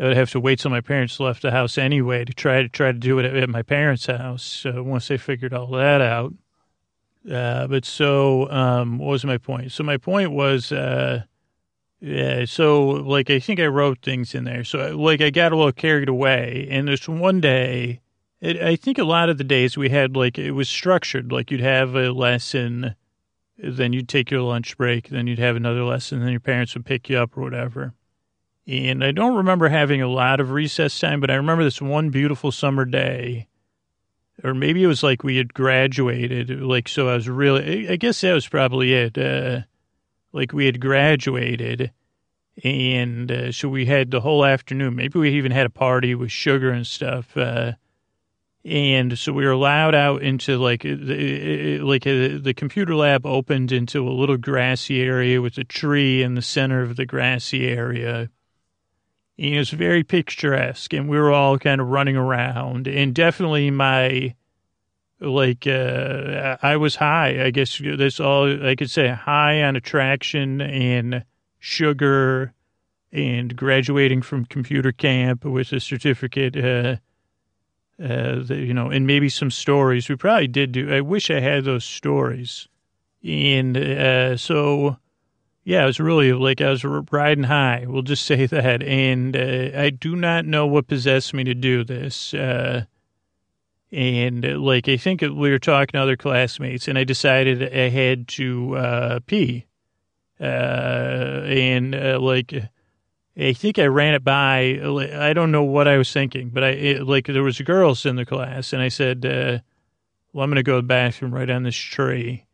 I 0.00 0.04
would 0.04 0.16
have 0.16 0.30
to 0.30 0.40
wait 0.40 0.58
till 0.58 0.70
my 0.70 0.80
parents 0.80 1.20
left 1.20 1.42
the 1.42 1.50
house 1.50 1.76
anyway 1.76 2.24
to 2.24 2.32
try 2.32 2.62
to 2.62 2.68
try 2.68 2.92
to 2.92 2.98
do 2.98 3.18
it 3.18 3.26
at, 3.26 3.48
my 3.48 3.62
parents' 3.62 4.06
house. 4.06 4.64
once 4.66 5.08
they 5.08 5.18
figured 5.18 5.52
all 5.52 5.70
that 5.72 6.00
out. 6.00 6.32
Uh, 7.30 7.66
but 7.66 7.84
so 7.84 8.50
um, 8.50 8.98
what 8.98 9.10
was 9.10 9.24
my 9.24 9.38
point? 9.38 9.72
So 9.72 9.84
my 9.84 9.96
point 9.96 10.32
was. 10.32 10.72
Uh, 10.72 11.24
yeah, 12.04 12.46
so 12.46 12.82
like 12.82 13.30
I 13.30 13.38
think 13.38 13.60
I 13.60 13.66
wrote 13.66 14.00
things 14.02 14.34
in 14.34 14.42
there. 14.42 14.64
So 14.64 14.96
like 14.96 15.20
I 15.20 15.30
got 15.30 15.52
a 15.52 15.56
little 15.56 15.70
carried 15.70 16.08
away, 16.08 16.66
and 16.68 16.88
this 16.88 17.08
one 17.08 17.40
day 17.40 18.01
it, 18.42 18.60
I 18.60 18.76
think 18.76 18.98
a 18.98 19.04
lot 19.04 19.30
of 19.30 19.38
the 19.38 19.44
days 19.44 19.76
we 19.78 19.88
had 19.88 20.16
like 20.16 20.38
it 20.38 20.52
was 20.52 20.68
structured. 20.68 21.32
Like 21.32 21.50
you'd 21.50 21.60
have 21.60 21.94
a 21.94 22.10
lesson, 22.10 22.94
then 23.56 23.92
you'd 23.92 24.08
take 24.08 24.30
your 24.30 24.42
lunch 24.42 24.76
break, 24.76 25.08
then 25.08 25.26
you'd 25.26 25.38
have 25.38 25.56
another 25.56 25.84
lesson, 25.84 26.20
then 26.20 26.30
your 26.30 26.40
parents 26.40 26.74
would 26.74 26.84
pick 26.84 27.08
you 27.08 27.18
up 27.18 27.36
or 27.36 27.40
whatever. 27.40 27.94
And 28.66 29.02
I 29.02 29.12
don't 29.12 29.36
remember 29.36 29.68
having 29.68 30.02
a 30.02 30.08
lot 30.08 30.40
of 30.40 30.50
recess 30.50 30.98
time, 30.98 31.20
but 31.20 31.30
I 31.30 31.34
remember 31.34 31.64
this 31.64 31.80
one 31.80 32.10
beautiful 32.10 32.52
summer 32.52 32.84
day 32.84 33.48
or 34.42 34.54
maybe 34.54 34.82
it 34.82 34.88
was 34.88 35.02
like 35.02 35.22
we 35.22 35.36
had 35.36 35.54
graduated. 35.54 36.50
Like, 36.62 36.88
so 36.88 37.08
I 37.08 37.14
was 37.14 37.28
really, 37.28 37.88
I 37.88 37.96
guess 37.96 38.20
that 38.22 38.32
was 38.32 38.48
probably 38.48 38.92
it. 38.92 39.16
Uh, 39.16 39.60
like 40.32 40.52
we 40.52 40.66
had 40.66 40.80
graduated 40.80 41.92
and 42.64 43.30
uh, 43.30 43.52
so 43.52 43.68
we 43.68 43.86
had 43.86 44.10
the 44.10 44.20
whole 44.20 44.44
afternoon. 44.44 44.96
Maybe 44.96 45.18
we 45.18 45.30
even 45.32 45.52
had 45.52 45.66
a 45.66 45.70
party 45.70 46.14
with 46.14 46.30
sugar 46.30 46.70
and 46.70 46.86
stuff. 46.86 47.36
Uh, 47.36 47.72
and 48.64 49.18
so 49.18 49.32
we 49.32 49.44
were 49.44 49.50
allowed 49.50 49.94
out 49.94 50.22
into 50.22 50.56
like 50.56 50.82
the, 50.82 51.78
like 51.80 52.06
a, 52.06 52.38
the 52.38 52.54
computer 52.54 52.94
lab 52.94 53.26
opened 53.26 53.72
into 53.72 54.08
a 54.08 54.10
little 54.10 54.36
grassy 54.36 55.02
area 55.02 55.42
with 55.42 55.58
a 55.58 55.64
tree 55.64 56.22
in 56.22 56.36
the 56.36 56.42
center 56.42 56.82
of 56.82 56.94
the 56.94 57.06
grassy 57.06 57.66
area. 57.66 58.30
And 59.38 59.54
it 59.54 59.58
was 59.58 59.70
very 59.70 60.04
picturesque, 60.04 60.92
and 60.92 61.08
we 61.08 61.18
were 61.18 61.32
all 61.32 61.58
kind 61.58 61.80
of 61.80 61.88
running 61.88 62.16
around. 62.16 62.86
And 62.86 63.14
definitely 63.14 63.70
my 63.70 64.34
like 65.18 65.66
uh, 65.66 66.56
I 66.62 66.76
was 66.76 66.96
high. 66.96 67.44
I 67.44 67.50
guess 67.50 67.80
that's 67.82 68.20
all 68.20 68.64
I 68.64 68.76
could 68.76 68.90
say. 68.90 69.08
High 69.08 69.62
on 69.62 69.74
attraction 69.74 70.60
and 70.60 71.24
sugar, 71.58 72.52
and 73.10 73.56
graduating 73.56 74.22
from 74.22 74.44
computer 74.44 74.92
camp 74.92 75.44
with 75.44 75.72
a 75.72 75.80
certificate. 75.80 76.56
Uh, 76.56 76.96
uh, 78.02 78.42
the, 78.42 78.56
you 78.56 78.74
know, 78.74 78.90
and 78.90 79.06
maybe 79.06 79.28
some 79.28 79.50
stories. 79.50 80.08
We 80.08 80.16
probably 80.16 80.48
did 80.48 80.72
do. 80.72 80.92
I 80.92 81.00
wish 81.00 81.30
I 81.30 81.40
had 81.40 81.64
those 81.64 81.84
stories. 81.84 82.68
And 83.24 83.76
uh, 83.76 84.36
so, 84.36 84.96
yeah, 85.64 85.84
it 85.84 85.86
was 85.86 86.00
really 86.00 86.32
like 86.32 86.60
I 86.60 86.70
was 86.70 86.84
riding 86.84 87.44
high. 87.44 87.84
We'll 87.86 88.02
just 88.02 88.24
say 88.26 88.46
that. 88.46 88.82
And 88.82 89.36
uh, 89.36 89.78
I 89.78 89.90
do 89.90 90.16
not 90.16 90.46
know 90.46 90.66
what 90.66 90.88
possessed 90.88 91.32
me 91.32 91.44
to 91.44 91.54
do 91.54 91.84
this. 91.84 92.34
Uh, 92.34 92.84
and 93.92 94.44
uh, 94.44 94.58
like 94.58 94.88
I 94.88 94.96
think 94.96 95.20
we 95.20 95.50
were 95.50 95.58
talking 95.58 95.92
to 95.92 96.02
other 96.02 96.16
classmates, 96.16 96.88
and 96.88 96.98
I 96.98 97.04
decided 97.04 97.62
I 97.62 97.90
had 97.90 98.26
to 98.28 98.76
uh, 98.76 99.20
pee. 99.26 99.66
and 100.40 101.92
like 101.92 102.54
I 103.36 103.54
think 103.54 103.78
I 103.78 103.86
ran 103.86 104.14
it 104.14 104.24
by. 104.24 104.78
I 105.14 105.32
don't 105.32 105.52
know 105.52 105.62
what 105.62 105.88
I 105.88 105.96
was 105.96 106.12
thinking, 106.12 106.50
but 106.50 106.62
I 106.62 106.68
it, 106.70 107.06
like 107.06 107.26
there 107.26 107.42
was 107.42 107.60
girls 107.60 108.04
in 108.04 108.16
the 108.16 108.26
class, 108.26 108.72
and 108.72 108.82
I 108.82 108.88
said, 108.88 109.24
uh, 109.24 109.58
"Well, 110.32 110.44
I'm 110.44 110.50
going 110.50 110.56
to 110.56 110.62
go 110.62 110.76
to 110.76 110.82
the 110.82 110.86
bathroom 110.86 111.34
right 111.34 111.48
on 111.48 111.62
this 111.62 111.76
tree." 111.76 112.44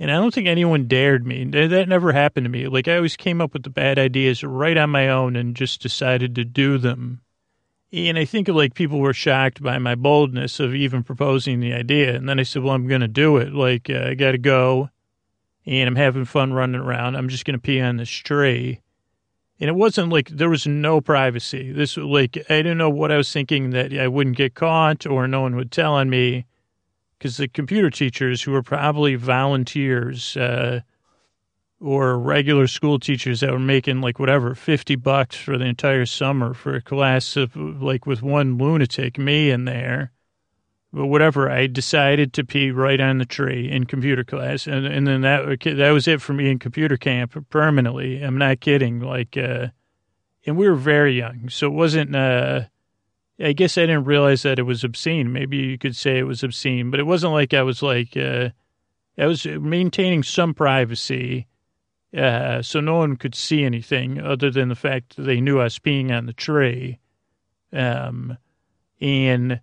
And 0.00 0.10
I 0.10 0.14
don't 0.14 0.34
think 0.34 0.48
anyone 0.48 0.88
dared 0.88 1.24
me. 1.24 1.44
That 1.44 1.88
never 1.88 2.10
happened 2.10 2.44
to 2.46 2.50
me. 2.50 2.66
Like 2.66 2.88
I 2.88 2.96
always 2.96 3.16
came 3.16 3.40
up 3.40 3.52
with 3.52 3.62
the 3.62 3.70
bad 3.70 4.00
ideas 4.00 4.42
right 4.42 4.76
on 4.76 4.90
my 4.90 5.08
own 5.08 5.36
and 5.36 5.54
just 5.54 5.80
decided 5.80 6.34
to 6.34 6.44
do 6.44 6.78
them. 6.78 7.20
And 7.92 8.18
I 8.18 8.24
think 8.24 8.48
like 8.48 8.74
people 8.74 8.98
were 8.98 9.14
shocked 9.14 9.62
by 9.62 9.78
my 9.78 9.94
boldness 9.94 10.58
of 10.58 10.74
even 10.74 11.04
proposing 11.04 11.60
the 11.60 11.74
idea. 11.74 12.16
And 12.16 12.28
then 12.28 12.40
I 12.40 12.42
said, 12.42 12.64
"Well, 12.64 12.74
I'm 12.74 12.88
going 12.88 13.02
to 13.02 13.08
do 13.08 13.36
it. 13.36 13.52
Like 13.52 13.88
uh, 13.88 14.08
I 14.08 14.14
got 14.14 14.32
to 14.32 14.38
go, 14.38 14.90
and 15.64 15.86
I'm 15.86 15.96
having 15.96 16.24
fun 16.24 16.52
running 16.52 16.80
around. 16.80 17.14
I'm 17.14 17.28
just 17.28 17.44
going 17.44 17.56
to 17.56 17.62
pee 17.62 17.80
on 17.80 17.98
this 17.98 18.10
tree." 18.10 18.80
And 19.62 19.68
it 19.68 19.76
wasn't 19.76 20.10
like 20.10 20.28
there 20.28 20.50
was 20.50 20.66
no 20.66 21.00
privacy. 21.00 21.70
This 21.70 21.96
like 21.96 22.36
I 22.50 22.56
didn't 22.56 22.78
know 22.78 22.90
what 22.90 23.12
I 23.12 23.16
was 23.16 23.32
thinking 23.32 23.70
that 23.70 23.92
I 23.92 24.08
wouldn't 24.08 24.36
get 24.36 24.56
caught 24.56 25.06
or 25.06 25.28
no 25.28 25.42
one 25.42 25.54
would 25.54 25.70
tell 25.70 25.94
on 25.94 26.10
me 26.10 26.46
because 27.16 27.36
the 27.36 27.46
computer 27.46 27.88
teachers 27.88 28.42
who 28.42 28.50
were 28.50 28.64
probably 28.64 29.14
volunteers 29.14 30.36
uh, 30.36 30.80
or 31.78 32.18
regular 32.18 32.66
school 32.66 32.98
teachers 32.98 33.38
that 33.38 33.52
were 33.52 33.60
making 33.60 34.00
like 34.00 34.18
whatever 34.18 34.56
50 34.56 34.96
bucks 34.96 35.36
for 35.36 35.56
the 35.56 35.66
entire 35.66 36.06
summer 36.06 36.54
for 36.54 36.74
a 36.74 36.82
class 36.82 37.36
of 37.36 37.54
like 37.54 38.04
with 38.04 38.20
one 38.20 38.58
lunatic 38.58 39.16
me 39.16 39.48
in 39.48 39.64
there 39.64 40.10
whatever, 40.92 41.50
I 41.50 41.66
decided 41.66 42.32
to 42.34 42.44
pee 42.44 42.70
right 42.70 43.00
on 43.00 43.18
the 43.18 43.24
tree 43.24 43.70
in 43.70 43.86
computer 43.86 44.24
class, 44.24 44.66
and 44.66 44.86
and 44.86 45.06
then 45.06 45.22
that 45.22 45.60
that 45.64 45.90
was 45.90 46.06
it 46.06 46.20
for 46.20 46.34
me 46.34 46.50
in 46.50 46.58
computer 46.58 46.96
camp 46.96 47.48
permanently. 47.48 48.22
I'm 48.22 48.38
not 48.38 48.60
kidding. 48.60 49.00
Like, 49.00 49.36
uh, 49.36 49.68
and 50.46 50.56
we 50.56 50.68
were 50.68 50.76
very 50.76 51.16
young, 51.16 51.48
so 51.48 51.66
it 51.66 51.72
wasn't. 51.72 52.14
Uh, 52.14 52.62
I 53.40 53.52
guess 53.54 53.78
I 53.78 53.82
didn't 53.82 54.04
realize 54.04 54.42
that 54.42 54.58
it 54.58 54.64
was 54.64 54.84
obscene. 54.84 55.32
Maybe 55.32 55.56
you 55.56 55.78
could 55.78 55.96
say 55.96 56.18
it 56.18 56.26
was 56.26 56.44
obscene, 56.44 56.90
but 56.90 57.00
it 57.00 57.06
wasn't 57.06 57.32
like 57.32 57.54
I 57.54 57.62
was 57.62 57.82
like 57.82 58.16
uh, 58.16 58.50
I 59.16 59.26
was 59.26 59.46
maintaining 59.46 60.22
some 60.22 60.52
privacy, 60.52 61.46
uh, 62.16 62.60
so 62.60 62.80
no 62.80 62.96
one 62.96 63.16
could 63.16 63.34
see 63.34 63.64
anything 63.64 64.20
other 64.20 64.50
than 64.50 64.68
the 64.68 64.74
fact 64.74 65.16
that 65.16 65.22
they 65.22 65.40
knew 65.40 65.58
I 65.58 65.64
was 65.64 65.78
peeing 65.78 66.16
on 66.16 66.26
the 66.26 66.34
tree, 66.34 66.98
um, 67.72 68.36
and 69.00 69.60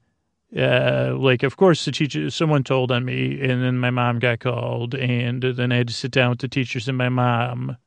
uh, 0.57 1.15
like, 1.17 1.43
of 1.43 1.57
course, 1.57 1.85
the 1.85 1.91
teacher, 1.91 2.29
someone 2.29 2.63
told 2.63 2.91
on 2.91 3.05
me, 3.05 3.39
and 3.41 3.63
then 3.63 3.77
my 3.77 3.91
mom 3.91 4.19
got 4.19 4.39
called, 4.39 4.95
and 4.95 5.43
then 5.43 5.71
I 5.71 5.77
had 5.77 5.87
to 5.89 5.93
sit 5.93 6.11
down 6.11 6.31
with 6.31 6.39
the 6.39 6.47
teachers 6.47 6.87
and 6.87 6.97
my 6.97 7.09
mom. 7.09 7.77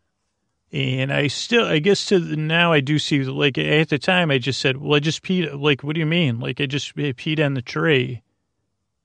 And 0.72 1.12
I 1.12 1.26
still, 1.26 1.66
I 1.66 1.80
guess 1.80 2.06
to 2.06 2.18
now 2.18 2.72
I 2.72 2.80
do 2.80 2.98
see, 2.98 3.24
like, 3.24 3.58
at 3.58 3.90
the 3.90 3.98
time 3.98 4.30
I 4.30 4.38
just 4.38 4.58
said, 4.58 4.78
well, 4.78 4.94
I 4.94 5.00
just 5.00 5.22
peed, 5.22 5.60
like, 5.60 5.82
what 5.82 5.94
do 5.94 6.00
you 6.00 6.06
mean? 6.06 6.40
Like, 6.40 6.60
I 6.62 6.66
just 6.66 6.96
peed 6.96 7.44
on 7.44 7.54
the 7.54 7.60
tree. 7.62 8.22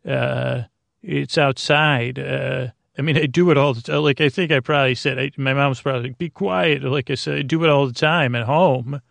Uh, 0.08 0.64
it's 1.04 1.38
outside. 1.38 2.20
Uh, 2.20 2.68
I 2.98 3.02
mean, 3.02 3.18
I 3.18 3.26
do 3.26 3.52
it 3.52 3.58
all 3.58 3.74
the 3.74 3.82
time. 3.82 4.02
Like, 4.02 4.22
I 4.22 4.30
think 4.30 4.52
I 4.52 4.62
probably 4.62 4.96
said, 4.96 5.20
I, 5.20 5.32
my 5.36 5.54
mom's 5.54 5.82
probably 5.82 6.10
like, 6.10 6.18
be 6.18 6.30
quiet. 6.30 6.84
Like 6.84 7.10
I 7.10 7.16
said, 7.16 7.38
I 7.38 7.42
do 7.42 7.64
it 7.64 7.70
all 7.70 7.86
the 7.86 7.94
time 7.94 8.34
at 8.34 8.46
home. 8.46 9.02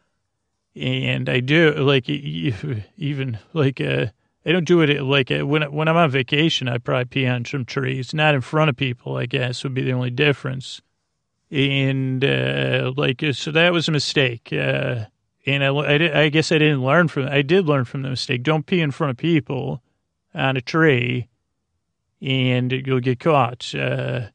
And 0.74 1.28
I 1.28 1.40
do, 1.40 1.72
like, 1.74 2.08
even, 2.08 3.38
like, 3.52 3.80
uh, 3.82 4.06
I 4.46 4.52
don't 4.52 4.64
do 4.64 4.80
it 4.80 5.02
like 5.02 5.32
uh, 5.32 5.44
when 5.44 5.62
when 5.72 5.88
I'm 5.88 5.96
on 5.96 6.10
vacation. 6.10 6.68
I 6.68 6.78
probably 6.78 7.06
pee 7.06 7.26
on 7.26 7.44
some 7.44 7.64
trees, 7.64 8.14
not 8.14 8.34
in 8.34 8.40
front 8.40 8.70
of 8.70 8.76
people. 8.76 9.16
I 9.16 9.26
guess 9.26 9.64
would 9.64 9.74
be 9.74 9.82
the 9.82 9.92
only 9.92 10.10
difference. 10.10 10.80
And 11.50 12.24
uh, 12.24 12.92
like 12.96 13.22
uh, 13.24 13.32
so, 13.32 13.50
that 13.50 13.72
was 13.72 13.88
a 13.88 13.92
mistake. 13.92 14.50
Uh, 14.52 15.06
and 15.46 15.64
I, 15.64 15.68
I, 15.68 16.22
I, 16.22 16.28
guess 16.28 16.50
I 16.50 16.58
didn't 16.58 16.84
learn 16.84 17.08
from. 17.08 17.26
I 17.28 17.42
did 17.42 17.66
learn 17.66 17.84
from 17.84 18.02
the 18.02 18.10
mistake. 18.10 18.44
Don't 18.44 18.66
pee 18.66 18.80
in 18.80 18.92
front 18.92 19.12
of 19.12 19.16
people 19.16 19.82
on 20.32 20.56
a 20.56 20.60
tree, 20.60 21.28
and 22.22 22.70
you'll 22.70 23.00
get 23.00 23.18
caught. 23.18 23.74
Uh, 23.74 24.28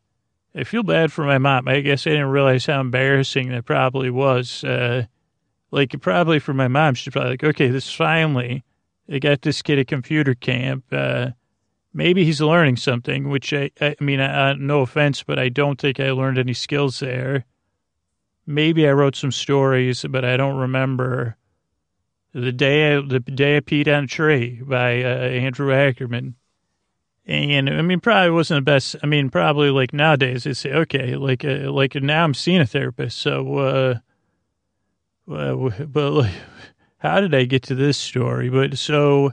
I 0.54 0.65
feel 0.65 0.84
bad 0.84 1.13
for 1.13 1.24
my 1.24 1.38
mom. 1.38 1.69
I 1.69 1.80
guess 1.80 2.06
I 2.06 2.12
didn't 2.12 2.28
realize 2.28 2.65
how 2.65 2.82
embarrassing 2.82 3.50
that 3.50 3.65
probably 3.65 4.10
was. 4.10 4.63
Uh, 4.63 5.06
like 5.71 5.95
probably 6.02 6.39
for 6.39 6.54
my 6.54 6.67
mom, 6.67 6.95
she's 6.95 7.13
probably 7.13 7.32
like, 7.32 7.43
okay, 7.45 7.69
this 7.69 7.91
finally 7.91 8.65
they 9.07 9.19
got 9.19 9.41
this 9.41 9.61
kid 9.61 9.79
at 9.79 9.87
computer 9.87 10.35
camp. 10.35 10.85
Uh, 10.91 11.31
maybe 11.93 12.23
he's 12.23 12.41
learning 12.41 12.77
something, 12.77 13.29
which 13.29 13.53
I, 13.53 13.71
I 13.81 13.95
mean, 13.99 14.19
I, 14.19 14.53
no 14.53 14.81
offense, 14.81 15.23
but 15.23 15.37
I 15.39 15.49
don't 15.49 15.79
think 15.79 15.99
I 15.99 16.11
learned 16.11 16.37
any 16.37 16.53
skills 16.53 16.99
there. 16.99 17.45
Maybe 18.45 18.87
I 18.87 18.91
wrote 18.91 19.15
some 19.15 19.31
stories, 19.31 20.05
but 20.09 20.25
I 20.25 20.37
don't 20.37 20.57
remember. 20.57 21.37
The 22.33 22.51
day 22.51 22.95
I, 22.95 23.01
the 23.01 23.19
day 23.19 23.57
I 23.57 23.59
peed 23.59 23.87
on 23.87 24.05
a 24.05 24.07
tree 24.07 24.61
by 24.63 25.03
uh, 25.03 25.07
Andrew 25.07 25.73
Ackerman. 25.73 26.35
And 27.25 27.69
I 27.69 27.81
mean, 27.81 27.99
probably 27.99 28.31
wasn't 28.31 28.65
the 28.65 28.71
best. 28.71 28.95
I 29.03 29.05
mean, 29.05 29.29
probably 29.29 29.69
like 29.69 29.93
nowadays 29.93 30.45
they 30.45 30.53
say, 30.53 30.71
okay, 30.71 31.15
like, 31.15 31.45
uh, 31.45 31.71
like 31.71 31.93
now 31.95 32.23
I'm 32.23 32.33
seeing 32.33 32.61
a 32.61 32.65
therapist. 32.65 33.19
So, 33.19 33.57
uh, 33.57 33.99
but 35.27 36.09
like, 36.11 36.31
how 37.01 37.19
did 37.19 37.33
I 37.33 37.45
get 37.45 37.63
to 37.63 37.75
this 37.75 37.97
story? 37.97 38.49
But 38.49 38.77
so, 38.77 39.31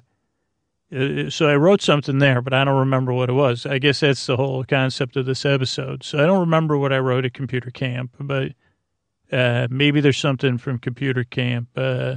uh, 0.95 1.29
so 1.29 1.49
I 1.49 1.57
wrote 1.57 1.83
something 1.83 2.19
there, 2.19 2.41
but 2.41 2.55
I 2.55 2.65
don't 2.65 2.79
remember 2.79 3.13
what 3.13 3.29
it 3.29 3.35
was. 3.35 3.67
I 3.67 3.79
guess 3.79 4.01
that's 4.01 4.25
the 4.25 4.39
whole 4.39 4.65
concept 4.65 5.17
of 5.17 5.27
this 5.27 5.45
episode. 5.45 6.03
So 6.03 6.19
I 6.19 6.27
don't 6.27 6.41
remember 6.41 6.79
what 6.79 6.95
I 6.95 6.99
wrote 6.99 7.27
at 7.27 7.35
computer 7.35 7.71
camp, 7.71 8.13
but 8.19 8.53
uh, 9.31 9.69
maybe 9.71 10.01
there's 10.01 10.17
something 10.17 10.57
from 10.57 10.79
computer 10.79 11.25
camp 11.25 11.69
uh, 11.77 12.17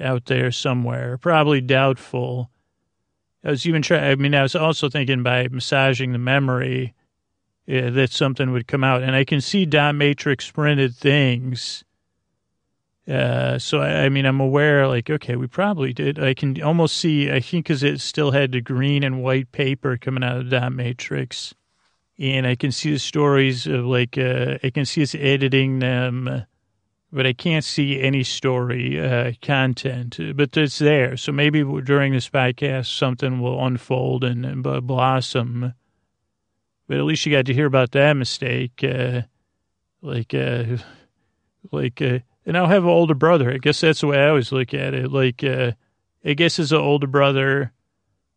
out 0.00 0.24
there 0.24 0.50
somewhere. 0.50 1.16
Probably 1.16 1.60
doubtful. 1.60 2.50
I 3.44 3.50
was 3.50 3.66
even 3.68 3.82
trying. 3.82 4.02
I 4.02 4.16
mean, 4.16 4.34
I 4.34 4.42
was 4.42 4.56
also 4.56 4.88
thinking 4.88 5.22
by 5.22 5.46
massaging 5.46 6.10
the 6.10 6.18
memory 6.18 6.92
uh, 7.68 7.90
that 7.90 8.10
something 8.10 8.50
would 8.50 8.66
come 8.66 8.82
out, 8.82 9.04
and 9.04 9.14
I 9.14 9.22
can 9.22 9.40
see 9.40 9.64
dot 9.64 9.94
matrix 9.94 10.50
printed 10.50 10.96
things 10.96 11.84
uh, 13.08 13.58
so 13.58 13.80
I, 13.80 14.04
I, 14.04 14.08
mean, 14.08 14.26
I'm 14.26 14.40
aware, 14.40 14.86
like, 14.86 15.10
okay, 15.10 15.34
we 15.34 15.48
probably 15.48 15.92
did. 15.92 16.20
I 16.20 16.34
can 16.34 16.62
almost 16.62 16.96
see. 16.96 17.30
I 17.30 17.40
think 17.40 17.66
because 17.66 17.82
it 17.82 18.00
still 18.00 18.30
had 18.30 18.52
the 18.52 18.60
green 18.60 19.02
and 19.02 19.22
white 19.22 19.50
paper 19.50 19.96
coming 19.96 20.22
out 20.22 20.36
of 20.36 20.44
the 20.44 20.60
dot 20.60 20.72
matrix, 20.72 21.52
and 22.18 22.46
I 22.46 22.54
can 22.54 22.70
see 22.70 22.92
the 22.92 23.00
stories 23.00 23.66
of 23.66 23.84
like 23.84 24.16
uh, 24.16 24.58
I 24.62 24.70
can 24.70 24.84
see 24.84 25.02
us 25.02 25.16
editing 25.16 25.80
them, 25.80 26.46
but 27.10 27.26
I 27.26 27.32
can't 27.32 27.64
see 27.64 28.00
any 28.00 28.22
story 28.22 29.00
uh, 29.00 29.32
content. 29.42 30.20
But 30.36 30.56
it's 30.56 30.78
there, 30.78 31.16
so 31.16 31.32
maybe 31.32 31.64
during 31.82 32.12
this 32.12 32.28
podcast 32.28 32.86
something 32.86 33.40
will 33.40 33.66
unfold 33.66 34.22
and, 34.22 34.46
and 34.46 34.62
blossom. 34.62 35.74
But 36.86 36.98
at 36.98 37.04
least 37.04 37.26
you 37.26 37.32
got 37.32 37.46
to 37.46 37.54
hear 37.54 37.66
about 37.66 37.92
that 37.92 38.12
mistake, 38.12 38.84
uh, 38.84 39.22
like, 40.02 40.34
uh, 40.34 40.76
like 41.72 42.00
uh, 42.00 42.20
and 42.44 42.56
I'll 42.56 42.66
have 42.66 42.84
an 42.84 42.90
older 42.90 43.14
brother. 43.14 43.52
I 43.52 43.58
guess 43.58 43.80
that's 43.80 44.00
the 44.00 44.08
way 44.08 44.18
I 44.18 44.28
always 44.28 44.52
look 44.52 44.74
at 44.74 44.94
it. 44.94 45.10
Like, 45.10 45.44
uh, 45.44 45.72
I 46.24 46.34
guess 46.34 46.58
as 46.58 46.72
an 46.72 46.80
older 46.80 47.06
brother, 47.06 47.72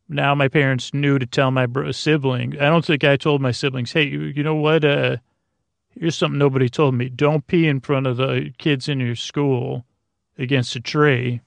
now 0.07 0.35
my 0.35 0.47
parents 0.47 0.93
knew 0.93 1.17
to 1.17 1.25
tell 1.25 1.51
my 1.51 1.65
bro- 1.65 1.91
sibling. 1.91 2.59
I 2.59 2.65
don't 2.65 2.85
think 2.85 3.03
I 3.03 3.17
told 3.17 3.41
my 3.41 3.51
siblings, 3.51 3.91
hey, 3.91 4.03
you, 4.03 4.21
you 4.21 4.43
know 4.43 4.55
what? 4.55 4.85
Uh, 4.85 5.17
here's 5.89 6.17
something 6.17 6.37
nobody 6.37 6.69
told 6.69 6.93
me. 6.93 7.09
Don't 7.09 7.47
pee 7.47 7.67
in 7.67 7.79
front 7.79 8.07
of 8.07 8.17
the 8.17 8.51
kids 8.57 8.87
in 8.87 8.99
your 8.99 9.15
school 9.15 9.85
against 10.37 10.75
a 10.75 10.81
tree. 10.81 11.41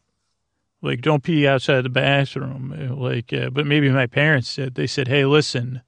Like, 0.81 1.01
don't 1.01 1.23
pee 1.23 1.47
outside 1.47 1.83
the 1.83 1.89
bathroom. 1.89 2.97
Like, 2.99 3.33
uh, 3.33 3.51
but 3.51 3.67
maybe 3.67 3.91
my 3.91 4.07
parents 4.07 4.49
said, 4.49 4.75
they 4.75 4.87
said, 4.87 5.09
hey, 5.09 5.25
listen, 5.25 5.83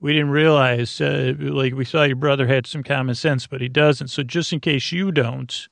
we 0.00 0.12
didn't 0.12 0.30
realize, 0.30 1.00
uh, 1.00 1.34
like, 1.38 1.74
we 1.74 1.84
saw 1.84 2.04
your 2.04 2.16
brother 2.16 2.46
had 2.46 2.66
some 2.66 2.82
common 2.82 3.14
sense, 3.14 3.46
but 3.46 3.60
he 3.60 3.68
doesn't. 3.68 4.08
So 4.08 4.22
just 4.22 4.52
in 4.52 4.60
case 4.60 4.92
you 4.92 5.10
don't, 5.12 5.68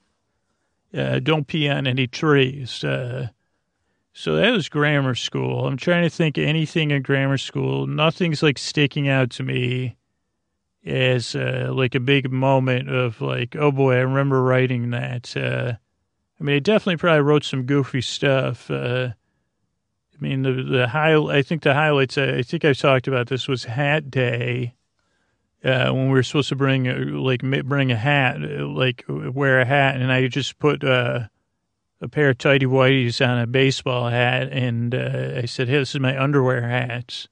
uh, 0.97 1.21
don't 1.21 1.47
pee 1.47 1.69
on 1.69 1.87
any 1.87 2.07
trees. 2.07 2.83
Uh, 2.83 3.29
so 4.13 4.37
that 4.37 4.51
was 4.51 4.69
grammar 4.69 5.15
school. 5.15 5.67
I'm 5.67 5.77
trying 5.77 6.05
to 6.05 6.11
think 6.11 6.39
anything 6.39 6.91
in 6.91 7.03
grammar 7.03 7.39
school. 7.39 7.87
Nothing's 7.87 8.43
like 8.43 8.59
sticking 8.59 9.09
out 9.09 9.31
to 9.33 9.43
me 9.43 9.97
as 10.87 11.35
uh, 11.35 11.71
like 11.73 11.95
a 11.95 12.01
big 12.01 12.31
moment 12.31 12.89
of 12.89 13.21
like, 13.21 13.57
oh 13.57 13.73
boy, 13.73 13.97
I 13.97 14.01
remember 14.01 14.43
writing 14.43 14.91
that. 14.91 15.37
Uh, 15.37 15.75
I 16.41 16.45
mean, 16.45 16.57
I 16.57 16.61
definitely 16.61 16.97
probably 16.97 17.23
wrote 17.23 17.45
some 17.45 17.65
goofy 17.65 18.01
stuff. 18.01 18.71
Uh, 18.71 19.11
I 20.15 20.19
mean, 20.21 20.43
the 20.43 20.63
the 20.63 20.89
high. 20.89 21.15
I 21.15 21.43
think 21.43 21.63
the 21.63 21.75
highlights. 21.75 22.17
I 22.17 22.43
think 22.43 22.65
I've 22.65 22.79
talked 22.79 23.09
about 23.09 23.29
this 23.29 23.49
was 23.49 23.65
Hat 23.65 24.11
Day. 24.11 24.75
Uh, 25.65 25.91
when 25.91 26.07
we 26.07 26.13
were 26.13 26.23
supposed 26.23 26.51
to 26.51 26.57
bring 26.57 26.85
like 27.13 27.41
bring 27.41 27.91
a 27.91 27.97
hat, 27.97 28.41
like 28.41 29.05
wear 29.09 29.61
a 29.61 29.65
hat, 29.65 29.97
and 29.97 30.13
I 30.13 30.29
just 30.29 30.59
put 30.59 30.85
uh, 30.85 31.29
a 32.01 32.09
pair 32.09 32.31
of 32.31 32.39
tidy 32.39 32.67
whities 32.67 33.27
on 33.27 33.39
a 33.39 33.47
baseball 33.47 34.09
hat, 34.09 34.53
and 34.53 34.95
uh, 34.95 35.33
I 35.37 35.47
said, 35.47 35.69
"Hey, 35.69 35.79
this 35.79 35.95
is 35.95 36.01
my 36.01 36.21
underwear 36.21 36.63
hats." 36.63 37.29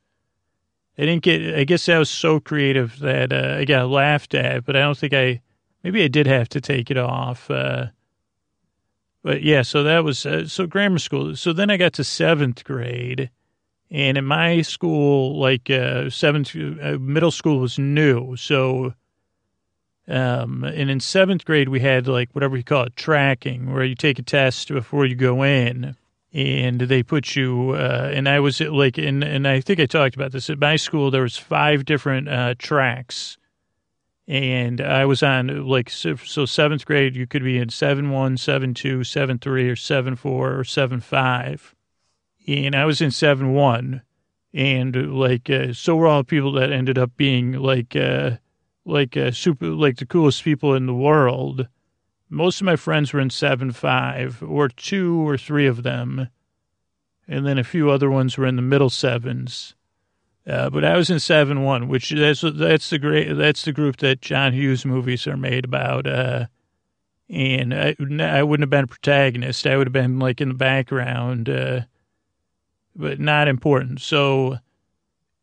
I 0.97 1.03
didn't 1.03 1.23
get. 1.23 1.55
I 1.55 1.65
guess 1.65 1.89
I 1.89 1.99
was 1.99 2.11
so 2.11 2.41
creative 2.41 2.99
that 3.01 3.33
uh, 3.33 3.57
I 3.59 3.65
got 3.65 3.89
laughed 3.89 4.35
at, 4.35 4.65
but 4.65 4.77
I 4.77 4.81
don't 4.81 4.97
think 4.99 5.13
I. 5.13 5.41
Maybe 5.83 6.03
I 6.03 6.09
did 6.09 6.27
have 6.27 6.49
to 6.51 6.61
take 6.61 6.91
it 6.91 6.97
off. 6.97 7.51
Uh, 7.51 7.89
but 9.23 9.43
yeah, 9.43 9.63
so 9.63 9.83
that 9.83 10.05
was 10.05 10.25
uh, 10.25 10.47
so 10.47 10.67
grammar 10.67 10.99
school. 10.99 11.35
So 11.37 11.53
then 11.53 11.71
I 11.71 11.77
got 11.77 11.95
to 11.95 12.05
seventh 12.05 12.65
grade, 12.65 13.31
and 13.91 14.19
in 14.19 14.25
my 14.25 14.63
school, 14.63 15.39
like 15.39 15.71
uh, 15.71 16.11
seventh 16.11 16.55
uh, 16.57 16.99
middle 16.99 17.31
school 17.31 17.59
was 17.59 17.79
new. 17.79 18.37
So, 18.37 18.95
um, 20.09 20.65
and 20.65 20.91
in 20.91 21.01
seventh 21.01 21.45
grade 21.45 21.69
we 21.69 21.81
had 21.81 22.07
like 22.09 22.31
whatever 22.33 22.57
you 22.57 22.65
call 22.65 22.85
it, 22.85 22.97
tracking, 22.97 23.73
where 23.73 23.85
you 23.85 23.95
take 23.95 24.19
a 24.19 24.23
test 24.23 24.69
before 24.69 25.07
you 25.07 25.15
go 25.15 25.43
in, 25.45 25.97
and 26.33 26.81
they 26.81 27.03
put 27.03 27.37
you. 27.37 27.71
Uh, 27.71 28.11
and 28.13 28.29
I 28.29 28.41
was 28.41 28.61
like, 28.61 28.99
in, 28.99 29.23
and 29.23 29.47
I 29.47 29.61
think 29.61 29.81
I 29.81 29.87
talked 29.87 30.17
about 30.17 30.33
this 30.33 30.51
at 30.51 30.59
my 30.59 30.77
school. 30.77 31.11
There 31.11 31.23
was 31.23 31.39
five 31.39 31.85
different 31.85 32.29
uh, 32.29 32.55
tracks 32.59 33.39
and 34.27 34.81
I 34.81 35.05
was 35.05 35.23
on 35.23 35.67
like 35.67 35.91
so, 35.91 36.17
so, 36.17 36.47
seventh 36.47 36.87
grade. 36.87 37.15
You 37.15 37.27
could 37.27 37.45
be 37.45 37.59
in 37.59 37.69
seven 37.69 38.11
one, 38.11 38.37
seven 38.37 38.73
two, 38.73 39.05
seven 39.05 39.39
three, 39.39 39.69
or 39.69 39.77
seven 39.77 40.17
four, 40.17 40.59
or 40.59 40.65
seven 40.65 41.01
five, 41.01 41.74
and 42.47 42.75
I 42.75 42.85
was 42.85 43.01
in 43.01 43.11
seven 43.11 43.53
one, 43.53 44.03
and 44.53 45.19
like 45.19 45.51
uh, 45.51 45.73
so 45.73 45.97
were 45.97 46.07
all 46.07 46.21
the 46.21 46.25
people 46.25 46.53
that 46.53 46.73
ended 46.73 46.99
up 46.99 47.17
being 47.17 47.53
like 47.53 47.97
uh, 47.97 48.33
like 48.85 49.17
uh, 49.17 49.31
super 49.31 49.67
like 49.67 49.97
the 49.97 50.07
coolest 50.07 50.45
people 50.45 50.75
in 50.75 50.87
the 50.87 50.95
world. 50.95 51.69
Most 52.29 52.61
of 52.61 52.65
my 52.65 52.77
friends 52.77 53.13
were 53.13 53.21
in 53.21 53.31
seven 53.31 53.73
five, 53.73 54.43
or 54.43 54.69
two 54.69 55.29
or 55.29 55.37
three 55.37 55.67
of 55.67 55.83
them, 55.83 56.29
and 57.29 57.47
then 57.47 57.59
a 57.59 57.65
few 57.65 57.91
other 57.91 58.11
ones 58.11 58.37
were 58.37 58.47
in 58.47 58.57
the 58.57 58.63
middle 58.63 58.91
sevens 58.91 59.75
uh, 60.47 60.69
but 60.69 60.85
I 60.85 60.97
was 60.97 61.09
in 61.09 61.21
seven 61.21 61.63
one, 61.63 61.89
which 61.89 62.11
that's 62.11 62.43
that's 62.43 62.91
the 62.91 62.99
great 62.99 63.33
that's 63.35 63.65
the 63.65 63.73
group 63.73 63.97
that 63.99 64.21
John 64.21 64.53
Hughes 64.53 64.85
movies 64.85 65.27
are 65.27 65.37
made 65.37 65.65
about. 65.65 66.07
Uh, 66.07 66.47
and 67.31 67.73
I, 67.73 67.97
I 68.21 68.43
wouldn't 68.43 68.63
have 68.63 68.71
been 68.71 68.85
a 68.85 68.89
protagonist. 68.89 69.67
I 69.67 69.77
would 69.77 69.87
have 69.87 69.93
been 69.93 70.19
like 70.19 70.43
in 70.43 70.49
the 70.49 70.55
background, 70.55 71.49
uh, 71.49 71.83
but 72.95 73.21
not 73.21 73.49
important. 73.49 74.01
So 74.01 74.59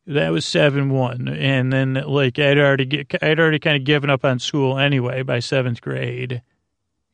that 0.08 0.30
was 0.30 0.46
seven 0.46 0.90
one, 0.90 1.28
and 1.28 1.72
then 1.72 1.94
like 1.94 2.40
I'd 2.40 2.58
already 2.58 2.86
get, 2.86 3.24
I'd 3.24 3.40
already 3.40 3.60
kind 3.60 3.78
of 3.78 3.84
given 3.84 4.10
up 4.10 4.26
on 4.26 4.40
school 4.40 4.78
anyway 4.78 5.24
by 5.24 5.40
seventh 5.40 5.82
grade, 5.82 6.42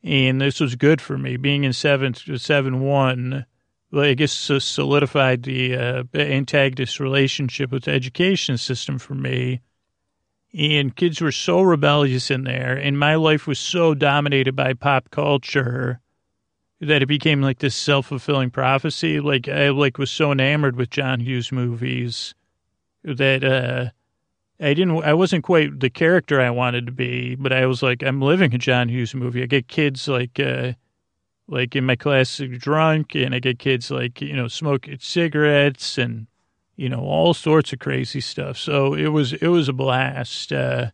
and 0.02 0.40
this 0.40 0.60
was 0.60 0.74
good 0.74 1.00
for 1.00 1.18
me. 1.18 1.36
Being 1.36 1.64
in 1.64 1.72
seventh 1.72 2.22
seven 2.40 2.80
one 2.80 3.46
I 3.92 4.14
guess 4.14 4.32
solidified 4.32 5.44
the 5.44 5.76
uh, 5.76 6.04
antagonist 6.14 7.00
relationship 7.00 7.72
with 7.72 7.84
the 7.84 7.92
education 7.92 8.58
system 8.58 8.98
for 8.98 9.14
me. 9.14 9.62
And 10.52 10.96
kids 10.96 11.20
were 11.20 11.32
so 11.32 11.60
rebellious 11.60 12.30
in 12.30 12.44
there, 12.44 12.74
and 12.74 12.98
my 12.98 13.16
life 13.16 13.46
was 13.46 13.58
so 13.58 13.94
dominated 13.94 14.56
by 14.56 14.72
pop 14.72 15.10
culture 15.10 16.00
that 16.80 17.02
it 17.02 17.06
became 17.06 17.42
like 17.42 17.58
this 17.58 17.74
self 17.74 18.06
fulfilling 18.06 18.50
prophecy. 18.50 19.20
Like 19.20 19.48
I 19.48 19.70
like 19.70 19.98
was 19.98 20.10
so 20.10 20.32
enamored 20.32 20.76
with 20.76 20.90
John 20.90 21.20
Hughes 21.20 21.52
movies 21.52 22.34
that 23.04 23.44
uh, 23.44 23.90
I 24.64 24.74
didn't. 24.74 25.02
I 25.04 25.14
wasn't 25.14 25.44
quite 25.44 25.80
the 25.80 25.90
character 25.90 26.40
I 26.40 26.50
wanted 26.50 26.86
to 26.86 26.92
be, 26.92 27.34
but 27.34 27.52
I 27.52 27.66
was 27.66 27.82
like, 27.82 28.02
I'm 28.02 28.20
living 28.20 28.54
a 28.54 28.58
John 28.58 28.88
Hughes 28.88 29.14
movie. 29.14 29.42
I 29.42 29.46
get 29.46 29.68
kids 29.68 30.08
like. 30.08 30.38
Uh, 30.38 30.72
like 31.48 31.74
in 31.74 31.84
my 31.84 31.96
class 31.96 32.40
drunk 32.58 33.14
and 33.14 33.34
I 33.34 33.38
get 33.38 33.58
kids 33.58 33.90
like, 33.90 34.20
you 34.20 34.36
know, 34.36 34.48
smoking 34.48 34.98
cigarettes 35.00 35.98
and, 35.98 36.26
you 36.76 36.88
know, 36.88 37.00
all 37.00 37.34
sorts 37.34 37.72
of 37.72 37.78
crazy 37.78 38.20
stuff. 38.20 38.58
So 38.58 38.94
it 38.94 39.08
was, 39.08 39.32
it 39.32 39.48
was 39.48 39.68
a 39.68 39.72
blast. 39.72 40.52
Uh, 40.52 40.90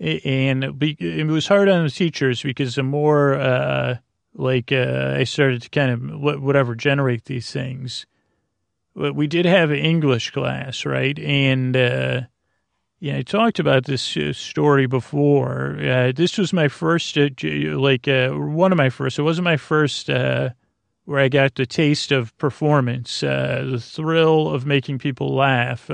and 0.00 0.64
it 0.80 1.26
was 1.26 1.46
hard 1.46 1.68
on 1.68 1.84
the 1.84 1.90
teachers 1.90 2.42
because 2.42 2.74
the 2.74 2.82
more, 2.82 3.34
uh, 3.34 3.96
like, 4.34 4.72
uh, 4.72 5.14
I 5.18 5.24
started 5.24 5.62
to 5.62 5.70
kind 5.70 5.90
of 5.90 6.40
whatever 6.40 6.74
generate 6.74 7.24
these 7.24 7.50
things. 7.50 8.06
But 8.94 9.14
we 9.14 9.26
did 9.26 9.46
have 9.46 9.70
an 9.70 9.78
English 9.78 10.30
class, 10.32 10.84
right? 10.84 11.18
And, 11.18 11.76
uh, 11.76 12.22
yeah, 12.98 13.16
I 13.16 13.22
talked 13.22 13.58
about 13.58 13.84
this 13.84 14.16
uh, 14.16 14.32
story 14.32 14.86
before. 14.86 15.78
Uh, 15.80 16.12
this 16.14 16.36
was 16.36 16.52
my 16.52 16.68
first, 16.68 17.16
uh, 17.16 17.28
like, 17.42 18.08
uh, 18.08 18.30
one 18.30 18.72
of 18.72 18.78
my 18.78 18.90
first. 18.90 19.18
It 19.18 19.22
wasn't 19.22 19.44
my 19.44 19.56
first 19.56 20.10
uh, 20.10 20.50
where 21.04 21.20
I 21.20 21.28
got 21.28 21.54
the 21.54 21.66
taste 21.66 22.12
of 22.12 22.36
performance, 22.36 23.22
uh, 23.22 23.66
the 23.70 23.80
thrill 23.80 24.48
of 24.48 24.66
making 24.66 24.98
people 24.98 25.34
laugh, 25.34 25.88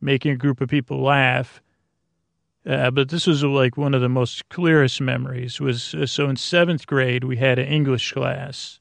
making 0.00 0.32
a 0.32 0.36
group 0.36 0.60
of 0.60 0.68
people 0.68 1.02
laugh. 1.02 1.62
But 2.64 3.08
this 3.08 3.26
was 3.26 3.42
like 3.42 3.76
one 3.76 3.94
of 3.94 4.00
the 4.00 4.08
most 4.08 4.48
clearest 4.48 5.00
memories. 5.00 5.60
Was 5.60 5.94
so 6.06 6.28
in 6.28 6.36
seventh 6.36 6.86
grade 6.86 7.24
we 7.24 7.36
had 7.36 7.58
an 7.58 7.66
English 7.66 8.12
class, 8.12 8.80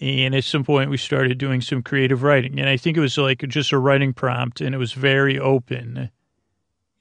and 0.00 0.34
at 0.34 0.44
some 0.44 0.64
point 0.64 0.90
we 0.90 0.96
started 0.96 1.38
doing 1.38 1.60
some 1.60 1.82
creative 1.82 2.22
writing, 2.22 2.58
and 2.58 2.68
I 2.68 2.76
think 2.76 2.96
it 2.96 3.00
was 3.00 3.18
like 3.18 3.46
just 3.48 3.72
a 3.72 3.78
writing 3.78 4.12
prompt, 4.12 4.60
and 4.60 4.74
it 4.74 4.78
was 4.78 4.92
very 4.92 5.38
open 5.38 6.10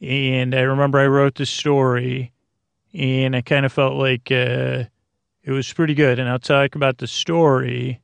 and 0.01 0.53
I 0.53 0.61
remember 0.61 0.99
I 0.99 1.07
wrote 1.07 1.35
the 1.35 1.45
story, 1.45 2.31
and 2.93 3.35
I 3.35 3.41
kind 3.41 3.65
of 3.65 3.73
felt 3.73 3.95
like 3.95 4.31
uh, 4.31 4.83
it 5.43 5.51
was 5.51 5.71
pretty 5.71 5.93
good. 5.93 6.19
And 6.19 6.29
I'll 6.29 6.39
talk 6.39 6.75
about 6.75 6.97
the 6.97 7.07
story. 7.07 8.01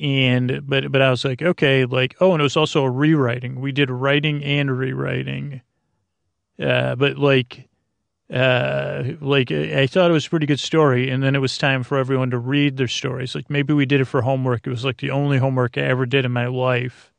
And 0.00 0.62
but 0.66 0.90
but 0.90 1.02
I 1.02 1.10
was 1.10 1.24
like, 1.24 1.42
okay, 1.42 1.84
like 1.84 2.16
oh, 2.20 2.32
and 2.32 2.40
it 2.40 2.42
was 2.42 2.56
also 2.56 2.82
a 2.84 2.90
rewriting. 2.90 3.60
We 3.60 3.70
did 3.70 3.90
writing 3.90 4.42
and 4.42 4.76
rewriting. 4.76 5.60
Uh, 6.60 6.94
but 6.94 7.18
like 7.18 7.68
uh, 8.32 9.04
like 9.20 9.50
I 9.50 9.86
thought 9.86 10.10
it 10.10 10.14
was 10.14 10.26
a 10.26 10.30
pretty 10.30 10.46
good 10.46 10.60
story, 10.60 11.10
and 11.10 11.22
then 11.22 11.34
it 11.34 11.40
was 11.40 11.58
time 11.58 11.82
for 11.82 11.98
everyone 11.98 12.30
to 12.30 12.38
read 12.38 12.76
their 12.76 12.88
stories. 12.88 13.34
Like 13.34 13.50
maybe 13.50 13.74
we 13.74 13.86
did 13.86 14.00
it 14.00 14.06
for 14.06 14.22
homework. 14.22 14.66
It 14.66 14.70
was 14.70 14.84
like 14.84 14.98
the 14.98 15.10
only 15.10 15.38
homework 15.38 15.76
I 15.76 15.82
ever 15.82 16.06
did 16.06 16.24
in 16.24 16.32
my 16.32 16.46
life. 16.46 17.12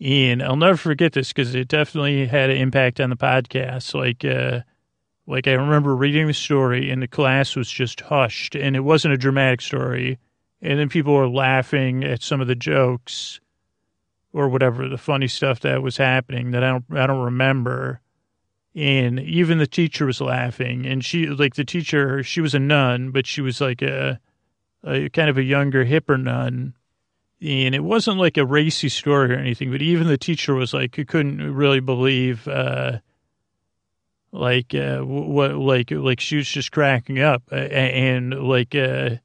And 0.00 0.42
I'll 0.42 0.56
never 0.56 0.76
forget 0.76 1.12
this 1.12 1.32
because 1.32 1.54
it 1.54 1.68
definitely 1.68 2.26
had 2.26 2.50
an 2.50 2.56
impact 2.56 3.00
on 3.00 3.10
the 3.10 3.16
podcast. 3.16 3.94
Like, 3.94 4.24
uh, 4.24 4.60
like 5.26 5.46
I 5.48 5.52
remember 5.52 5.94
reading 5.94 6.28
the 6.28 6.34
story 6.34 6.90
and 6.90 7.02
the 7.02 7.08
class 7.08 7.56
was 7.56 7.68
just 7.68 8.02
hushed 8.02 8.54
and 8.54 8.76
it 8.76 8.80
wasn't 8.80 9.14
a 9.14 9.18
dramatic 9.18 9.60
story. 9.60 10.18
And 10.62 10.78
then 10.78 10.88
people 10.88 11.14
were 11.14 11.28
laughing 11.28 12.04
at 12.04 12.22
some 12.22 12.40
of 12.40 12.46
the 12.46 12.54
jokes 12.54 13.40
or 14.32 14.48
whatever, 14.48 14.88
the 14.88 14.98
funny 14.98 15.28
stuff 15.28 15.60
that 15.60 15.82
was 15.82 15.96
happening 15.96 16.52
that 16.52 16.62
I 16.62 16.70
don't, 16.70 16.84
I 16.92 17.06
don't 17.06 17.24
remember. 17.24 18.00
And 18.78 19.18
even 19.18 19.58
the 19.58 19.66
teacher 19.66 20.06
was 20.06 20.20
laughing 20.20 20.86
and 20.86 21.04
she, 21.04 21.26
like 21.26 21.56
the 21.56 21.64
teacher, 21.64 22.22
she 22.22 22.40
was 22.40 22.54
a 22.54 22.60
nun, 22.60 23.10
but 23.10 23.26
she 23.26 23.40
was 23.40 23.60
like 23.60 23.82
a, 23.82 24.20
a 24.84 25.08
kind 25.08 25.28
of 25.28 25.36
a 25.36 25.42
younger, 25.42 25.84
hipper 25.84 26.22
nun 26.22 26.74
and 27.40 27.74
it 27.74 27.84
wasn't 27.84 28.18
like 28.18 28.36
a 28.36 28.44
racy 28.44 28.88
story 28.88 29.32
or 29.32 29.38
anything, 29.38 29.70
but 29.70 29.82
even 29.82 30.08
the 30.08 30.18
teacher 30.18 30.54
was 30.54 30.74
like, 30.74 30.96
he 30.96 31.04
couldn't 31.04 31.54
really 31.54 31.80
believe, 31.80 32.48
uh, 32.48 32.98
like, 34.32 34.74
uh, 34.74 34.98
what, 35.00 35.54
like, 35.54 35.90
like 35.90 36.20
she 36.20 36.36
was 36.36 36.48
just 36.48 36.72
cracking 36.72 37.20
up. 37.20 37.42
Uh, 37.52 37.56
and 37.56 38.34
like, 38.34 38.74
uh, 38.74 39.16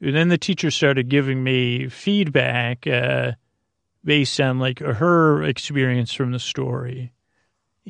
and 0.00 0.16
then 0.16 0.28
the 0.28 0.38
teacher 0.38 0.70
started 0.70 1.08
giving 1.08 1.44
me 1.44 1.88
feedback, 1.88 2.86
uh, 2.86 3.32
based 4.04 4.40
on 4.40 4.58
like 4.58 4.80
her 4.80 5.42
experience 5.42 6.12
from 6.12 6.32
the 6.32 6.38
story. 6.38 7.12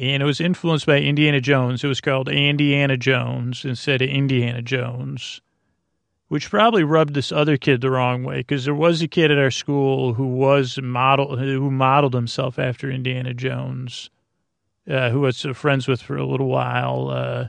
And 0.01 0.23
it 0.23 0.27
was 0.27 0.41
influenced 0.41 0.87
by 0.87 0.99
Indiana 0.99 1.43
Jones. 1.43 1.85
It 1.85 1.89
was 1.89 2.01
called 2.01 2.31
Indiana 2.31 2.97
Jones 2.97 3.67
instead 3.67 4.01
of 4.01 4.09
Indiana 4.09 4.63
Jones, 4.63 5.43
which 6.29 6.49
probably 6.49 6.85
rubbed 6.85 7.13
this 7.13 7.31
other 7.31 7.59
kid 7.59 7.83
the 7.83 7.91
wrong 7.91 8.25
way 8.25 8.39
because 8.39 8.65
there 8.65 8.75
was 8.75 9.03
a 9.03 9.09
kid 9.09 9.31
at 9.31 9.37
our 9.37 9.51
school 9.51 10.15
who 10.15 10.27
was 10.27 10.79
model 10.83 11.37
who 11.37 11.71
modeled 11.71 12.15
himself 12.15 12.59
after 12.59 12.91
Indiana 12.91 13.35
Jones, 13.35 14.09
uh, 14.89 15.11
who 15.11 15.21
was 15.21 15.43
friends 15.53 15.87
with 15.87 16.01
for 16.01 16.17
a 16.17 16.25
little 16.25 16.49
while. 16.49 17.11
Uh, 17.11 17.49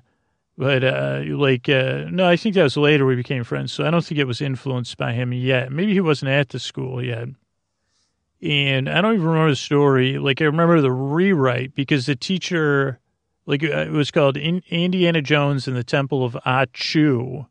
but 0.58 0.84
uh, 0.84 1.22
like, 1.28 1.70
uh, 1.70 2.04
no, 2.12 2.28
I 2.28 2.36
think 2.36 2.56
that 2.56 2.64
was 2.64 2.76
later 2.76 3.06
we 3.06 3.16
became 3.16 3.46
friends. 3.46 3.72
So 3.72 3.86
I 3.86 3.92
don't 3.92 4.04
think 4.04 4.20
it 4.20 4.28
was 4.28 4.42
influenced 4.42 4.98
by 4.98 5.14
him 5.14 5.32
yet. 5.32 5.72
Maybe 5.72 5.94
he 5.94 6.02
wasn't 6.02 6.32
at 6.32 6.50
the 6.50 6.60
school 6.60 7.02
yet. 7.02 7.30
And 8.42 8.90
I 8.90 9.02
don't 9.02 9.14
even 9.16 9.26
remember 9.28 9.52
the 9.52 9.56
story. 9.56 10.18
Like 10.18 10.42
I 10.42 10.46
remember 10.46 10.82
the 10.82 10.92
rewrite 10.92 11.76
because 11.76 12.08
the 12.08 12.16
teacher, 12.16 13.00
like 13.46 13.64
uh, 13.64 13.68
it 13.68 13.92
was 13.92 14.10
called 14.12 14.38
In- 14.38 14.64
Indiana 14.70 15.22
Jones 15.22 15.68
and 15.68 15.78
the 15.78 15.84
Temple 15.84 16.26
of 16.26 16.36
Ah-Choo. 16.46 17.46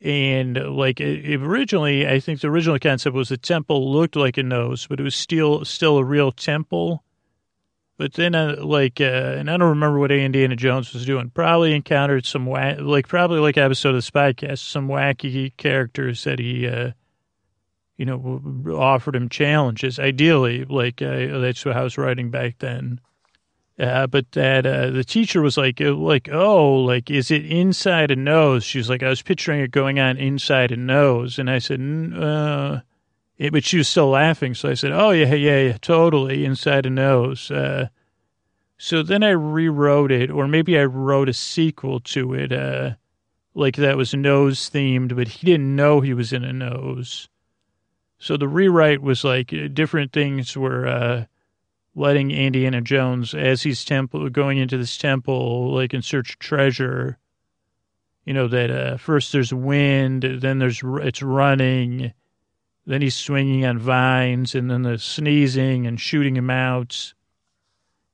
And 0.00 0.56
like 0.76 1.00
it, 1.00 1.40
originally, 1.40 2.08
I 2.08 2.20
think 2.20 2.40
the 2.40 2.48
original 2.48 2.78
concept 2.78 3.14
was 3.14 3.28
the 3.28 3.36
temple 3.36 3.92
looked 3.92 4.16
like 4.16 4.36
a 4.36 4.42
nose, 4.42 4.86
but 4.88 4.98
it 4.98 5.04
was 5.04 5.14
still 5.14 5.64
still 5.64 5.98
a 5.98 6.04
real 6.04 6.32
temple. 6.32 7.04
But 7.98 8.14
then, 8.14 8.34
uh, 8.34 8.56
like, 8.64 9.00
uh, 9.00 9.36
and 9.38 9.48
I 9.48 9.56
don't 9.56 9.68
remember 9.68 10.00
what 10.00 10.10
Indiana 10.10 10.56
Jones 10.56 10.92
was 10.92 11.06
doing. 11.06 11.30
Probably 11.30 11.72
encountered 11.72 12.26
some 12.26 12.48
like, 12.48 13.06
probably 13.06 13.38
like 13.38 13.56
episode 13.56 13.94
of 13.94 14.04
the 14.04 14.10
Spycast, 14.10 14.58
some 14.58 14.88
wacky 14.88 15.56
characters 15.56 16.24
that 16.24 16.40
he, 16.40 16.66
uh, 16.66 16.92
you 18.02 18.06
know, 18.06 18.74
offered 18.76 19.14
him 19.14 19.28
challenges. 19.28 20.00
Ideally, 20.00 20.64
like 20.64 21.00
uh, 21.00 21.38
that's 21.38 21.62
how 21.62 21.70
I 21.70 21.84
was 21.84 21.96
writing 21.96 22.30
back 22.30 22.58
then. 22.58 23.00
Uh, 23.78 24.08
but 24.08 24.32
that 24.32 24.66
uh, 24.66 24.90
the 24.90 25.04
teacher 25.04 25.40
was 25.40 25.56
like, 25.56 25.80
uh, 25.80 25.94
like, 25.94 26.28
oh, 26.32 26.80
like, 26.80 27.12
is 27.12 27.30
it 27.30 27.46
inside 27.46 28.10
a 28.10 28.16
nose? 28.16 28.64
She 28.64 28.78
was 28.78 28.88
like, 28.88 29.04
I 29.04 29.08
was 29.08 29.22
picturing 29.22 29.60
it 29.60 29.70
going 29.70 30.00
on 30.00 30.16
inside 30.16 30.72
a 30.72 30.76
nose, 30.76 31.38
and 31.38 31.48
I 31.48 31.60
said, 31.60 31.80
uh, 31.80 32.80
it, 33.38 33.52
but 33.52 33.64
she 33.64 33.78
was 33.78 33.86
still 33.86 34.08
laughing. 34.08 34.54
So 34.54 34.68
I 34.68 34.74
said, 34.74 34.90
oh 34.90 35.10
yeah, 35.10 35.32
yeah, 35.32 35.60
yeah, 35.60 35.76
totally 35.80 36.44
inside 36.44 36.86
a 36.86 36.90
nose. 36.90 37.52
Uh, 37.52 37.86
so 38.78 39.04
then 39.04 39.22
I 39.22 39.30
rewrote 39.30 40.10
it, 40.10 40.28
or 40.28 40.48
maybe 40.48 40.76
I 40.76 40.86
wrote 40.86 41.28
a 41.28 41.32
sequel 41.32 42.00
to 42.00 42.34
it, 42.34 42.52
uh, 42.52 42.94
like 43.54 43.76
that 43.76 43.96
was 43.96 44.12
nose 44.12 44.68
themed, 44.68 45.14
but 45.14 45.28
he 45.28 45.46
didn't 45.46 45.76
know 45.76 46.00
he 46.00 46.14
was 46.14 46.32
in 46.32 46.42
a 46.42 46.52
nose. 46.52 47.28
So 48.22 48.36
the 48.36 48.46
rewrite 48.46 49.02
was 49.02 49.24
like 49.24 49.52
different 49.74 50.12
things 50.12 50.56
were 50.56 50.86
uh, 50.86 51.24
letting 51.96 52.30
Indiana 52.30 52.80
Jones, 52.80 53.34
as 53.34 53.64
he's 53.64 53.84
temple 53.84 54.30
going 54.30 54.58
into 54.58 54.78
this 54.78 54.96
temple, 54.96 55.74
like 55.74 55.92
in 55.92 56.02
search 56.02 56.34
of 56.34 56.38
treasure. 56.38 57.18
You 58.24 58.32
know 58.32 58.46
that 58.46 58.70
uh, 58.70 58.96
first 58.98 59.32
there's 59.32 59.52
wind, 59.52 60.22
then 60.22 60.60
there's 60.60 60.82
it's 60.84 61.20
running, 61.20 62.12
then 62.86 63.02
he's 63.02 63.16
swinging 63.16 63.66
on 63.66 63.80
vines, 63.80 64.54
and 64.54 64.70
then 64.70 64.82
the 64.82 64.98
sneezing 64.98 65.84
and 65.88 66.00
shooting 66.00 66.36
him 66.36 66.48
out, 66.48 67.14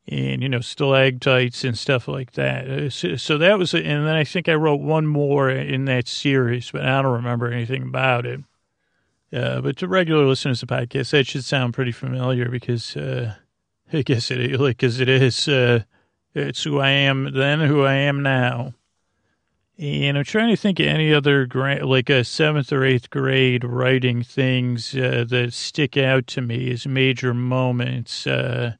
and 0.06 0.42
you 0.42 0.48
know 0.48 0.60
stalactites 0.60 1.64
and 1.64 1.76
stuff 1.76 2.08
like 2.08 2.32
that. 2.32 2.66
Uh, 2.66 2.88
so, 2.88 3.16
so 3.16 3.36
that 3.36 3.58
was, 3.58 3.74
and 3.74 3.84
then 3.84 4.16
I 4.16 4.24
think 4.24 4.48
I 4.48 4.54
wrote 4.54 4.80
one 4.80 5.06
more 5.06 5.50
in 5.50 5.84
that 5.84 6.08
series, 6.08 6.70
but 6.70 6.86
I 6.86 7.02
don't 7.02 7.12
remember 7.12 7.52
anything 7.52 7.82
about 7.82 8.24
it. 8.24 8.40
Uh, 9.32 9.60
but 9.60 9.76
to 9.76 9.88
regular 9.88 10.26
listeners 10.26 10.62
of 10.62 10.68
the 10.68 10.74
podcast, 10.74 11.10
that 11.10 11.26
should 11.26 11.44
sound 11.44 11.74
pretty 11.74 11.92
familiar 11.92 12.48
because 12.48 12.96
uh, 12.96 13.34
I 13.92 14.02
guess 14.02 14.30
it 14.30 14.58
because 14.58 15.00
it 15.00 15.08
is 15.08 15.48
uh, 15.48 15.82
it's 16.34 16.62
who 16.62 16.78
I 16.78 16.90
am 16.90 17.32
then, 17.32 17.60
who 17.60 17.84
I 17.84 17.94
am 17.94 18.22
now. 18.22 18.74
And 19.78 20.18
I'm 20.18 20.24
trying 20.24 20.50
to 20.50 20.56
think 20.56 20.80
of 20.80 20.86
any 20.86 21.14
other 21.14 21.46
grade, 21.46 21.82
like 21.82 22.10
a 22.10 22.24
seventh 22.24 22.72
or 22.72 22.84
eighth 22.84 23.10
grade 23.10 23.62
writing 23.62 24.24
things 24.24 24.94
uh, 24.94 25.24
that 25.28 25.52
stick 25.52 25.96
out 25.96 26.26
to 26.28 26.40
me 26.40 26.72
as 26.72 26.84
major 26.86 27.32
moments. 27.32 28.26
Uh, 28.26 28.74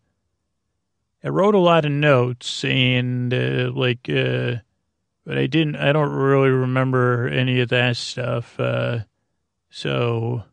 I 1.22 1.28
wrote 1.28 1.55
a 1.55 1.59
lot 1.59 1.84
of 1.84 1.92
notes 1.92 2.64
and 2.64 3.32
uh, 3.32 3.70
like, 3.72 4.09
uh, 4.09 4.57
but 5.24 5.38
I 5.38 5.46
didn't. 5.46 5.76
I 5.76 5.92
don't 5.92 6.12
really 6.12 6.51
remember 6.51 7.28
any 7.28 7.61
of 7.61 7.68
that 7.68 7.96
stuff. 7.96 8.59
So, 9.71 10.45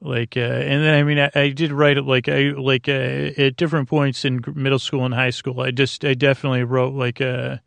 like, 0.00 0.36
uh, 0.36 0.40
and 0.40 0.82
then 0.82 0.94
I 0.94 1.02
mean, 1.02 1.18
I, 1.18 1.30
I 1.34 1.48
did 1.50 1.72
write 1.72 1.98
it 1.98 2.04
like 2.04 2.28
I 2.28 2.52
like 2.56 2.88
uh, 2.88 2.92
at 2.92 3.56
different 3.56 3.88
points 3.88 4.24
in 4.24 4.42
middle 4.54 4.78
school 4.78 5.04
and 5.04 5.14
high 5.14 5.30
school. 5.30 5.60
I 5.60 5.70
just 5.70 6.04
I 6.04 6.14
definitely 6.14 6.64
wrote 6.64 6.94
like 6.94 7.20
uh, 7.20 7.58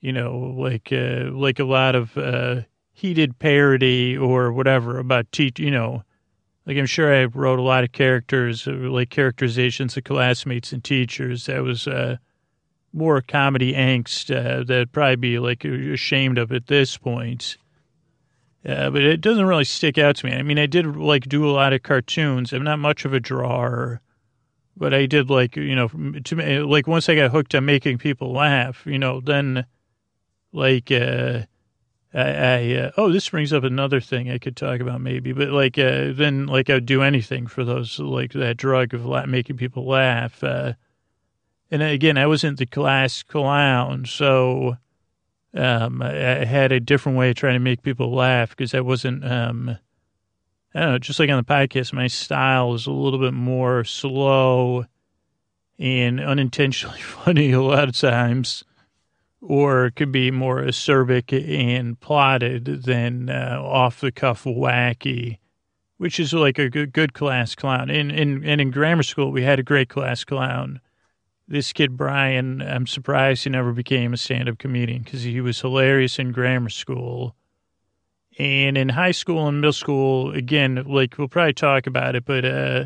you 0.00 0.12
know, 0.12 0.54
like 0.56 0.92
uh, 0.92 1.30
like 1.32 1.58
a 1.58 1.64
lot 1.64 1.94
of 1.94 2.16
uh, 2.18 2.60
heated 2.92 3.38
parody 3.38 4.16
or 4.16 4.52
whatever 4.52 4.98
about 4.98 5.32
teach. 5.32 5.58
You 5.58 5.70
know, 5.70 6.04
like 6.66 6.76
I'm 6.76 6.86
sure 6.86 7.14
I 7.14 7.24
wrote 7.24 7.58
a 7.58 7.62
lot 7.62 7.84
of 7.84 7.92
characters, 7.92 8.68
uh, 8.68 8.72
like 8.72 9.08
characterizations 9.08 9.96
of 9.96 10.04
classmates 10.04 10.72
and 10.72 10.84
teachers. 10.84 11.46
That 11.46 11.62
was 11.62 11.88
uh, 11.88 12.18
more 12.92 13.20
comedy 13.22 13.72
angst 13.72 14.30
uh, 14.30 14.62
that'd 14.62 14.92
probably 14.92 15.16
be 15.16 15.38
like 15.38 15.64
ashamed 15.64 16.36
of 16.36 16.52
at 16.52 16.66
this 16.66 16.96
point. 16.96 17.56
Uh, 18.66 18.88
but 18.88 19.02
it 19.02 19.20
doesn't 19.20 19.44
really 19.44 19.64
stick 19.64 19.98
out 19.98 20.16
to 20.16 20.26
me. 20.26 20.32
I 20.32 20.42
mean, 20.42 20.58
I 20.58 20.66
did 20.66 20.96
like 20.96 21.28
do 21.28 21.48
a 21.48 21.52
lot 21.52 21.74
of 21.74 21.82
cartoons. 21.82 22.52
I'm 22.52 22.64
not 22.64 22.78
much 22.78 23.04
of 23.04 23.12
a 23.12 23.20
drawer, 23.20 24.00
but 24.76 24.94
I 24.94 25.04
did 25.04 25.28
like 25.28 25.56
you 25.56 25.76
know 25.76 25.88
to 25.88 26.36
me 26.36 26.58
like 26.60 26.86
once 26.86 27.08
I 27.08 27.14
got 27.14 27.30
hooked 27.30 27.54
on 27.54 27.66
making 27.66 27.98
people 27.98 28.32
laugh, 28.32 28.86
you 28.86 28.98
know, 28.98 29.20
then 29.20 29.66
like 30.52 30.90
uh, 30.90 31.40
I, 32.14 32.20
I 32.20 32.72
uh, 32.74 32.90
oh 32.96 33.12
this 33.12 33.28
brings 33.28 33.52
up 33.52 33.64
another 33.64 34.00
thing 34.00 34.30
I 34.30 34.38
could 34.38 34.56
talk 34.56 34.80
about 34.80 35.02
maybe, 35.02 35.32
but 35.32 35.50
like 35.50 35.78
uh, 35.78 36.12
then 36.14 36.46
like 36.46 36.70
I'd 36.70 36.86
do 36.86 37.02
anything 37.02 37.46
for 37.46 37.64
those 37.64 37.98
like 37.98 38.32
that 38.32 38.56
drug 38.56 38.94
of 38.94 39.04
la- 39.04 39.26
making 39.26 39.58
people 39.58 39.86
laugh. 39.86 40.42
Uh, 40.42 40.72
and 41.70 41.82
again, 41.82 42.16
I 42.16 42.26
wasn't 42.26 42.58
the 42.58 42.66
class 42.66 43.22
clown, 43.22 44.06
so 44.06 44.76
um, 45.54 46.02
I 46.02 46.44
had 46.44 46.72
a 46.72 46.80
different 46.80 47.16
way 47.16 47.30
of 47.30 47.36
trying 47.36 47.54
to 47.54 47.60
make 47.60 47.82
people 47.82 48.12
laugh 48.12 48.50
because 48.50 48.72
that 48.72 48.84
wasn't, 48.84 49.24
um, 49.24 49.78
I 50.74 50.80
don't 50.80 50.90
know, 50.92 50.98
just 50.98 51.20
like 51.20 51.30
on 51.30 51.36
the 51.36 51.44
podcast, 51.44 51.92
my 51.92 52.08
style 52.08 52.74
is 52.74 52.86
a 52.86 52.92
little 52.92 53.20
bit 53.20 53.34
more 53.34 53.84
slow 53.84 54.86
and 55.78 56.20
unintentionally 56.20 57.00
funny 57.00 57.52
a 57.52 57.62
lot 57.62 57.88
of 57.88 57.96
times, 57.96 58.64
or 59.40 59.86
it 59.86 59.96
could 59.96 60.10
be 60.10 60.30
more 60.30 60.62
acerbic 60.62 61.32
and 61.32 62.00
plotted 62.00 62.82
than 62.82 63.30
uh, 63.30 63.60
off 63.62 64.00
the 64.00 64.10
cuff 64.10 64.44
wacky, 64.44 65.38
which 65.98 66.18
is 66.18 66.32
like 66.32 66.58
a 66.58 66.68
good, 66.68 66.92
good 66.92 67.14
class 67.14 67.54
clown. 67.54 67.90
And, 67.90 68.10
and, 68.10 68.44
and 68.44 68.60
in 68.60 68.72
grammar 68.72 69.04
school, 69.04 69.30
we 69.30 69.44
had 69.44 69.60
a 69.60 69.64
great 69.64 69.88
class 69.88 70.24
clown 70.24 70.80
this 71.46 71.72
kid 71.72 71.96
Brian, 71.96 72.62
I'm 72.62 72.86
surprised 72.86 73.44
he 73.44 73.50
never 73.50 73.72
became 73.72 74.12
a 74.12 74.16
stand-up 74.16 74.58
comedian 74.58 75.02
because 75.02 75.22
he 75.22 75.40
was 75.40 75.60
hilarious 75.60 76.18
in 76.18 76.32
grammar 76.32 76.70
school. 76.70 77.34
And 78.38 78.76
in 78.76 78.88
high 78.88 79.12
school 79.12 79.46
and 79.46 79.60
middle 79.60 79.72
school, 79.72 80.32
again, 80.32 80.82
like 80.86 81.18
we'll 81.18 81.28
probably 81.28 81.52
talk 81.52 81.86
about 81.86 82.16
it, 82.16 82.24
but 82.24 82.44
uh, 82.44 82.84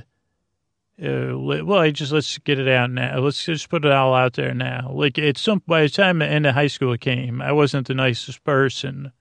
uh 1.02 1.38
well, 1.38 1.78
I 1.78 1.90
just 1.90 2.12
let's 2.12 2.36
get 2.38 2.59
it 2.59 2.68
out 2.68 2.90
now. 2.90 3.18
Let's 3.20 3.44
just 3.44 3.70
put 3.70 3.84
it 3.84 3.92
all 3.92 4.12
out 4.12 4.34
there 4.34 4.52
now. 4.52 4.90
Like 4.92 5.18
at 5.18 5.38
some 5.38 5.62
by 5.66 5.82
the 5.82 5.88
time 5.88 6.18
the 6.18 6.26
end 6.26 6.46
of 6.46 6.54
high 6.54 6.66
school 6.66 6.96
came, 6.98 7.40
I 7.40 7.52
wasn't 7.52 7.86
the 7.86 7.94
nicest 7.94 8.44
person, 8.44 9.12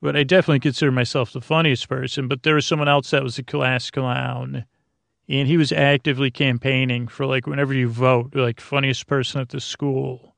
but 0.00 0.14
I 0.14 0.22
definitely 0.22 0.60
consider 0.60 0.92
myself 0.92 1.32
the 1.32 1.40
funniest 1.40 1.88
person. 1.88 2.28
But 2.28 2.44
there 2.44 2.54
was 2.54 2.66
someone 2.66 2.88
else 2.88 3.10
that 3.10 3.24
was 3.24 3.38
a 3.38 3.42
class 3.42 3.90
clown 3.90 4.66
and 5.28 5.48
he 5.48 5.56
was 5.56 5.72
actively 5.72 6.30
campaigning 6.30 7.08
for 7.08 7.26
like 7.26 7.46
whenever 7.46 7.74
you 7.74 7.88
vote, 7.88 8.34
like 8.34 8.60
funniest 8.60 9.06
person 9.06 9.40
at 9.40 9.48
the 9.48 9.60
school. 9.60 10.34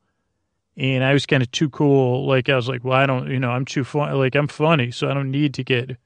And 0.77 1.03
I 1.03 1.13
was 1.13 1.27
kind 1.27 1.43
of 1.43 1.51
too 1.51 1.69
cool. 1.69 2.27
Like 2.27 2.49
I 2.49 2.57
was 2.57 2.69
like, 2.69 2.85
well, 2.85 2.97
I 2.99 3.07
don't, 3.07 3.29
you 3.31 3.41
know, 3.41 3.51
I'm 3.51 3.65
too 3.65 3.85
funny. 3.85 4.15
Like 4.15 4.35
I'm 4.35 4.49
funny, 4.49 4.91
so 4.91 5.11
I 5.11 5.15
don't 5.15 5.31
need 5.31 5.55
to 5.55 5.65
get 5.65 5.97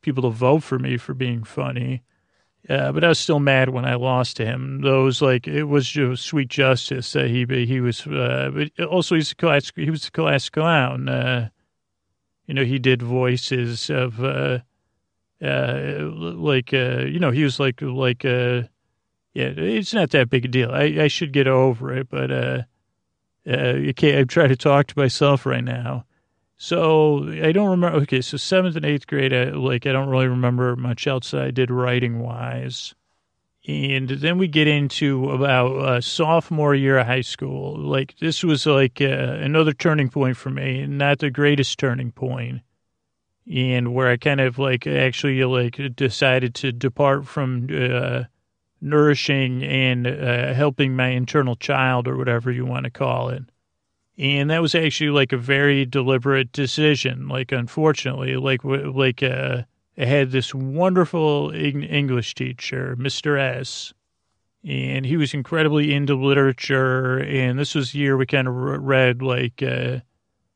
people 0.00 0.22
to 0.22 0.30
vote 0.30 0.62
for 0.62 0.78
me 0.78 0.96
for 0.96 1.12
being 1.12 1.44
funny. 1.44 2.02
Uh, 2.68 2.92
but 2.92 3.02
I 3.02 3.08
was 3.08 3.18
still 3.18 3.40
mad 3.40 3.70
when 3.70 3.84
I 3.84 3.96
lost 3.96 4.36
to 4.36 4.46
him. 4.46 4.82
Those 4.82 5.20
like 5.20 5.48
it 5.48 5.64
was 5.64 5.88
just 5.88 6.24
sweet 6.24 6.48
justice 6.48 7.12
that 7.12 7.28
he 7.28 7.44
he 7.66 7.80
was. 7.80 8.06
Uh, 8.06 8.50
but 8.54 8.86
also 8.86 9.16
he's 9.16 9.32
a 9.32 9.34
class. 9.34 9.72
He 9.74 9.90
was 9.90 10.06
a 10.06 10.12
class 10.12 10.48
clown. 10.48 11.08
Uh, 11.08 11.48
you 12.46 12.54
know, 12.54 12.64
he 12.64 12.78
did 12.78 13.02
voices 13.02 13.90
of 13.90 14.22
uh, 15.42 16.10
like 16.10 16.72
uh, 16.72 17.00
you 17.00 17.18
know, 17.18 17.30
he 17.30 17.44
was 17.44 17.58
like 17.58 17.80
like 17.82 18.24
uh, 18.24 18.62
yeah, 19.34 19.50
it's 19.56 19.94
not 19.94 20.10
that 20.10 20.30
big 20.30 20.44
a 20.44 20.48
deal. 20.48 20.70
I, 20.70 20.82
I 21.00 21.08
should 21.08 21.32
get 21.32 21.48
over 21.48 21.92
it, 21.96 22.08
but 22.10 22.30
uh, 22.30 22.62
uh, 23.48 23.92
can't. 23.96 24.18
I'm 24.18 24.26
trying 24.28 24.50
to 24.50 24.56
talk 24.56 24.88
to 24.88 24.98
myself 24.98 25.46
right 25.46 25.64
now. 25.64 26.04
So 26.56 27.28
I 27.42 27.50
don't 27.50 27.70
remember. 27.70 27.98
Okay, 28.02 28.20
so 28.20 28.36
seventh 28.36 28.76
and 28.76 28.84
eighth 28.84 29.06
grade, 29.06 29.32
I, 29.32 29.44
like 29.50 29.86
I 29.86 29.92
don't 29.92 30.08
really 30.08 30.28
remember 30.28 30.76
much 30.76 31.06
else 31.06 31.34
I 31.34 31.50
did 31.50 31.70
writing 31.70 32.20
wise. 32.20 32.94
And 33.66 34.08
then 34.08 34.38
we 34.38 34.48
get 34.48 34.66
into 34.66 35.30
about 35.30 35.76
uh, 35.76 36.00
sophomore 36.00 36.74
year 36.74 36.98
of 36.98 37.06
high 37.06 37.20
school. 37.20 37.78
Like 37.78 38.16
this 38.18 38.42
was 38.42 38.66
like 38.66 39.00
uh, 39.00 39.04
another 39.04 39.72
turning 39.72 40.08
point 40.08 40.36
for 40.36 40.50
me, 40.50 40.86
not 40.86 41.20
the 41.20 41.30
greatest 41.30 41.78
turning 41.78 42.12
point, 42.12 42.62
and 43.50 43.94
where 43.94 44.08
I 44.08 44.16
kind 44.16 44.40
of 44.40 44.58
like 44.58 44.86
actually 44.86 45.42
like 45.44 45.80
decided 45.96 46.54
to 46.56 46.72
depart 46.72 47.26
from 47.26 47.68
uh, 47.72 48.24
nourishing 48.80 49.62
and 49.62 50.06
uh, 50.06 50.52
helping 50.54 50.96
my 50.96 51.08
internal 51.08 51.56
child 51.56 52.06
or 52.06 52.16
whatever 52.16 52.50
you 52.50 52.66
want 52.66 52.84
to 52.84 52.90
call 52.90 53.30
it. 53.30 53.44
And 54.18 54.50
that 54.50 54.62
was 54.62 54.74
actually 54.74 55.10
like 55.10 55.32
a 55.32 55.38
very 55.38 55.86
deliberate 55.86 56.52
decision. 56.52 57.28
Like 57.28 57.50
unfortunately, 57.50 58.36
like 58.36 58.60
like 58.64 59.22
uh, 59.22 59.62
I 59.96 60.04
had 60.04 60.30
this 60.30 60.54
wonderful 60.54 61.50
English 61.54 62.34
teacher, 62.34 62.94
Mr. 62.98 63.38
S, 63.38 63.92
and 64.64 65.06
he 65.06 65.16
was 65.16 65.34
incredibly 65.34 65.92
into 65.92 66.14
literature. 66.14 67.18
And 67.18 67.58
this 67.58 67.74
was 67.74 67.92
the 67.92 67.98
year 67.98 68.16
we 68.16 68.26
kind 68.26 68.48
of 68.48 68.54
read 68.54 69.22
like 69.22 69.62
uh, 69.62 70.00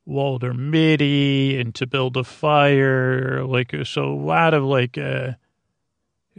Walter 0.07 0.55
Mitty 0.55 1.61
and 1.61 1.75
To 1.75 1.87
Build 1.87 2.17
a 2.17 2.25
Fire, 2.25 3.45
like 3.45 3.75
so 3.85 4.05
a 4.05 4.15
lot 4.15 4.55
of 4.55 4.65
like. 4.65 4.97
Uh, 4.97 5.33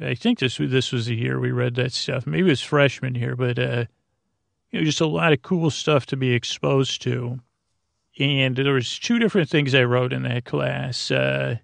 I 0.01 0.15
think 0.15 0.39
this 0.39 0.57
this 0.57 0.91
was 0.91 1.07
the 1.07 1.15
year 1.15 1.39
we 1.39 1.51
read 1.51 1.75
that 1.75 1.91
stuff. 1.91 2.25
Maybe 2.25 2.47
it 2.47 2.51
was 2.51 2.61
freshman 2.61 3.15
year, 3.15 3.35
but 3.35 3.59
uh, 3.59 3.85
you 4.71 4.79
know, 4.79 4.85
just 4.85 5.01
a 5.01 5.07
lot 5.07 5.33
of 5.33 5.41
cool 5.41 5.69
stuff 5.69 6.05
to 6.07 6.17
be 6.17 6.33
exposed 6.33 7.01
to. 7.03 7.39
And 8.19 8.55
there 8.55 8.73
was 8.73 8.97
two 8.97 9.19
different 9.19 9.49
things 9.49 9.75
I 9.75 9.83
wrote 9.83 10.13
in 10.13 10.23
that 10.23 10.45
class. 10.45 11.11
Uh, 11.11 11.57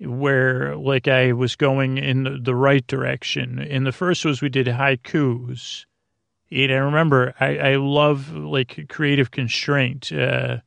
where 0.00 0.76
like 0.76 1.08
I 1.08 1.32
was 1.32 1.56
going 1.56 1.98
in 1.98 2.42
the 2.42 2.54
right 2.54 2.86
direction. 2.86 3.58
And 3.58 3.86
the 3.86 3.92
first 3.92 4.24
was 4.24 4.40
we 4.40 4.48
did 4.48 4.66
haikus. 4.66 5.86
And 6.50 6.72
I 6.72 6.76
remember 6.76 7.34
I, 7.40 7.58
I 7.58 7.76
love 7.76 8.32
like 8.32 8.86
creative 8.88 9.30
constraint. 9.30 10.12
Uh, 10.12 10.58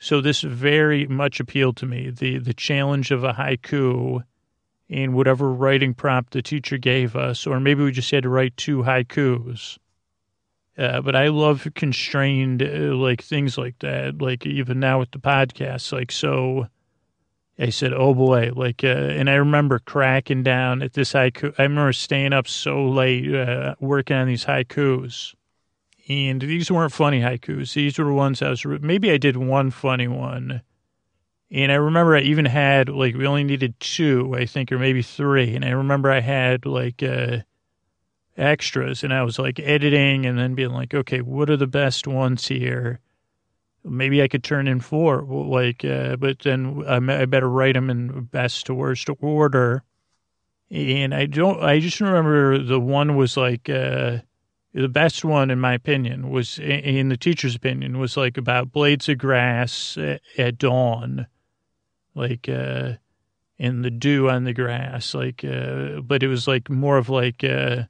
so 0.00 0.20
this 0.20 0.40
very 0.40 1.06
much 1.06 1.38
appealed 1.38 1.76
to 1.76 1.86
me. 1.86 2.10
The 2.10 2.38
the 2.38 2.54
challenge 2.54 3.10
of 3.12 3.22
a 3.22 3.34
haiku 3.34 4.24
in 4.88 5.12
whatever 5.12 5.52
writing 5.52 5.94
prompt 5.94 6.32
the 6.32 6.42
teacher 6.42 6.78
gave 6.78 7.14
us, 7.14 7.46
or 7.46 7.60
maybe 7.60 7.84
we 7.84 7.92
just 7.92 8.10
had 8.10 8.24
to 8.24 8.28
write 8.28 8.56
two 8.56 8.82
haikus. 8.82 9.78
Uh, 10.76 11.02
but 11.02 11.14
I 11.14 11.28
love 11.28 11.68
constrained 11.74 12.62
uh, 12.62 12.96
like 12.96 13.22
things 13.22 13.58
like 13.58 13.78
that. 13.80 14.20
Like 14.20 14.46
even 14.46 14.80
now 14.80 14.98
with 14.98 15.10
the 15.10 15.18
podcast, 15.18 15.92
like 15.92 16.10
so 16.10 16.66
I 17.58 17.68
said, 17.68 17.92
"Oh 17.92 18.14
boy!" 18.14 18.52
Like, 18.54 18.82
uh, 18.82 18.86
and 18.86 19.28
I 19.28 19.34
remember 19.34 19.78
cracking 19.80 20.42
down 20.42 20.80
at 20.80 20.94
this 20.94 21.12
haiku. 21.12 21.54
I 21.58 21.64
remember 21.64 21.92
staying 21.92 22.32
up 22.32 22.48
so 22.48 22.88
late 22.88 23.32
uh, 23.34 23.74
working 23.80 24.16
on 24.16 24.28
these 24.28 24.46
haikus, 24.46 25.34
and 26.08 26.40
these 26.40 26.70
weren't 26.70 26.92
funny 26.92 27.20
haikus. 27.20 27.74
These 27.74 27.98
were 27.98 28.12
ones 28.12 28.42
I 28.42 28.50
was 28.50 28.64
maybe 28.64 29.10
I 29.10 29.16
did 29.18 29.36
one 29.36 29.70
funny 29.70 30.08
one, 30.08 30.62
and 31.50 31.72
I 31.72 31.76
remember 31.76 32.16
I 32.16 32.20
even 32.20 32.46
had 32.46 32.88
like 32.88 33.14
we 33.14 33.26
only 33.26 33.44
needed 33.44 33.78
two, 33.80 34.34
I 34.36 34.46
think, 34.46 34.72
or 34.72 34.78
maybe 34.78 35.02
three, 35.02 35.54
and 35.54 35.64
I 35.64 35.70
remember 35.70 36.10
I 36.10 36.20
had 36.20 36.66
like 36.66 37.02
uh, 37.02 37.38
extras, 38.36 39.04
and 39.04 39.12
I 39.12 39.22
was 39.22 39.38
like 39.38 39.60
editing 39.60 40.26
and 40.26 40.38
then 40.38 40.54
being 40.54 40.70
like, 40.70 40.94
"Okay, 40.94 41.20
what 41.20 41.50
are 41.50 41.56
the 41.56 41.66
best 41.66 42.06
ones 42.06 42.48
here?" 42.48 43.00
maybe 43.84 44.22
I 44.22 44.28
could 44.28 44.44
turn 44.44 44.68
in 44.68 44.80
four, 44.80 45.22
like, 45.22 45.84
uh, 45.84 46.16
but 46.16 46.40
then 46.40 46.84
I 46.86 47.24
better 47.24 47.48
write 47.48 47.74
them 47.74 47.90
in 47.90 48.24
best 48.24 48.66
to 48.66 48.74
worst 48.74 49.08
order. 49.20 49.82
And 50.70 51.14
I 51.14 51.26
don't, 51.26 51.62
I 51.62 51.80
just 51.80 52.00
remember 52.00 52.58
the 52.58 52.78
one 52.78 53.16
was 53.16 53.36
like, 53.36 53.68
uh, 53.68 54.18
the 54.72 54.88
best 54.88 55.24
one, 55.24 55.50
in 55.50 55.60
my 55.60 55.74
opinion, 55.74 56.30
was 56.30 56.58
in 56.58 57.08
the 57.08 57.16
teacher's 57.16 57.54
opinion, 57.54 57.98
was 57.98 58.16
like 58.16 58.36
about 58.36 58.72
blades 58.72 59.08
of 59.08 59.18
grass 59.18 59.98
at 60.38 60.58
dawn, 60.58 61.26
like, 62.14 62.48
uh, 62.48 62.94
in 63.58 63.82
the 63.82 63.90
dew 63.90 64.30
on 64.30 64.44
the 64.44 64.54
grass, 64.54 65.14
like, 65.14 65.44
uh, 65.44 66.00
but 66.00 66.22
it 66.22 66.28
was 66.28 66.48
like 66.48 66.70
more 66.70 66.98
of 66.98 67.08
like, 67.08 67.44
uh, 67.44 67.82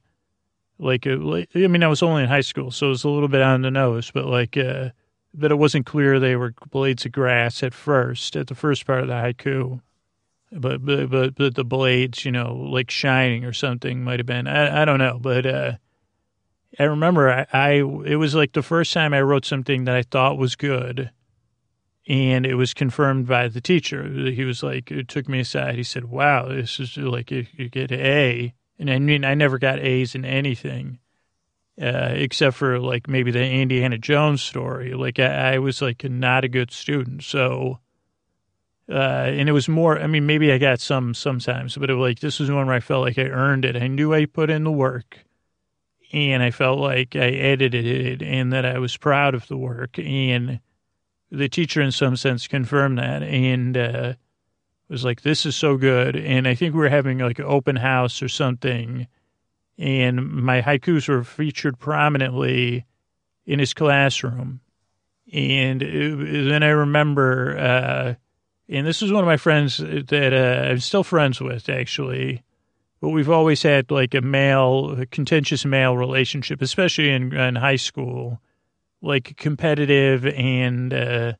like, 0.79 1.05
a, 1.05 1.11
like, 1.11 1.49
I 1.55 1.67
mean, 1.67 1.83
I 1.83 1.87
was 1.87 2.03
only 2.03 2.23
in 2.23 2.29
high 2.29 2.41
school, 2.41 2.71
so 2.71 2.87
it 2.87 2.89
was 2.89 3.03
a 3.03 3.09
little 3.09 3.29
bit 3.29 3.41
on 3.41 3.61
the 3.61 3.71
nose, 3.71 4.11
but 4.11 4.25
like, 4.25 4.57
uh, 4.57 4.89
that 5.33 5.51
it 5.51 5.55
wasn't 5.55 5.85
clear 5.85 6.19
they 6.19 6.35
were 6.35 6.53
blades 6.71 7.05
of 7.05 7.11
grass 7.11 7.63
at 7.63 7.73
first, 7.73 8.35
at 8.35 8.47
the 8.47 8.55
first 8.55 8.85
part 8.85 9.01
of 9.01 9.07
the 9.07 9.13
haiku. 9.13 9.81
But 10.51 10.85
but 10.85 11.09
but, 11.09 11.35
but 11.35 11.55
the 11.55 11.63
blades, 11.63 12.25
you 12.25 12.31
know, 12.31 12.53
like 12.53 12.91
shining 12.91 13.45
or 13.45 13.53
something 13.53 14.03
might 14.03 14.19
have 14.19 14.25
been. 14.25 14.47
I, 14.47 14.81
I 14.81 14.85
don't 14.85 14.99
know, 14.99 15.17
but 15.21 15.45
uh, 15.45 15.71
I 16.79 16.83
remember 16.83 17.29
I, 17.29 17.45
I 17.51 17.71
it 18.05 18.17
was 18.17 18.35
like 18.35 18.53
the 18.53 18.63
first 18.63 18.93
time 18.93 19.13
I 19.13 19.21
wrote 19.21 19.45
something 19.45 19.85
that 19.85 19.95
I 19.95 20.03
thought 20.03 20.37
was 20.37 20.55
good, 20.55 21.11
and 22.07 22.45
it 22.45 22.55
was 22.55 22.73
confirmed 22.73 23.27
by 23.27 23.47
the 23.47 23.61
teacher. 23.61 24.07
He 24.07 24.43
was 24.43 24.63
like, 24.63 24.91
it 24.91 25.07
took 25.07 25.27
me 25.27 25.41
aside. 25.41 25.75
He 25.75 25.83
said, 25.83 26.05
"Wow, 26.05 26.47
this 26.47 26.79
is 26.79 26.97
like 26.97 27.31
you, 27.31 27.45
you 27.53 27.69
get 27.69 27.91
A," 27.91 28.53
and 28.79 28.89
I 28.89 28.99
mean 28.99 29.25
I 29.25 29.33
never 29.33 29.57
got 29.57 29.79
A's 29.79 30.15
in 30.15 30.25
anything 30.25 30.99
uh, 31.81 32.11
except 32.13 32.55
for 32.55 32.79
like 32.79 33.07
maybe 33.07 33.31
the 33.31 33.43
Indiana 33.43 33.97
Jones 33.97 34.41
story. 34.41 34.93
Like 34.93 35.19
I, 35.19 35.53
I 35.53 35.57
was 35.59 35.81
like 35.81 36.03
not 36.03 36.43
a 36.43 36.49
good 36.49 36.71
student, 36.71 37.23
so 37.23 37.79
uh, 38.89 39.27
and 39.27 39.47
it 39.47 39.53
was 39.53 39.69
more. 39.69 39.99
I 39.99 40.07
mean, 40.07 40.25
maybe 40.25 40.51
I 40.51 40.57
got 40.57 40.79
some 40.79 41.13
sometimes, 41.13 41.77
but 41.77 41.89
it 41.89 41.95
was 41.95 42.09
like 42.09 42.19
this 42.19 42.39
was 42.39 42.51
one 42.51 42.67
where 42.67 42.75
I 42.75 42.81
felt 42.81 43.05
like 43.05 43.17
I 43.17 43.23
earned 43.23 43.65
it. 43.65 43.75
I 43.75 43.87
knew 43.87 44.13
I 44.13 44.25
put 44.25 44.49
in 44.49 44.63
the 44.63 44.71
work, 44.71 45.25
and 46.13 46.43
I 46.43 46.51
felt 46.51 46.79
like 46.79 47.15
I 47.15 47.29
edited 47.29 47.85
it, 47.85 48.21
and 48.21 48.51
that 48.53 48.65
I 48.65 48.79
was 48.79 48.97
proud 48.97 49.35
of 49.35 49.47
the 49.47 49.57
work. 49.57 49.97
And 49.97 50.59
the 51.29 51.49
teacher, 51.49 51.81
in 51.81 51.91
some 51.91 52.15
sense, 52.15 52.47
confirmed 52.47 52.97
that, 52.97 53.23
and 53.23 53.77
uh, 53.77 54.13
was 54.89 55.05
like, 55.05 55.21
"This 55.21 55.45
is 55.45 55.55
so 55.55 55.77
good." 55.77 56.15
And 56.15 56.47
I 56.47 56.55
think 56.55 56.73
we 56.73 56.81
were 56.81 56.89
having 56.89 57.19
like 57.19 57.39
an 57.39 57.45
open 57.45 57.77
house 57.77 58.21
or 58.21 58.29
something 58.29 59.07
and 59.81 60.31
my 60.31 60.61
haikus 60.61 61.09
were 61.09 61.23
featured 61.23 61.79
prominently 61.79 62.85
in 63.47 63.57
his 63.57 63.73
classroom. 63.73 64.61
And 65.33 65.81
then 65.81 66.61
I 66.61 66.69
remember, 66.69 67.57
uh, 67.57 68.13
and 68.69 68.85
this 68.85 69.01
is 69.01 69.11
one 69.11 69.23
of 69.23 69.27
my 69.27 69.37
friends 69.37 69.77
that 69.77 70.33
uh, 70.33 70.69
I'm 70.69 70.79
still 70.79 71.03
friends 71.03 71.41
with, 71.41 71.67
actually. 71.67 72.43
But 73.01 73.09
we've 73.09 73.29
always 73.29 73.63
had 73.63 73.89
like 73.89 74.13
a 74.13 74.21
male, 74.21 74.91
a 75.01 75.05
contentious 75.07 75.65
male 75.65 75.97
relationship, 75.97 76.61
especially 76.61 77.09
in, 77.09 77.33
in 77.33 77.55
high 77.55 77.75
school, 77.75 78.39
like 79.01 79.35
competitive 79.37 80.27
and 80.27 80.93
uh, 80.93 81.33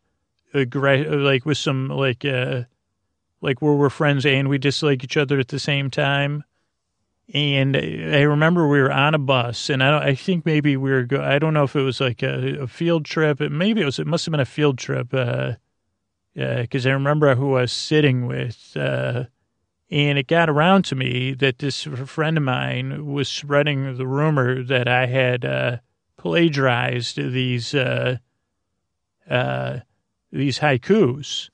aggr- 0.55 1.23
like 1.23 1.45
with 1.45 1.59
some 1.59 1.87
like 1.87 2.25
uh, 2.25 2.63
like 3.41 3.61
where 3.61 3.73
we're 3.73 3.91
friends 3.91 4.25
and 4.25 4.49
we 4.49 4.57
dislike 4.57 5.03
each 5.03 5.17
other 5.17 5.39
at 5.39 5.49
the 5.49 5.59
same 5.59 5.91
time. 5.91 6.43
And 7.33 7.77
I 7.77 8.23
remember 8.23 8.67
we 8.67 8.81
were 8.81 8.91
on 8.91 9.13
a 9.15 9.19
bus, 9.19 9.69
and 9.69 9.81
I, 9.81 10.07
I 10.07 10.15
think 10.15 10.45
maybe 10.45 10.75
we 10.75 10.91
were. 10.91 11.03
Go, 11.03 11.23
I 11.23 11.39
don't 11.39 11.53
know 11.53 11.63
if 11.63 11.75
it 11.77 11.81
was 11.81 12.01
like 12.01 12.23
a, 12.23 12.63
a 12.63 12.67
field 12.67 13.05
trip. 13.05 13.39
Maybe 13.39 13.81
it 13.81 13.85
was. 13.85 13.99
It 13.99 14.07
must 14.07 14.25
have 14.25 14.31
been 14.31 14.41
a 14.41 14.45
field 14.45 14.77
trip. 14.77 15.11
Because 15.11 15.55
uh, 16.85 16.89
I 16.89 16.91
remember 16.91 17.33
who 17.35 17.55
I 17.55 17.61
was 17.61 17.71
sitting 17.71 18.27
with, 18.27 18.75
uh, 18.75 19.25
and 19.91 20.17
it 20.17 20.27
got 20.27 20.49
around 20.49 20.85
to 20.85 20.95
me 20.95 21.33
that 21.33 21.59
this 21.59 21.83
friend 21.83 22.37
of 22.37 22.43
mine 22.43 23.05
was 23.05 23.27
spreading 23.27 23.97
the 23.97 24.07
rumor 24.07 24.63
that 24.63 24.87
I 24.87 25.05
had 25.05 25.45
uh, 25.45 25.77
plagiarized 26.17 27.17
these 27.17 27.75
uh, 27.75 28.17
uh, 29.29 29.79
these 30.31 30.59
haikus 30.59 31.49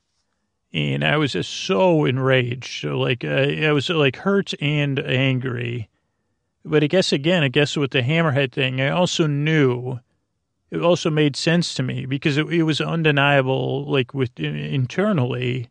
and 0.74 1.04
I 1.04 1.18
was 1.18 1.32
just 1.32 1.52
so 1.52 2.06
enraged, 2.06 2.82
So 2.82 3.00
like 3.00 3.24
uh, 3.24 3.28
I 3.28 3.72
was 3.72 3.90
like 3.90 4.18
hurt 4.18 4.54
and 4.62 5.00
angry. 5.00 5.90
But 6.64 6.84
I 6.84 6.88
guess 6.88 7.14
again, 7.14 7.44
I 7.44 7.48
guess 7.48 7.78
with 7.78 7.92
the 7.92 8.02
hammerhead 8.02 8.52
thing, 8.52 8.82
I 8.82 8.90
also 8.90 9.26
knew 9.26 10.00
it 10.70 10.82
also 10.82 11.10
made 11.10 11.36
sense 11.36 11.74
to 11.76 11.84
me 11.84 12.06
because 12.06 12.38
it, 12.38 12.48
it 12.54 12.64
was 12.64 12.82
undeniable, 12.82 13.86
like 13.86 14.14
with 14.14 14.38
internally. 14.40 15.70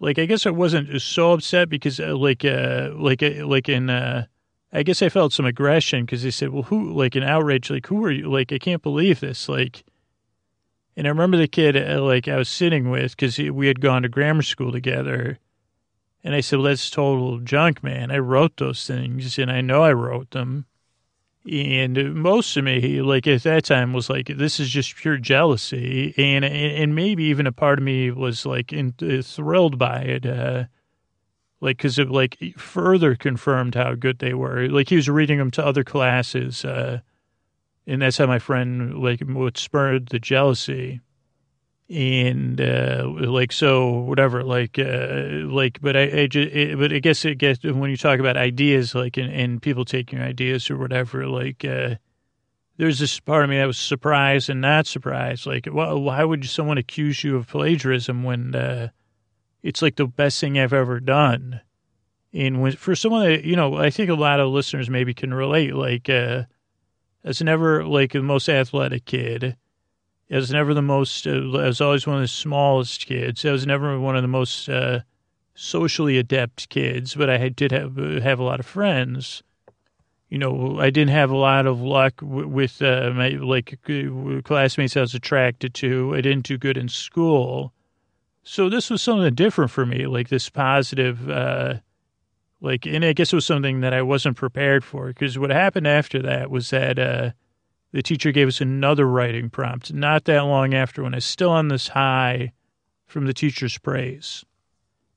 Like 0.00 0.18
I 0.18 0.26
guess 0.26 0.46
I 0.46 0.50
wasn't 0.50 1.00
so 1.00 1.32
upset 1.32 1.68
because 1.68 2.00
uh, 2.00 2.16
like 2.16 2.44
uh 2.44 2.90
like 2.94 3.22
uh, 3.22 3.46
like 3.46 3.68
in 3.68 3.90
uh 3.90 4.26
I 4.72 4.82
guess 4.82 5.02
I 5.02 5.08
felt 5.08 5.32
some 5.32 5.46
aggression 5.46 6.04
because 6.04 6.24
they 6.24 6.32
said, 6.32 6.50
well, 6.50 6.64
who 6.64 6.92
like 6.92 7.14
an 7.14 7.22
outrage, 7.22 7.70
like 7.70 7.86
who 7.86 8.04
are 8.04 8.10
you? 8.10 8.30
Like 8.30 8.52
I 8.52 8.58
can't 8.58 8.82
believe 8.82 9.20
this, 9.20 9.48
like 9.48 9.84
and 10.96 11.06
I 11.06 11.10
remember 11.10 11.36
the 11.36 11.48
kid, 11.48 11.76
uh, 11.76 12.02
like, 12.02 12.28
I 12.28 12.36
was 12.36 12.48
sitting 12.48 12.90
with, 12.90 13.16
because 13.16 13.38
we 13.38 13.66
had 13.66 13.80
gone 13.80 14.02
to 14.02 14.08
grammar 14.08 14.42
school 14.42 14.70
together. 14.70 15.38
And 16.22 16.34
I 16.34 16.40
said, 16.40 16.58
well, 16.58 16.68
that's 16.68 16.88
total 16.88 17.40
junk, 17.40 17.82
man. 17.82 18.10
I 18.10 18.18
wrote 18.18 18.56
those 18.56 18.86
things, 18.86 19.38
and 19.38 19.50
I 19.50 19.60
know 19.60 19.82
I 19.82 19.92
wrote 19.92 20.30
them. 20.30 20.66
And 21.50 22.14
most 22.14 22.56
of 22.56 22.64
me, 22.64 23.02
like, 23.02 23.26
at 23.26 23.42
that 23.42 23.64
time 23.64 23.92
was 23.92 24.08
like, 24.08 24.28
this 24.28 24.58
is 24.58 24.68
just 24.70 24.96
pure 24.96 25.18
jealousy. 25.18 26.14
And 26.16 26.44
and 26.44 26.94
maybe 26.94 27.24
even 27.24 27.46
a 27.46 27.52
part 27.52 27.78
of 27.78 27.84
me 27.84 28.10
was, 28.10 28.46
like, 28.46 28.72
in, 28.72 28.94
uh, 29.02 29.20
thrilled 29.22 29.78
by 29.78 30.00
it. 30.00 30.26
Uh, 30.26 30.64
like 31.64 31.78
because 31.78 31.98
it 31.98 32.10
like 32.10 32.36
further 32.58 33.16
confirmed 33.16 33.74
how 33.74 33.94
good 33.94 34.18
they 34.18 34.34
were. 34.34 34.68
Like 34.68 34.90
he 34.90 34.96
was 34.96 35.08
reading 35.08 35.38
them 35.38 35.50
to 35.52 35.64
other 35.64 35.82
classes, 35.82 36.62
uh, 36.64 37.00
and 37.86 38.02
that's 38.02 38.18
how 38.18 38.26
my 38.26 38.38
friend 38.38 39.02
like 39.02 39.20
what 39.22 39.56
spurred 39.56 40.08
the 40.08 40.18
jealousy 40.18 41.00
and 41.90 42.62
uh 42.62 43.04
like 43.06 43.52
so 43.52 43.90
whatever 43.90 44.42
like 44.42 44.78
uh 44.78 45.44
like 45.46 45.78
but 45.82 45.96
i, 45.96 46.22
I 46.22 46.26
just 46.26 46.54
it, 46.54 46.78
but 46.78 46.92
i 46.94 46.98
guess 46.98 47.26
it 47.26 47.36
gets 47.36 47.62
when 47.62 47.90
you 47.90 47.96
talk 47.98 48.20
about 48.20 48.38
ideas 48.38 48.94
like 48.94 49.18
and, 49.18 49.30
and 49.30 49.60
people 49.60 49.84
taking 49.84 50.18
ideas 50.18 50.70
or 50.70 50.78
whatever 50.78 51.26
like 51.26 51.62
uh 51.64 51.96
there's 52.76 52.98
this 52.98 53.20
part 53.20 53.44
of 53.44 53.50
me 53.50 53.58
that 53.58 53.66
was 53.66 53.78
surprised 53.78 54.50
and 54.50 54.60
not 54.60 54.86
surprised. 54.86 55.46
Like 55.46 55.68
well, 55.70 56.00
why 56.00 56.24
would 56.24 56.44
someone 56.44 56.78
accuse 56.78 57.22
you 57.22 57.36
of 57.36 57.48
plagiarism 57.48 58.24
when 58.24 58.54
uh 58.54 58.88
it's 59.62 59.82
like 59.82 59.96
the 59.96 60.06
best 60.06 60.40
thing 60.40 60.58
i've 60.58 60.72
ever 60.72 61.00
done? 61.00 61.60
And 62.32 62.60
when 62.60 62.72
for 62.72 62.96
someone 62.96 63.24
that 63.24 63.44
you 63.44 63.56
know 63.56 63.76
i 63.76 63.90
think 63.90 64.10
a 64.10 64.14
lot 64.14 64.40
of 64.40 64.50
listeners 64.50 64.90
maybe 64.90 65.14
can 65.14 65.32
relate 65.32 65.74
like 65.74 66.08
uh 66.08 66.44
as 67.22 67.40
never 67.40 67.84
like 67.86 68.12
the 68.12 68.22
most 68.22 68.48
athletic 68.48 69.04
kid 69.04 69.56
I 70.30 70.36
was 70.36 70.50
never 70.50 70.72
the 70.74 70.82
most, 70.82 71.26
uh, 71.26 71.30
I 71.30 71.66
was 71.66 71.80
always 71.80 72.06
one 72.06 72.16
of 72.16 72.22
the 72.22 72.28
smallest 72.28 73.06
kids. 73.06 73.44
I 73.44 73.52
was 73.52 73.66
never 73.66 73.98
one 74.00 74.16
of 74.16 74.22
the 74.22 74.28
most 74.28 74.68
uh, 74.68 75.00
socially 75.54 76.18
adept 76.18 76.68
kids, 76.70 77.14
but 77.14 77.28
I 77.28 77.48
did 77.48 77.72
have, 77.72 77.96
have 77.96 78.38
a 78.38 78.44
lot 78.44 78.60
of 78.60 78.66
friends. 78.66 79.42
You 80.30 80.38
know, 80.38 80.80
I 80.80 80.90
didn't 80.90 81.12
have 81.12 81.30
a 81.30 81.36
lot 81.36 81.66
of 81.66 81.80
luck 81.80 82.16
w- 82.16 82.48
with 82.48 82.80
uh, 82.82 83.10
my, 83.14 83.30
like, 83.30 83.78
classmates 84.44 84.96
I 84.96 85.02
was 85.02 85.14
attracted 85.14 85.74
to. 85.74 86.14
I 86.14 86.22
didn't 86.22 86.46
do 86.46 86.58
good 86.58 86.76
in 86.78 86.88
school. 86.88 87.72
So 88.42 88.68
this 88.68 88.90
was 88.90 89.02
something 89.02 89.34
different 89.34 89.70
for 89.70 89.86
me, 89.86 90.06
like 90.06 90.28
this 90.28 90.48
positive, 90.48 91.28
uh, 91.30 91.76
like, 92.60 92.86
and 92.86 93.04
I 93.04 93.12
guess 93.12 93.32
it 93.32 93.36
was 93.36 93.46
something 93.46 93.80
that 93.80 93.94
I 93.94 94.02
wasn't 94.02 94.36
prepared 94.36 94.84
for 94.84 95.08
because 95.08 95.38
what 95.38 95.50
happened 95.50 95.86
after 95.86 96.20
that 96.22 96.50
was 96.50 96.70
that, 96.70 96.98
uh, 96.98 97.30
the 97.94 98.02
teacher 98.02 98.32
gave 98.32 98.48
us 98.48 98.60
another 98.60 99.06
writing 99.06 99.48
prompt 99.48 99.92
not 99.92 100.24
that 100.24 100.40
long 100.40 100.74
after 100.74 101.04
when 101.04 101.14
I 101.14 101.18
was 101.18 101.24
still 101.24 101.50
on 101.50 101.68
this 101.68 101.86
high 101.86 102.50
from 103.06 103.26
the 103.26 103.32
teacher's 103.32 103.78
praise. 103.78 104.44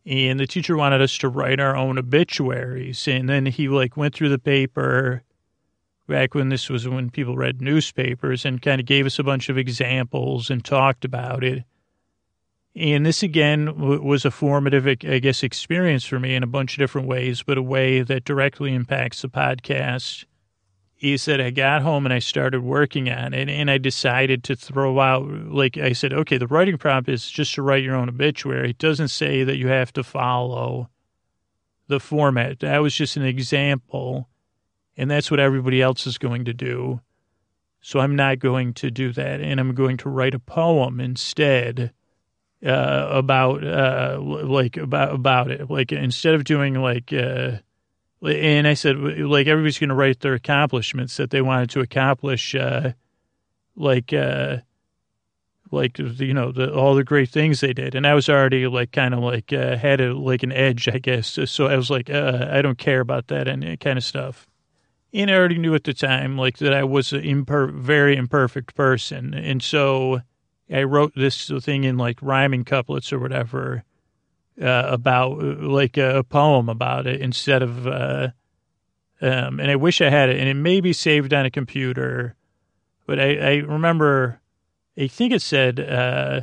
And 0.05 0.39
the 0.39 0.45
teacher 0.45 0.77
wanted 0.77 1.01
us 1.01 1.17
to 1.17 1.27
write 1.27 1.59
our 1.59 1.75
own 1.75 1.97
obituaries. 1.97 3.07
And 3.07 3.27
then 3.27 3.47
he 3.47 3.67
like 3.67 3.97
went 3.97 4.13
through 4.13 4.29
the 4.29 4.37
paper 4.37 5.23
back 6.07 6.35
when 6.35 6.49
this 6.49 6.69
was 6.69 6.87
when 6.87 7.09
people 7.09 7.35
read 7.35 7.61
newspapers 7.63 8.45
and 8.45 8.61
kind 8.61 8.79
of 8.79 8.85
gave 8.85 9.07
us 9.07 9.17
a 9.17 9.23
bunch 9.23 9.49
of 9.49 9.57
examples 9.57 10.51
and 10.51 10.63
talked 10.63 11.03
about 11.03 11.43
it. 11.43 11.63
And 12.75 13.03
this 13.03 13.23
again 13.23 13.75
was 14.03 14.23
a 14.23 14.29
formative, 14.29 14.85
I 14.85 15.17
guess, 15.17 15.41
experience 15.41 16.05
for 16.05 16.19
me 16.19 16.35
in 16.35 16.43
a 16.43 16.47
bunch 16.47 16.75
of 16.75 16.77
different 16.77 17.07
ways, 17.07 17.41
but 17.41 17.57
a 17.57 17.63
way 17.63 18.03
that 18.03 18.23
directly 18.23 18.75
impacts 18.75 19.23
the 19.23 19.29
podcast 19.29 20.25
he 20.97 21.15
said 21.15 21.39
I 21.39 21.51
got 21.51 21.83
home 21.83 22.05
and 22.07 22.13
I 22.13 22.17
started 22.17 22.61
working 22.61 23.07
on 23.09 23.35
it 23.35 23.49
and 23.49 23.69
I 23.69 23.77
decided 23.77 24.43
to 24.45 24.55
throw 24.55 24.99
out 24.99 25.27
like 25.29 25.77
I 25.77 25.93
said, 25.93 26.11
okay, 26.11 26.37
the 26.37 26.47
writing 26.47 26.77
prompt 26.77 27.07
is 27.07 27.29
just 27.29 27.53
to 27.53 27.61
write 27.61 27.83
your 27.83 27.95
own 27.95 28.09
obituary. 28.09 28.71
It 28.71 28.79
doesn't 28.79 29.09
say 29.09 29.43
that 29.43 29.57
you 29.57 29.67
have 29.67 29.93
to 29.93 30.03
follow 30.03 30.89
the 31.87 31.99
format. 31.99 32.59
That 32.59 32.79
was 32.79 32.95
just 32.95 33.15
an 33.15 33.23
example 33.23 34.27
and 34.97 35.09
that's 35.09 35.29
what 35.29 35.39
everybody 35.39 35.83
else 35.83 36.07
is 36.07 36.17
going 36.17 36.45
to 36.45 36.53
do. 36.53 36.99
So 37.79 37.99
I'm 37.99 38.15
not 38.15 38.39
going 38.39 38.73
to 38.73 38.89
do 38.89 39.13
that 39.13 39.39
and 39.39 39.59
I'm 39.59 39.75
going 39.75 39.97
to 39.97 40.09
write 40.09 40.33
a 40.33 40.39
poem 40.39 40.99
instead 40.99 41.93
uh, 42.65 43.07
about 43.11 43.63
uh, 43.63 44.17
like 44.19 44.77
about 44.77 45.13
about 45.13 45.51
it. 45.51 45.69
Like 45.69 45.91
instead 45.91 46.33
of 46.33 46.43
doing 46.43 46.73
like 46.81 47.13
uh, 47.13 47.57
and 48.21 48.67
I 48.67 48.73
said, 48.73 48.97
like, 48.97 49.47
everybody's 49.47 49.79
going 49.79 49.89
to 49.89 49.95
write 49.95 50.21
their 50.21 50.33
accomplishments 50.33 51.17
that 51.17 51.29
they 51.29 51.41
wanted 51.41 51.69
to 51.71 51.81
accomplish, 51.81 52.55
uh, 52.55 52.93
like, 53.75 54.11
uh, 54.11 54.57
like, 55.71 55.99
you 55.99 56.33
know, 56.33 56.51
the, 56.51 56.73
all 56.73 56.95
the 56.95 57.03
great 57.03 57.29
things 57.29 57.59
they 57.59 57.73
did. 57.73 57.93
And 57.93 58.07
I 58.07 58.15
was 58.15 58.29
already, 58.29 58.65
like, 58.67 58.91
kind 58.91 59.13
of 59.13 59.19
like, 59.19 59.53
uh, 59.53 59.77
had 59.77 60.01
a, 60.01 60.15
like 60.15 60.43
an 60.43 60.51
edge, 60.51 60.87
I 60.87 60.97
guess. 60.97 61.37
So 61.45 61.67
I 61.67 61.75
was 61.75 61.89
like, 61.89 62.09
uh, 62.09 62.47
I 62.49 62.61
don't 62.61 62.77
care 62.77 63.01
about 63.01 63.27
that 63.27 63.47
and 63.47 63.79
kind 63.79 63.97
of 63.97 64.03
stuff. 64.03 64.47
And 65.13 65.29
I 65.29 65.35
already 65.35 65.57
knew 65.57 65.75
at 65.75 65.83
the 65.83 65.93
time, 65.93 66.37
like, 66.37 66.57
that 66.57 66.73
I 66.73 66.83
was 66.83 67.13
a 67.13 67.21
imper- 67.21 67.71
very 67.71 68.15
imperfect 68.15 68.75
person. 68.75 69.33
And 69.33 69.61
so 69.61 70.21
I 70.73 70.83
wrote 70.83 71.13
this 71.15 71.51
thing 71.61 71.83
in, 71.83 71.97
like, 71.97 72.21
rhyming 72.21 72.63
couplets 72.63 73.13
or 73.13 73.19
whatever 73.19 73.83
uh, 74.61 74.83
about 74.87 75.39
like 75.41 75.97
a 75.97 76.23
poem 76.23 76.69
about 76.69 77.07
it 77.07 77.21
instead 77.21 77.61
of, 77.61 77.87
uh, 77.87 78.29
um, 79.21 79.59
and 79.59 79.69
I 79.69 79.75
wish 79.75 80.01
I 80.01 80.09
had 80.09 80.29
it, 80.29 80.39
and 80.39 80.49
it 80.49 80.55
may 80.55 80.81
be 80.81 80.93
saved 80.93 81.33
on 81.33 81.45
a 81.45 81.51
computer, 81.51 82.35
but 83.05 83.19
I, 83.19 83.35
I 83.35 83.55
remember, 83.57 84.41
I 84.97 85.07
think 85.07 85.33
it 85.33 85.41
said, 85.41 85.79
uh, 85.79 86.41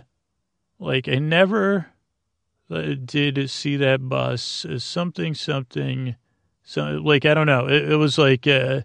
like 0.78 1.08
I 1.08 1.16
never 1.16 1.88
uh, 2.70 2.94
did 3.04 3.50
see 3.50 3.76
that 3.76 4.08
bus, 4.08 4.64
uh, 4.64 4.78
something, 4.78 5.34
something, 5.34 6.16
so 6.62 7.00
like 7.04 7.24
I 7.24 7.34
don't 7.34 7.46
know, 7.46 7.68
it, 7.68 7.92
it 7.92 7.96
was 7.96 8.18
like, 8.18 8.46
uh, 8.46 8.82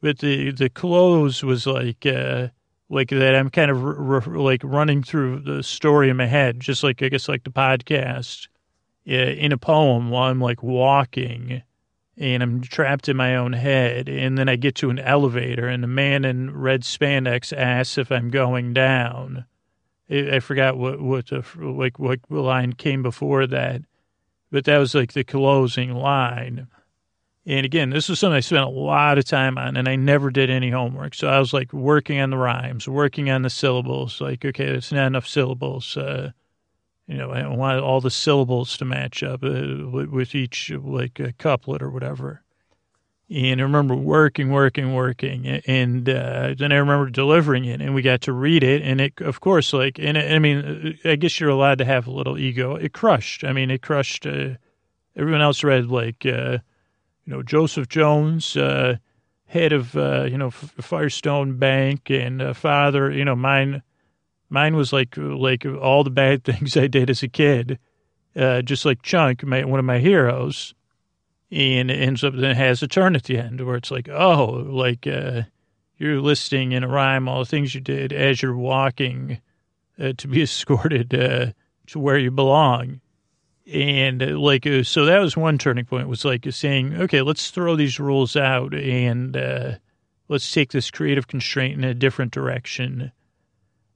but 0.00 0.18
the 0.18 0.52
the 0.52 0.68
close 0.68 1.42
was 1.42 1.66
like, 1.66 2.06
like 2.88 3.10
that 3.10 3.34
I'm 3.34 3.50
kind 3.50 3.70
of 3.70 4.26
like 4.28 4.62
running 4.64 5.02
through 5.02 5.40
the 5.40 5.62
story 5.62 6.08
in 6.08 6.16
my 6.16 6.26
head, 6.26 6.60
just 6.60 6.82
like 6.82 7.02
I 7.02 7.08
guess 7.08 7.28
like 7.28 7.44
the 7.44 7.50
podcast 7.50 8.48
uh, 9.08 9.12
in 9.12 9.52
a 9.52 9.58
poem 9.58 10.10
while 10.10 10.30
I'm 10.30 10.40
like 10.40 10.62
walking 10.62 11.62
and 12.18 12.42
I'm 12.42 12.62
trapped 12.62 13.08
in 13.08 13.16
my 13.16 13.36
own 13.36 13.52
head. 13.52 14.08
And 14.08 14.38
then 14.38 14.48
I 14.48 14.56
get 14.56 14.74
to 14.76 14.90
an 14.90 14.98
elevator 14.98 15.68
and 15.68 15.82
the 15.82 15.88
man 15.88 16.24
in 16.24 16.56
red 16.56 16.82
spandex 16.82 17.56
asks 17.56 17.98
if 17.98 18.10
I'm 18.10 18.30
going 18.30 18.72
down. 18.72 19.44
I, 20.10 20.36
I 20.36 20.40
forgot 20.40 20.76
what, 20.76 21.00
what 21.00 21.26
the, 21.26 21.44
like 21.58 21.98
what 21.98 22.20
line 22.30 22.72
came 22.72 23.02
before 23.02 23.46
that, 23.48 23.82
but 24.50 24.64
that 24.64 24.78
was 24.78 24.94
like 24.94 25.12
the 25.12 25.24
closing 25.24 25.94
line. 25.94 26.68
And 27.48 27.64
again, 27.64 27.90
this 27.90 28.08
was 28.08 28.18
something 28.18 28.36
I 28.36 28.40
spent 28.40 28.64
a 28.64 28.68
lot 28.68 29.18
of 29.18 29.24
time 29.24 29.56
on, 29.56 29.76
and 29.76 29.88
I 29.88 29.94
never 29.94 30.30
did 30.30 30.50
any 30.50 30.70
homework. 30.70 31.14
So 31.14 31.28
I 31.28 31.38
was 31.38 31.52
like 31.52 31.72
working 31.72 32.18
on 32.18 32.30
the 32.30 32.36
rhymes, 32.36 32.88
working 32.88 33.30
on 33.30 33.42
the 33.42 33.50
syllables. 33.50 34.20
Like, 34.20 34.44
okay, 34.44 34.64
it's 34.64 34.90
not 34.90 35.06
enough 35.06 35.28
syllables. 35.28 35.96
Uh, 35.96 36.32
you 37.06 37.16
know, 37.16 37.30
I 37.30 37.46
want 37.46 37.78
all 37.78 38.00
the 38.00 38.10
syllables 38.10 38.76
to 38.78 38.84
match 38.84 39.22
up 39.22 39.44
uh, 39.44 39.86
with 40.10 40.34
each 40.34 40.72
like 40.72 41.20
a 41.20 41.32
couplet 41.34 41.82
or 41.82 41.90
whatever. 41.90 42.42
And 43.30 43.60
I 43.60 43.62
remember 43.62 43.94
working, 43.94 44.50
working, 44.50 44.92
working, 44.92 45.46
and 45.46 46.08
uh, 46.08 46.54
then 46.56 46.72
I 46.72 46.76
remember 46.76 47.10
delivering 47.10 47.64
it, 47.64 47.80
and 47.80 47.94
we 47.94 48.02
got 48.02 48.22
to 48.22 48.32
read 48.32 48.62
it, 48.62 48.82
and 48.82 49.00
it, 49.00 49.20
of 49.20 49.40
course, 49.40 49.72
like, 49.72 49.98
and 49.98 50.16
I 50.16 50.38
mean, 50.38 50.96
I 51.04 51.16
guess 51.16 51.40
you're 51.40 51.50
allowed 51.50 51.78
to 51.78 51.84
have 51.84 52.06
a 52.06 52.12
little 52.12 52.38
ego. 52.38 52.76
It 52.76 52.92
crushed. 52.92 53.42
I 53.42 53.52
mean, 53.52 53.70
it 53.70 53.82
crushed. 53.82 54.26
Uh, 54.26 54.50
everyone 55.16 55.42
else 55.42 55.62
read 55.62 55.86
like. 55.86 56.26
You 57.26 57.34
know, 57.34 57.42
Joseph 57.42 57.88
Jones, 57.88 58.56
uh, 58.56 58.96
head 59.46 59.72
of, 59.72 59.96
uh, 59.96 60.24
you 60.30 60.38
know, 60.38 60.50
Firestone 60.50 61.58
Bank 61.58 62.08
and 62.08 62.40
uh, 62.40 62.54
father, 62.54 63.10
you 63.10 63.24
know, 63.24 63.34
mine, 63.34 63.82
mine 64.48 64.76
was 64.76 64.92
like, 64.92 65.16
like 65.16 65.66
all 65.66 66.04
the 66.04 66.10
bad 66.10 66.44
things 66.44 66.76
I 66.76 66.86
did 66.86 67.10
as 67.10 67.22
a 67.24 67.28
kid, 67.28 67.78
uh, 68.36 68.62
just 68.62 68.84
like 68.84 69.02
Chunk, 69.02 69.44
my, 69.44 69.64
one 69.64 69.80
of 69.80 69.84
my 69.84 69.98
heroes. 69.98 70.74
And 71.50 71.90
it 71.90 72.00
ends 72.00 72.24
up, 72.24 72.34
then 72.34 72.56
has 72.56 72.82
a 72.82 72.88
turn 72.88 73.14
at 73.16 73.24
the 73.24 73.38
end 73.38 73.60
where 73.60 73.76
it's 73.76 73.90
like, 73.90 74.08
oh, 74.08 74.44
like, 74.68 75.06
uh, 75.06 75.42
you're 75.96 76.20
listing 76.20 76.72
in 76.72 76.84
a 76.84 76.88
rhyme 76.88 77.28
all 77.28 77.38
the 77.40 77.46
things 77.46 77.74
you 77.74 77.80
did 77.80 78.12
as 78.12 78.42
you're 78.42 78.56
walking 78.56 79.40
uh, 79.98 80.12
to 80.16 80.28
be 80.28 80.42
escorted 80.42 81.10
to 81.10 81.98
where 81.98 82.18
you 82.18 82.30
belong 82.30 83.00
and 83.72 84.22
uh, 84.22 84.38
like 84.38 84.66
uh, 84.66 84.82
so 84.82 85.04
that 85.04 85.18
was 85.18 85.36
one 85.36 85.58
turning 85.58 85.84
point 85.84 86.08
was 86.08 86.24
like 86.24 86.46
saying 86.50 86.94
okay 86.94 87.22
let's 87.22 87.50
throw 87.50 87.74
these 87.74 87.98
rules 87.98 88.36
out 88.36 88.72
and 88.74 89.36
uh, 89.36 89.72
let's 90.28 90.50
take 90.52 90.72
this 90.72 90.90
creative 90.90 91.26
constraint 91.26 91.76
in 91.76 91.84
a 91.84 91.94
different 91.94 92.32
direction. 92.32 93.12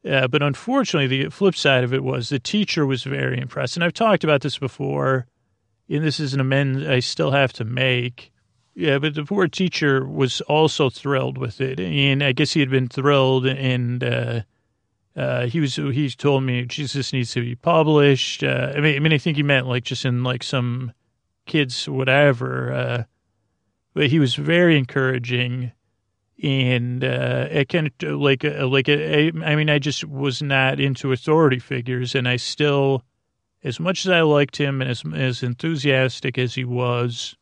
Uh, 0.08 0.26
but 0.26 0.42
unfortunately 0.42 1.06
the 1.06 1.30
flip 1.30 1.54
side 1.54 1.84
of 1.84 1.92
it 1.92 2.02
was 2.02 2.30
the 2.30 2.38
teacher 2.38 2.86
was 2.86 3.04
very 3.04 3.38
impressed. 3.38 3.76
And 3.76 3.84
i've 3.84 3.92
talked 3.92 4.24
about 4.24 4.40
this 4.40 4.58
before 4.58 5.26
and 5.88 6.04
this 6.04 6.20
is 6.20 6.34
an 6.34 6.40
amend 6.40 6.90
i 6.90 7.00
still 7.00 7.30
have 7.30 7.52
to 7.54 7.64
make. 7.64 8.32
Yeah 8.74 8.98
but 8.98 9.14
the 9.14 9.24
poor 9.24 9.46
teacher 9.46 10.04
was 10.04 10.40
also 10.42 10.90
thrilled 10.90 11.38
with 11.38 11.60
it 11.60 11.78
and 11.78 12.24
i 12.24 12.32
guess 12.32 12.52
he 12.52 12.60
had 12.60 12.70
been 12.70 12.88
thrilled 12.88 13.46
and 13.46 14.02
uh, 15.16 15.20
uh, 15.20 15.46
he 15.46 15.60
was 15.60 15.76
he 15.76 16.10
told 16.10 16.44
me 16.44 16.64
Jesus 16.64 17.12
needs 17.12 17.32
to 17.32 17.40
be 17.40 17.54
published. 17.54 18.42
Uh, 18.42 18.72
I 18.74 18.80
mean, 18.80 18.96
I 18.96 18.98
mean, 19.00 19.12
I 19.12 19.18
think 19.18 19.36
he 19.36 19.42
meant 19.42 19.66
like 19.66 19.84
just 19.84 20.04
in 20.04 20.22
like 20.22 20.42
some 20.42 20.92
kids 21.46 21.88
whatever. 21.88 22.72
Uh, 22.72 23.02
but 23.92 24.06
he 24.06 24.20
was 24.20 24.34
very 24.36 24.78
encouraging, 24.78 25.72
and 26.42 27.02
uh, 27.02 27.48
it 27.50 27.68
kind 27.68 27.90
of 28.02 28.20
like 28.20 28.44
uh, 28.44 28.66
like 28.66 28.88
I 28.88 29.30
mean, 29.32 29.68
I 29.68 29.78
just 29.78 30.04
was 30.04 30.42
not 30.42 30.78
into 30.78 31.12
authority 31.12 31.58
figures, 31.58 32.14
and 32.14 32.28
I 32.28 32.36
still 32.36 33.04
as 33.62 33.78
much 33.78 34.06
as 34.06 34.10
I 34.10 34.22
liked 34.22 34.56
him 34.56 34.80
and 34.80 34.90
as, 34.90 35.02
as 35.14 35.42
enthusiastic 35.42 36.38
as 36.38 36.54
he 36.54 36.64
was, 36.64 37.36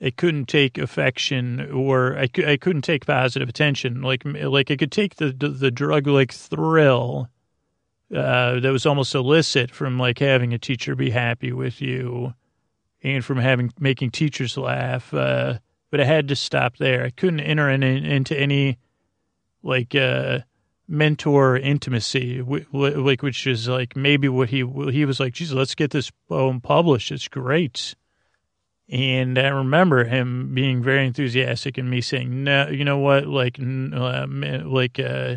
I 0.00 0.10
couldn't 0.10 0.46
take 0.46 0.76
affection 0.76 1.70
or 1.72 2.18
I, 2.18 2.28
I 2.46 2.56
couldn't 2.56 2.82
take 2.82 3.06
positive 3.06 3.48
attention. 3.48 4.02
Like, 4.02 4.24
like 4.24 4.70
I 4.70 4.76
could 4.76 4.92
take 4.92 5.16
the, 5.16 5.32
the, 5.32 5.48
the 5.48 5.70
drug 5.70 6.06
like 6.06 6.32
thrill 6.32 7.28
uh, 8.14 8.60
that 8.60 8.70
was 8.72 8.86
almost 8.86 9.14
illicit 9.14 9.70
from 9.70 9.98
like 9.98 10.18
having 10.18 10.52
a 10.52 10.58
teacher 10.58 10.94
be 10.94 11.10
happy 11.10 11.52
with 11.52 11.80
you 11.80 12.34
and 13.02 13.24
from 13.24 13.38
having 13.38 13.72
making 13.78 14.10
teachers 14.10 14.56
laugh. 14.56 15.12
Uh, 15.12 15.58
but 15.90 16.00
I 16.00 16.04
had 16.04 16.28
to 16.28 16.36
stop 16.36 16.76
there. 16.76 17.04
I 17.04 17.10
couldn't 17.10 17.40
enter 17.40 17.70
in, 17.70 17.82
in, 17.82 18.04
into 18.04 18.38
any 18.38 18.78
like 19.62 19.94
uh, 19.94 20.40
mentor 20.88 21.56
intimacy, 21.56 22.42
like 22.72 23.22
which 23.22 23.46
is 23.46 23.68
like 23.68 23.96
maybe 23.96 24.28
what 24.28 24.50
he 24.50 24.64
he 24.90 25.04
was 25.04 25.20
like. 25.20 25.34
Jesus, 25.34 25.54
let's 25.54 25.74
get 25.74 25.90
this 25.90 26.10
poem 26.28 26.60
published. 26.60 27.10
It's 27.10 27.28
great. 27.28 27.94
And 28.88 29.38
I 29.38 29.48
remember 29.48 30.04
him 30.04 30.54
being 30.54 30.82
very 30.82 31.06
enthusiastic 31.06 31.78
and 31.78 31.88
me 31.88 32.00
saying, 32.00 32.44
"No, 32.44 32.68
you 32.68 32.84
know 32.84 32.98
what? 32.98 33.26
Like, 33.26 33.58
uh, 33.58 34.26
like, 34.28 34.98
uh, 35.00 35.36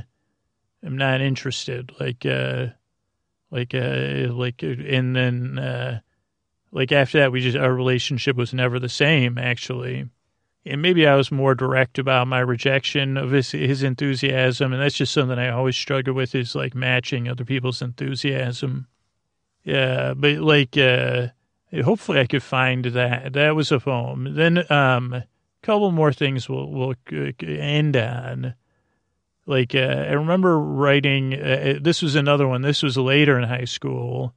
I'm 0.83 0.97
not 0.97 1.21
interested. 1.21 1.91
Like, 1.99 2.25
uh, 2.25 2.67
like, 3.49 3.73
uh, 3.73 4.27
like, 4.33 4.63
and 4.63 5.15
then, 5.15 5.59
uh, 5.59 6.01
like 6.71 6.91
after 6.91 7.19
that, 7.19 7.31
we 7.31 7.39
just 7.41 7.57
our 7.57 7.73
relationship 7.73 8.35
was 8.35 8.53
never 8.53 8.79
the 8.79 8.89
same. 8.89 9.37
Actually, 9.37 10.09
and 10.65 10.81
maybe 10.81 11.07
I 11.07 11.15
was 11.15 11.31
more 11.31 11.55
direct 11.55 11.97
about 11.97 12.27
my 12.27 12.39
rejection 12.39 13.15
of 13.15 13.31
his 13.31 13.51
his 13.51 13.83
enthusiasm, 13.83 14.73
and 14.73 14.81
that's 14.81 14.97
just 14.97 15.13
something 15.13 15.39
I 15.39 15.49
always 15.49 15.77
struggle 15.77 16.13
with 16.13 16.35
is 16.35 16.53
like 16.53 16.75
matching 16.75 17.29
other 17.29 17.45
people's 17.45 17.81
enthusiasm. 17.81 18.87
Yeah, 19.63 20.13
but 20.15 20.37
like, 20.37 20.77
uh, 20.77 21.27
hopefully 21.83 22.19
I 22.19 22.27
could 22.27 22.43
find 22.43 22.85
that. 22.85 23.33
That 23.33 23.55
was 23.55 23.71
a 23.71 23.79
poem. 23.79 24.35
Then 24.35 24.71
um, 24.71 25.13
a 25.13 25.25
couple 25.61 25.91
more 25.91 26.13
things 26.13 26.49
we'll, 26.49 26.67
we'll 26.67 26.95
end 27.41 27.95
on. 27.97 28.55
Like 29.45 29.75
uh, 29.75 29.79
I 29.79 30.13
remember 30.13 30.59
writing. 30.59 31.33
Uh, 31.33 31.79
this 31.81 32.01
was 32.01 32.15
another 32.15 32.47
one. 32.47 32.61
This 32.61 32.83
was 32.83 32.97
later 32.97 33.37
in 33.37 33.47
high 33.47 33.65
school. 33.65 34.33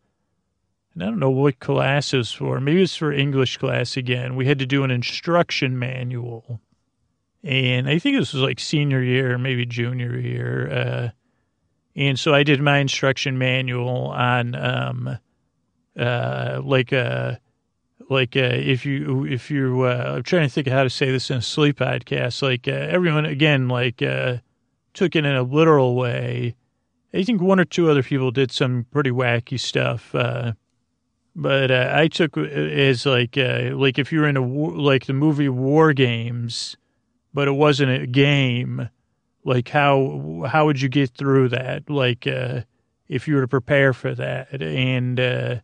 And 0.95 1.03
I 1.03 1.07
don't 1.07 1.19
know 1.19 1.31
what 1.31 1.61
class 1.61 2.13
it 2.13 2.19
was 2.19 2.33
for. 2.33 2.61
Maybe 2.61 2.83
it's 2.83 2.97
for 2.97 3.13
English 3.13 3.59
class 3.59 3.97
again. 3.97 4.35
We 4.35 4.47
had 4.47 4.59
to 4.59 4.67
do 4.67 4.83
an 4.83 4.91
instruction 4.91 5.79
manual. 5.79 6.61
And 7.43 7.89
I 7.89 7.99
think 7.99 8.19
this 8.19 8.33
was 8.33 8.43
like 8.43 8.61
senior 8.61 9.03
year, 9.03 9.39
maybe 9.39 9.65
junior 9.67 10.19
year. 10.19 10.71
Uh, 10.71 11.09
and 11.97 12.19
so 12.19 12.35
I 12.35 12.43
did 12.43 12.61
my 12.61 12.79
instruction 12.79 13.39
manual 13.39 14.09
on 14.09 14.55
um, 14.55 15.19
uh, 15.99 16.61
like 16.65 16.93
uh, 16.93 17.37
like 18.09 18.37
uh, 18.37 18.41
if 18.41 18.85
you 18.85 19.25
if 19.27 19.51
you 19.51 19.83
uh, 19.83 20.15
I'm 20.17 20.23
trying 20.23 20.49
to 20.49 20.53
think 20.53 20.67
of 20.67 20.73
how 20.73 20.83
to 20.83 20.91
say 20.91 21.11
this 21.11 21.31
in 21.31 21.39
a 21.39 21.43
sleep 21.43 21.79
podcast. 21.79 22.43
Like 22.43 22.69
uh, 22.69 22.73
everyone 22.73 23.25
again, 23.25 23.69
like 23.69 24.03
uh, 24.03 24.39
took 24.95 25.17
it 25.17 25.25
in 25.25 25.35
a 25.35 25.43
literal 25.43 25.95
way. 25.95 26.57
I 27.13 27.23
think 27.23 27.41
one 27.41 27.59
or 27.59 27.65
two 27.65 27.91
other 27.91 28.03
people 28.03 28.31
did 28.31 28.53
some 28.53 28.87
pretty 28.91 29.11
wacky 29.11 29.59
stuff. 29.59 30.15
Uh, 30.15 30.53
but 31.35 31.71
uh, 31.71 31.93
I 31.95 32.09
took 32.09 32.37
as 32.37 33.07
like 33.07 33.39
uh, 33.39 33.71
like 33.75 33.99
if 33.99 34.13
you 34.13 34.21
were 34.21 34.29
in 34.29 34.37
a 34.37 34.43
war, 34.43 34.73
like 34.73 35.07
the 35.07 35.13
movie 35.13 35.49
War 35.49 35.93
Games, 35.93 36.77
but 37.33 37.49
it 37.49 37.53
wasn't 37.53 38.03
a 38.03 38.07
game. 38.07 38.89
Like 39.45 39.69
how 39.69 40.45
how 40.49 40.67
would 40.67 40.81
you 40.81 40.89
get 40.89 41.11
through 41.11 41.51
that? 41.51 41.89
Like 41.89 42.27
uh, 42.27 42.63
if 43.09 43.27
you 43.29 43.37
were 43.37 43.43
to 43.43 43.49
prepare 43.49 43.93
for 43.93 44.15
that, 44.15 44.61
and 44.61 45.19
uh, 45.19 45.57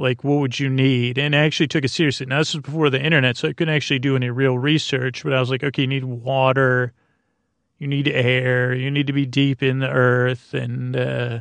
like 0.00 0.24
what 0.24 0.40
would 0.40 0.58
you 0.58 0.68
need? 0.68 1.18
And 1.18 1.36
I 1.36 1.40
actually 1.40 1.68
took 1.68 1.84
it 1.84 1.90
seriously. 1.90 2.26
Now 2.26 2.38
this 2.38 2.54
was 2.54 2.62
before 2.62 2.90
the 2.90 3.02
internet, 3.02 3.36
so 3.36 3.48
I 3.48 3.52
couldn't 3.52 3.74
actually 3.74 3.98
do 3.98 4.16
any 4.16 4.30
real 4.30 4.58
research. 4.58 5.22
But 5.22 5.34
I 5.34 5.40
was 5.40 5.50
like, 5.50 5.62
okay, 5.62 5.82
you 5.82 5.88
need 5.88 6.04
water, 6.04 6.92
you 7.78 7.86
need 7.86 8.08
air, 8.08 8.74
you 8.74 8.90
need 8.90 9.06
to 9.06 9.12
be 9.12 9.26
deep 9.26 9.62
in 9.62 9.78
the 9.78 9.90
earth, 9.90 10.54
and 10.54 10.96
uh, 10.96 11.40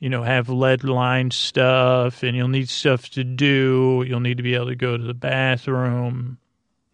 you 0.00 0.08
know, 0.08 0.22
have 0.22 0.48
lead 0.48 0.84
line 0.84 1.30
stuff 1.30 2.22
and 2.22 2.36
you'll 2.36 2.48
need 2.48 2.68
stuff 2.68 3.10
to 3.10 3.24
do. 3.24 4.04
You'll 4.06 4.20
need 4.20 4.36
to 4.36 4.42
be 4.42 4.54
able 4.54 4.66
to 4.66 4.76
go 4.76 4.96
to 4.96 5.02
the 5.02 5.14
bathroom. 5.14 6.38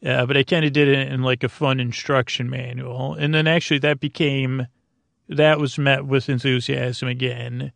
Yeah, 0.01 0.25
but 0.27 0.37
I 0.37 0.43
kind 0.43 0.65
of 0.65 0.73
did 0.73 0.89
it 0.89 1.13
in 1.13 1.23
like 1.23 1.45
a 1.45 1.49
fun 1.49 1.81
instruction 1.81 2.51
manual. 2.51 3.15
And 3.15 3.35
then 3.35 3.47
actually 3.47 3.79
that 3.81 4.01
became, 4.01 4.67
that 5.29 5.59
was 5.59 5.79
met 5.79 6.07
with 6.07 6.29
enthusiasm 6.29 7.09
again. 7.09 7.73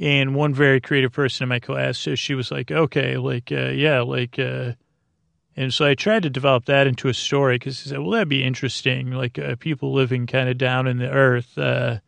And 0.00 0.34
one 0.34 0.54
very 0.54 0.80
creative 0.80 1.12
person 1.12 1.44
in 1.44 1.50
my 1.50 1.60
class, 1.60 1.98
so 1.98 2.14
she 2.14 2.34
was 2.34 2.50
like, 2.50 2.70
okay, 2.70 3.18
like, 3.18 3.52
uh, 3.52 3.68
yeah, 3.68 4.00
like, 4.00 4.38
uh, 4.38 4.72
and 5.56 5.74
so 5.74 5.84
I 5.84 5.94
tried 5.94 6.22
to 6.22 6.30
develop 6.30 6.64
that 6.64 6.86
into 6.86 7.08
a 7.08 7.14
story 7.14 7.56
because 7.56 7.78
said, 7.78 7.98
well, 7.98 8.12
that'd 8.12 8.26
be 8.26 8.42
interesting. 8.42 9.10
Like, 9.10 9.38
uh, 9.38 9.56
people 9.56 9.92
living 9.92 10.26
kind 10.26 10.48
of 10.48 10.56
down 10.56 10.86
in 10.86 10.96
the 10.96 11.10
earth, 11.10 11.58
uh, 11.58 11.98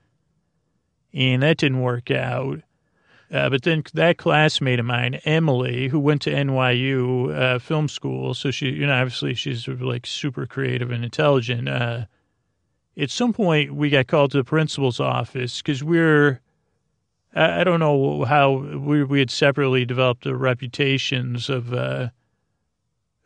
and 1.12 1.42
that 1.42 1.58
didn't 1.58 1.82
work 1.82 2.10
out. 2.10 2.60
Uh, 3.30 3.50
but 3.50 3.62
then 3.62 3.82
that 3.92 4.16
classmate 4.16 4.80
of 4.80 4.86
mine, 4.86 5.20
Emily, 5.26 5.88
who 5.88 6.00
went 6.00 6.22
to 6.22 6.30
NYU 6.30 7.34
uh, 7.34 7.58
film 7.58 7.88
school, 7.88 8.32
so 8.32 8.50
she, 8.50 8.70
you 8.70 8.86
know, 8.86 8.94
obviously 8.94 9.34
she's 9.34 9.68
like 9.68 10.06
super 10.06 10.46
creative 10.46 10.90
and 10.90 11.04
intelligent. 11.04 11.68
At 11.68 12.08
some 13.08 13.34
point, 13.34 13.74
we 13.74 13.90
got 13.90 14.06
called 14.06 14.30
to 14.30 14.38
the 14.38 14.44
principal's 14.44 15.00
office 15.00 15.60
because 15.60 15.84
we're, 15.84 16.40
I, 17.34 17.64
don't 17.64 17.80
know 17.80 18.24
how 18.24 18.52
we 18.52 19.04
we 19.04 19.18
had 19.18 19.30
separately 19.30 19.84
developed 19.84 20.24
the 20.24 20.36
reputations 20.36 21.48
of, 21.48 21.72
uh, 21.72 22.10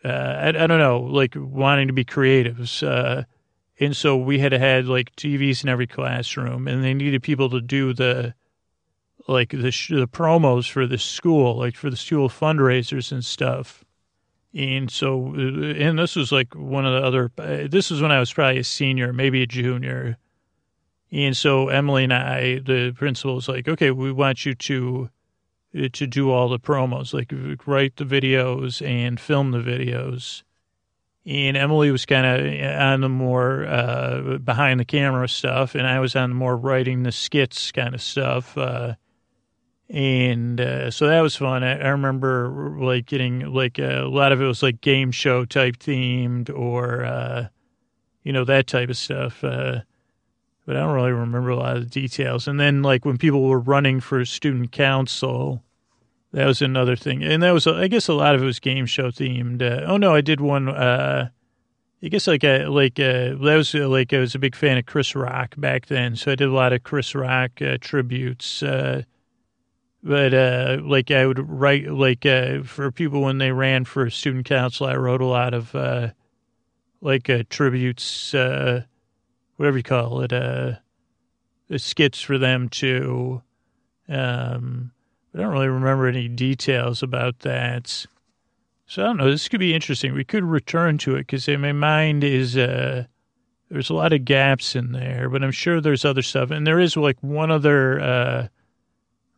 uh, 0.04 0.08
I, 0.08 0.48
I, 0.48 0.52
don't 0.52 0.78
know, 0.78 1.00
like 1.00 1.34
wanting 1.36 1.88
to 1.88 1.92
be 1.92 2.04
creatives 2.04 2.86
uh, 2.86 3.24
and 3.78 3.96
so 3.96 4.16
we 4.16 4.38
had 4.38 4.52
had 4.52 4.86
like 4.86 5.14
TVs 5.16 5.62
in 5.62 5.68
every 5.68 5.86
classroom, 5.86 6.66
and 6.66 6.82
they 6.82 6.94
needed 6.94 7.22
people 7.22 7.50
to 7.50 7.60
do 7.60 7.92
the 7.92 8.34
like 9.28 9.50
the 9.50 9.58
the 9.58 10.08
promos 10.10 10.70
for 10.70 10.86
the 10.86 10.98
school, 10.98 11.58
like 11.58 11.76
for 11.76 11.90
the 11.90 11.96
school 11.96 12.28
fundraisers 12.28 13.12
and 13.12 13.24
stuff. 13.24 13.84
And 14.54 14.90
so, 14.90 15.34
uh, 15.36 15.74
and 15.74 15.98
this 15.98 16.16
was 16.16 16.32
like 16.32 16.54
one 16.54 16.86
of 16.86 16.94
the 16.94 17.06
other. 17.06 17.30
Uh, 17.36 17.68
this 17.68 17.90
was 17.90 18.00
when 18.00 18.12
I 18.12 18.18
was 18.18 18.32
probably 18.32 18.58
a 18.58 18.64
senior, 18.64 19.12
maybe 19.12 19.42
a 19.42 19.46
junior. 19.46 20.16
And 21.12 21.36
so 21.36 21.68
Emily 21.68 22.04
and 22.04 22.12
I, 22.12 22.58
the 22.58 22.92
principal, 22.96 23.36
was 23.36 23.48
like, 23.48 23.68
"Okay, 23.68 23.90
we 23.90 24.12
want 24.12 24.44
you 24.44 24.54
to 24.54 25.10
uh, 25.78 25.88
to 25.92 26.06
do 26.06 26.30
all 26.30 26.48
the 26.48 26.58
promos, 26.58 27.14
like 27.14 27.32
write 27.66 27.96
the 27.96 28.04
videos 28.04 28.84
and 28.86 29.20
film 29.20 29.52
the 29.52 29.58
videos." 29.58 30.42
and 31.26 31.56
Emily 31.56 31.90
was 31.90 32.06
kind 32.06 32.24
of 32.24 32.80
on 32.80 33.00
the 33.00 33.08
more 33.08 33.66
uh, 33.66 34.38
behind 34.38 34.78
the 34.78 34.84
camera 34.84 35.28
stuff, 35.28 35.74
and 35.74 35.86
I 35.86 35.98
was 35.98 36.14
on 36.14 36.30
the 36.30 36.36
more 36.36 36.56
writing 36.56 37.02
the 37.02 37.10
skits 37.10 37.72
kind 37.72 37.94
of 37.94 38.00
stuff. 38.00 38.56
Uh, 38.56 38.94
and 39.90 40.60
uh, 40.60 40.90
so 40.92 41.08
that 41.08 41.20
was 41.20 41.34
fun. 41.34 41.64
I, 41.64 41.78
I, 41.78 41.88
remember 41.88 42.76
like 42.78 43.06
getting 43.06 43.52
like 43.52 43.78
a 43.78 44.02
lot 44.02 44.32
of 44.32 44.40
it 44.40 44.46
was 44.46 44.62
like 44.62 44.80
game 44.80 45.10
show 45.10 45.44
type 45.44 45.78
themed 45.78 46.48
or 46.48 47.04
uh, 47.04 47.48
you 48.22 48.32
know 48.32 48.44
that 48.44 48.68
type 48.68 48.88
of 48.88 48.96
stuff. 48.96 49.42
But 50.66 50.76
I 50.76 50.80
don't 50.80 50.94
really 50.94 51.12
remember 51.12 51.50
a 51.50 51.56
lot 51.56 51.76
of 51.76 51.84
the 51.84 51.88
details. 51.88 52.46
And 52.46 52.60
then 52.60 52.82
like 52.82 53.04
when 53.04 53.16
people 53.16 53.42
were 53.44 53.60
running 53.60 54.00
for 54.00 54.24
student 54.24 54.72
council 54.72 55.62
that 56.36 56.46
was 56.46 56.60
another 56.60 56.96
thing, 56.96 57.24
and 57.24 57.42
that 57.42 57.52
was 57.52 57.66
I 57.66 57.88
guess 57.88 58.08
a 58.08 58.12
lot 58.12 58.34
of 58.34 58.42
it 58.42 58.44
was 58.44 58.60
game 58.60 58.84
show 58.84 59.10
themed. 59.10 59.62
Uh, 59.62 59.86
oh 59.86 59.96
no, 59.96 60.14
I 60.14 60.20
did 60.20 60.38
one. 60.38 60.68
Uh, 60.68 61.30
I 62.02 62.08
guess 62.08 62.26
like 62.26 62.44
uh, 62.44 62.66
like 62.68 63.00
uh, 63.00 63.40
that 63.40 63.54
was 63.56 63.74
uh, 63.74 63.88
like 63.88 64.12
I 64.12 64.18
was 64.18 64.34
a 64.34 64.38
big 64.38 64.54
fan 64.54 64.76
of 64.76 64.84
Chris 64.84 65.14
Rock 65.14 65.54
back 65.56 65.86
then, 65.86 66.14
so 66.14 66.32
I 66.32 66.34
did 66.34 66.48
a 66.48 66.52
lot 66.52 66.74
of 66.74 66.82
Chris 66.82 67.14
Rock 67.14 67.62
uh, 67.62 67.78
tributes. 67.80 68.62
Uh, 68.62 69.04
but 70.02 70.34
uh, 70.34 70.78
like 70.82 71.10
I 71.10 71.26
would 71.26 71.38
write 71.38 71.90
like 71.90 72.24
for 72.64 72.92
people 72.92 73.22
when 73.22 73.38
they 73.38 73.50
ran 73.50 73.86
for 73.86 74.10
student 74.10 74.44
council, 74.44 74.86
I 74.86 74.96
wrote 74.96 75.22
a 75.22 75.26
lot 75.26 75.54
of 75.54 76.12
like 77.00 77.30
tributes, 77.48 78.34
whatever 79.56 79.76
you 79.76 79.82
call 79.82 80.20
it, 80.22 80.32
uh, 80.32 80.72
skits 81.76 82.20
for 82.20 82.38
them 82.38 82.68
too. 82.68 83.42
Um, 84.08 84.92
I 85.34 85.38
don't 85.38 85.52
really 85.52 85.68
remember 85.68 86.06
any 86.06 86.28
details 86.28 87.02
about 87.02 87.40
that. 87.40 88.06
So 88.86 89.02
I 89.02 89.06
don't 89.06 89.16
know. 89.16 89.30
This 89.30 89.48
could 89.48 89.60
be 89.60 89.74
interesting. 89.74 90.14
We 90.14 90.24
could 90.24 90.44
return 90.44 90.96
to 90.98 91.16
it 91.16 91.26
because 91.26 91.48
my 91.48 91.72
mind 91.72 92.22
is 92.22 92.56
uh, 92.56 93.04
there's 93.68 93.90
a 93.90 93.94
lot 93.94 94.12
of 94.12 94.24
gaps 94.24 94.76
in 94.76 94.92
there, 94.92 95.28
but 95.28 95.42
I'm 95.42 95.50
sure 95.50 95.80
there's 95.80 96.04
other 96.04 96.22
stuff. 96.22 96.50
And 96.50 96.66
there 96.66 96.78
is 96.78 96.96
like 96.96 97.20
one 97.20 97.50
other 97.50 98.00
uh, 98.00 98.48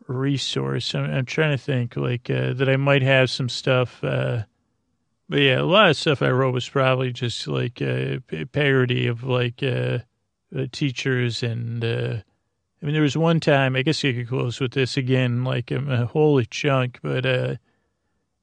resource. 0.06 0.94
I'm, 0.94 1.10
I'm, 1.10 1.24
trying 1.24 1.56
to 1.56 1.62
think 1.62 1.96
like 1.96 2.28
uh, 2.28 2.52
that 2.54 2.68
I 2.68 2.76
might 2.76 3.02
have 3.02 3.30
some 3.30 3.48
stuff. 3.48 4.04
Uh, 4.04 4.42
but 5.28 5.40
yeah, 5.40 5.60
a 5.60 5.62
lot 5.62 5.88
of 5.88 5.96
stuff 5.96 6.22
I 6.22 6.30
wrote 6.30 6.54
was 6.54 6.68
probably 6.68 7.12
just 7.12 7.48
like 7.48 7.80
a 7.80 8.16
uh, 8.32 8.44
parody 8.52 9.06
of 9.06 9.24
like 9.24 9.62
uh, 10.56 10.66
teachers 10.72 11.42
and 11.42 11.84
I 12.80 12.86
mean, 12.86 12.92
there 12.92 13.02
was 13.02 13.16
one 13.16 13.40
time, 13.40 13.74
I 13.74 13.82
guess 13.82 14.04
you 14.04 14.14
could 14.14 14.28
close 14.28 14.60
with 14.60 14.72
this 14.72 14.96
again, 14.96 15.42
like 15.42 15.72
a 15.72 16.06
holy 16.06 16.46
chunk, 16.46 17.00
but 17.02 17.26
uh, 17.26 17.56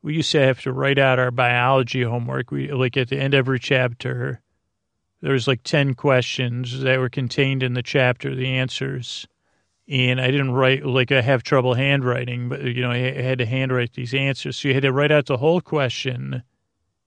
we 0.02 0.16
used 0.16 0.32
to 0.34 0.42
have 0.42 0.62
to 0.62 0.74
write 0.74 1.00
out 1.00 1.20
our 1.20 1.32
biology 1.32 2.04
homework. 2.04 2.52
We 2.52 2.70
like 2.72 2.98
at 2.98 3.08
the 3.08 3.18
end 3.18 3.34
of 3.34 3.40
every 3.40 3.60
chapter, 3.60 4.42
there 5.22 5.32
was 5.32 5.48
like 5.48 5.64
10 5.64 5.94
questions 5.94 6.82
that 6.82 7.00
were 7.00 7.10
contained 7.10 7.64
in 7.64 7.76
the 7.76 7.82
chapter, 7.82 8.36
the 8.36 8.48
answers. 8.48 9.26
And 9.88 10.20
I 10.20 10.32
didn't 10.32 10.52
write, 10.52 10.86
like, 10.86 11.12
I 11.12 11.22
have 11.22 11.44
trouble 11.44 11.76
handwriting, 11.76 12.50
but, 12.50 12.64
you 12.64 12.82
know, 12.82 12.92
I 12.92 12.98
had 12.98 13.38
to 13.38 13.46
handwrite 13.46 13.94
these 13.94 14.14
answers. 14.14 14.58
So 14.58 14.68
you 14.68 14.74
had 14.74 14.84
to 14.84 14.92
write 14.92 15.12
out 15.12 15.28
the 15.28 15.38
whole 15.38 15.62
question, 15.62 16.44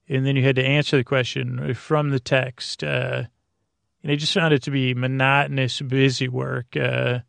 and 0.07 0.25
then 0.25 0.37
you 0.37 0.43
had 0.43 0.55
to 0.55 0.65
answer 0.65 0.95
the 0.95 1.03
question 1.03 1.73
from 1.73 2.09
the 2.09 2.21
text. 2.21 2.83
Uh, 2.83 3.23
and 4.03 4.11
I 4.11 4.15
just 4.15 4.33
found 4.33 4.53
it 4.53 4.63
to 4.63 4.71
be 4.71 4.93
monotonous, 4.93 5.81
busy 5.81 6.27
work. 6.27 6.75
Uh, 6.75 7.19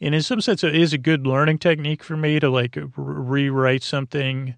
and 0.00 0.14
in 0.14 0.22
some 0.22 0.40
sense, 0.40 0.62
it 0.62 0.74
is 0.74 0.92
a 0.92 0.98
good 0.98 1.26
learning 1.26 1.58
technique 1.58 2.04
for 2.04 2.16
me 2.16 2.38
to 2.38 2.48
like 2.48 2.78
rewrite 2.96 3.82
something. 3.82 4.54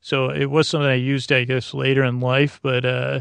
So 0.00 0.30
it 0.30 0.46
was 0.46 0.68
something 0.68 0.88
I 0.88 0.94
used, 0.94 1.32
I 1.32 1.44
guess, 1.44 1.74
later 1.74 2.04
in 2.04 2.20
life, 2.20 2.60
but 2.62 2.84
uh, 2.84 3.20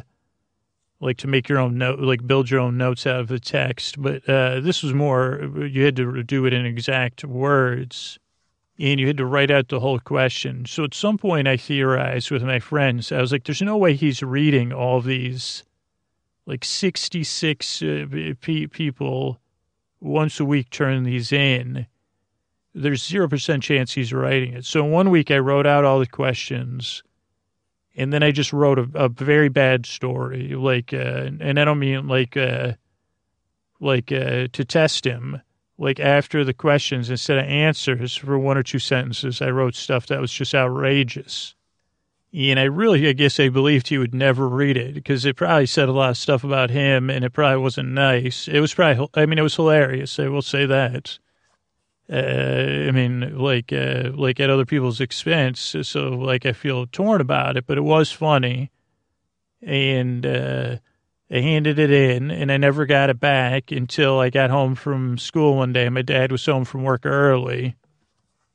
like 0.99 1.17
to 1.17 1.27
make 1.27 1.49
your 1.49 1.59
own 1.59 1.77
note, 1.77 1.99
like 1.99 2.27
build 2.27 2.51
your 2.51 2.59
own 2.59 2.77
notes 2.77 3.07
out 3.07 3.19
of 3.19 3.29
the 3.29 3.39
text. 3.39 3.99
But 3.99 4.27
uh, 4.29 4.59
this 4.59 4.83
was 4.83 4.93
more, 4.93 5.49
you 5.69 5.85
had 5.85 5.95
to 5.95 6.21
do 6.23 6.45
it 6.45 6.53
in 6.53 6.65
exact 6.65 7.25
words 7.25 8.19
and 8.79 8.99
you 8.99 9.07
had 9.07 9.17
to 9.17 9.25
write 9.25 9.51
out 9.51 9.69
the 9.69 9.79
whole 9.79 9.99
question. 9.99 10.65
So 10.65 10.83
at 10.83 10.93
some 10.93 11.17
point, 11.17 11.47
I 11.47 11.57
theorized 11.57 12.31
with 12.31 12.43
my 12.43 12.59
friends, 12.59 13.11
I 13.11 13.21
was 13.21 13.31
like, 13.31 13.43
there's 13.43 13.61
no 13.61 13.77
way 13.77 13.93
he's 13.93 14.23
reading 14.23 14.73
all 14.73 14.99
these 15.01 15.63
like 16.45 16.65
66 16.65 17.81
uh, 17.81 18.05
p- 18.41 18.67
people 18.67 19.39
once 19.99 20.39
a 20.39 20.45
week 20.45 20.69
turn 20.69 21.03
these 21.03 21.31
in. 21.31 21.87
There's 22.75 23.07
0% 23.07 23.61
chance 23.61 23.93
he's 23.93 24.13
writing 24.13 24.53
it. 24.53 24.65
So 24.65 24.83
one 24.83 25.09
week 25.09 25.31
I 25.31 25.37
wrote 25.37 25.67
out 25.67 25.85
all 25.85 25.99
the 25.99 26.07
questions 26.07 27.03
and 27.95 28.11
then 28.11 28.23
I 28.23 28.31
just 28.31 28.51
wrote 28.51 28.79
a, 28.79 28.89
a 28.95 29.09
very 29.09 29.49
bad 29.49 29.85
story. 29.85 30.55
Like, 30.55 30.93
uh, 30.93 31.29
and 31.39 31.59
I 31.59 31.65
don't 31.65 31.79
mean 31.79 32.07
like, 32.07 32.35
uh, 32.35 32.73
like, 33.79 34.11
uh, 34.11 34.47
to 34.51 34.65
test 34.65 35.05
him. 35.05 35.41
Like 35.77 35.99
after 35.99 36.43
the 36.43 36.53
questions, 36.53 37.09
instead 37.09 37.39
of 37.39 37.45
answers 37.45 38.15
for 38.15 38.37
one 38.37 38.57
or 38.57 38.63
two 38.63 38.79
sentences, 38.79 39.41
I 39.41 39.49
wrote 39.49 39.75
stuff 39.75 40.07
that 40.07 40.21
was 40.21 40.31
just 40.31 40.53
outrageous. 40.55 41.55
And 42.35 42.59
I 42.59 42.63
really, 42.63 43.07
I 43.07 43.13
guess 43.13 43.39
I 43.39 43.49
believed 43.49 43.87
he 43.89 43.99
would 43.99 44.15
never 44.15 44.49
read 44.49 44.75
it 44.75 44.95
because 44.95 45.23
it 45.23 45.35
probably 45.35 45.67
said 45.67 45.87
a 45.87 45.91
lot 45.91 46.09
of 46.09 46.17
stuff 46.17 46.43
about 46.43 46.71
him 46.71 47.11
and 47.11 47.23
it 47.23 47.29
probably 47.29 47.61
wasn't 47.61 47.89
nice. 47.89 48.47
It 48.47 48.59
was 48.59 48.73
probably, 48.73 49.07
I 49.13 49.27
mean, 49.27 49.37
it 49.37 49.43
was 49.43 49.55
hilarious. 49.55 50.17
I 50.17 50.29
will 50.29 50.41
say 50.41 50.65
that. 50.65 51.19
Uh, 52.11 52.87
I 52.87 52.91
mean, 52.91 53.37
like, 53.37 53.71
uh, 53.71 54.11
like 54.15 54.39
at 54.39 54.49
other 54.49 54.65
people's 54.65 54.99
expense. 54.99 55.75
So, 55.83 56.09
like, 56.09 56.45
I 56.45 56.53
feel 56.53 56.87
torn 56.87 57.21
about 57.21 57.55
it, 57.55 57.67
but 57.67 57.77
it 57.77 57.81
was 57.81 58.11
funny. 58.11 58.71
And, 59.61 60.25
uh, 60.25 60.77
I 61.31 61.39
handed 61.39 61.77
it 61.77 61.91
in 61.91 62.31
and 62.31 62.51
I 62.51 62.57
never 62.57 62.85
got 62.85 63.09
it 63.09 63.19
back 63.19 63.71
until 63.71 64.19
I 64.19 64.29
got 64.29 64.49
home 64.49 64.75
from 64.75 65.17
school 65.19 65.55
one 65.57 65.71
day. 65.71 65.87
My 65.89 66.01
dad 66.01 66.31
was 66.31 66.45
home 66.45 66.65
from 66.65 66.83
work 66.83 67.05
early 67.05 67.75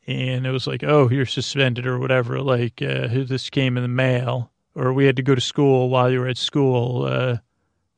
and 0.09 0.47
it 0.47 0.51
was 0.51 0.67
like, 0.67 0.83
oh, 0.83 1.11
you're 1.11 1.27
suspended 1.27 1.87
or 1.87 1.99
whatever. 1.99 2.41
Like, 2.41 2.81
uh, 2.81 3.09
this 3.11 3.51
came 3.51 3.77
in 3.77 3.83
the 3.83 3.89
mail, 3.89 4.51
or 4.75 4.95
we 4.95 5.05
had 5.05 5.17
to 5.17 5.23
go 5.23 5.35
to 5.35 5.41
school 5.41 5.91
while 5.91 6.11
you 6.11 6.21
were 6.21 6.29
at 6.29 6.39
school 6.39 7.05
uh, 7.05 7.37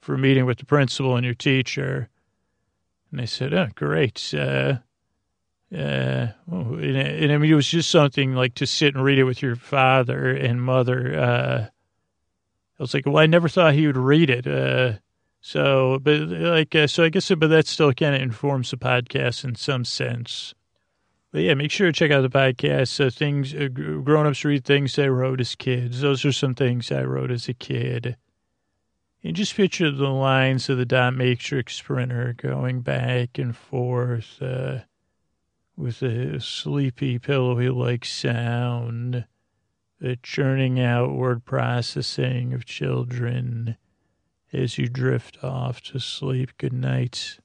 for 0.00 0.16
a 0.16 0.18
meeting 0.18 0.44
with 0.44 0.58
the 0.58 0.66
principal 0.66 1.14
and 1.14 1.24
your 1.24 1.34
teacher. 1.34 2.08
And 3.12 3.20
I 3.20 3.26
said, 3.26 3.54
oh, 3.54 3.68
great. 3.76 4.34
Uh, 4.34 4.78
uh, 5.72 6.28
and, 6.50 6.96
and, 6.96 7.32
I 7.32 7.38
mean, 7.38 7.52
it 7.52 7.54
was 7.54 7.68
just 7.68 7.90
something 7.90 8.34
like 8.34 8.56
to 8.56 8.66
sit 8.66 8.96
and 8.96 9.04
read 9.04 9.20
it 9.20 9.24
with 9.24 9.40
your 9.40 9.54
father 9.54 10.30
and 10.30 10.60
mother. 10.60 11.16
Uh, 11.16 11.66
I 12.76 12.82
was 12.82 12.92
like, 12.92 13.06
well, 13.06 13.18
I 13.18 13.26
never 13.26 13.48
thought 13.48 13.74
he 13.74 13.86
would 13.86 13.96
read 13.96 14.30
it. 14.30 14.48
Uh, 14.48 14.98
so, 15.40 16.00
but 16.02 16.22
like, 16.22 16.74
so 16.88 17.04
I 17.04 17.08
guess, 17.08 17.28
but 17.28 17.50
that 17.50 17.68
still 17.68 17.92
kind 17.92 18.16
of 18.16 18.20
informs 18.20 18.72
the 18.72 18.78
podcast 18.78 19.44
in 19.44 19.54
some 19.54 19.84
sense. 19.84 20.54
But 21.32 21.42
yeah, 21.42 21.54
make 21.54 21.70
sure 21.70 21.86
to 21.86 21.92
check 21.92 22.10
out 22.10 22.22
the 22.22 22.28
podcast. 22.28 23.04
Uh, 23.04 23.10
things 23.10 23.54
uh, 23.54 23.68
grown 23.68 24.26
ups 24.26 24.44
read 24.44 24.64
things 24.64 24.98
I 24.98 25.06
wrote 25.06 25.40
as 25.40 25.54
kids. 25.54 26.00
Those 26.00 26.24
are 26.24 26.32
some 26.32 26.54
things 26.54 26.90
I 26.90 27.04
wrote 27.04 27.30
as 27.30 27.48
a 27.48 27.54
kid. 27.54 28.16
And 29.22 29.36
just 29.36 29.54
picture 29.54 29.90
the 29.90 30.08
lines 30.08 30.68
of 30.68 30.78
the 30.78 30.86
dot 30.86 31.14
matrix 31.14 31.80
printer 31.80 32.34
going 32.36 32.80
back 32.80 33.38
and 33.38 33.56
forth 33.56 34.40
uh, 34.42 34.80
with 35.76 36.02
a 36.02 36.40
sleepy, 36.40 37.18
pillowy 37.18 37.68
like 37.68 38.04
sound, 38.04 39.26
the 40.00 40.16
churning 40.16 40.80
out 40.80 41.12
word 41.12 41.44
processing 41.44 42.54
of 42.54 42.64
children 42.64 43.76
as 44.52 44.78
you 44.78 44.88
drift 44.88 45.44
off 45.44 45.80
to 45.82 46.00
sleep. 46.00 46.56
Good 46.56 46.72
night. 46.72 47.38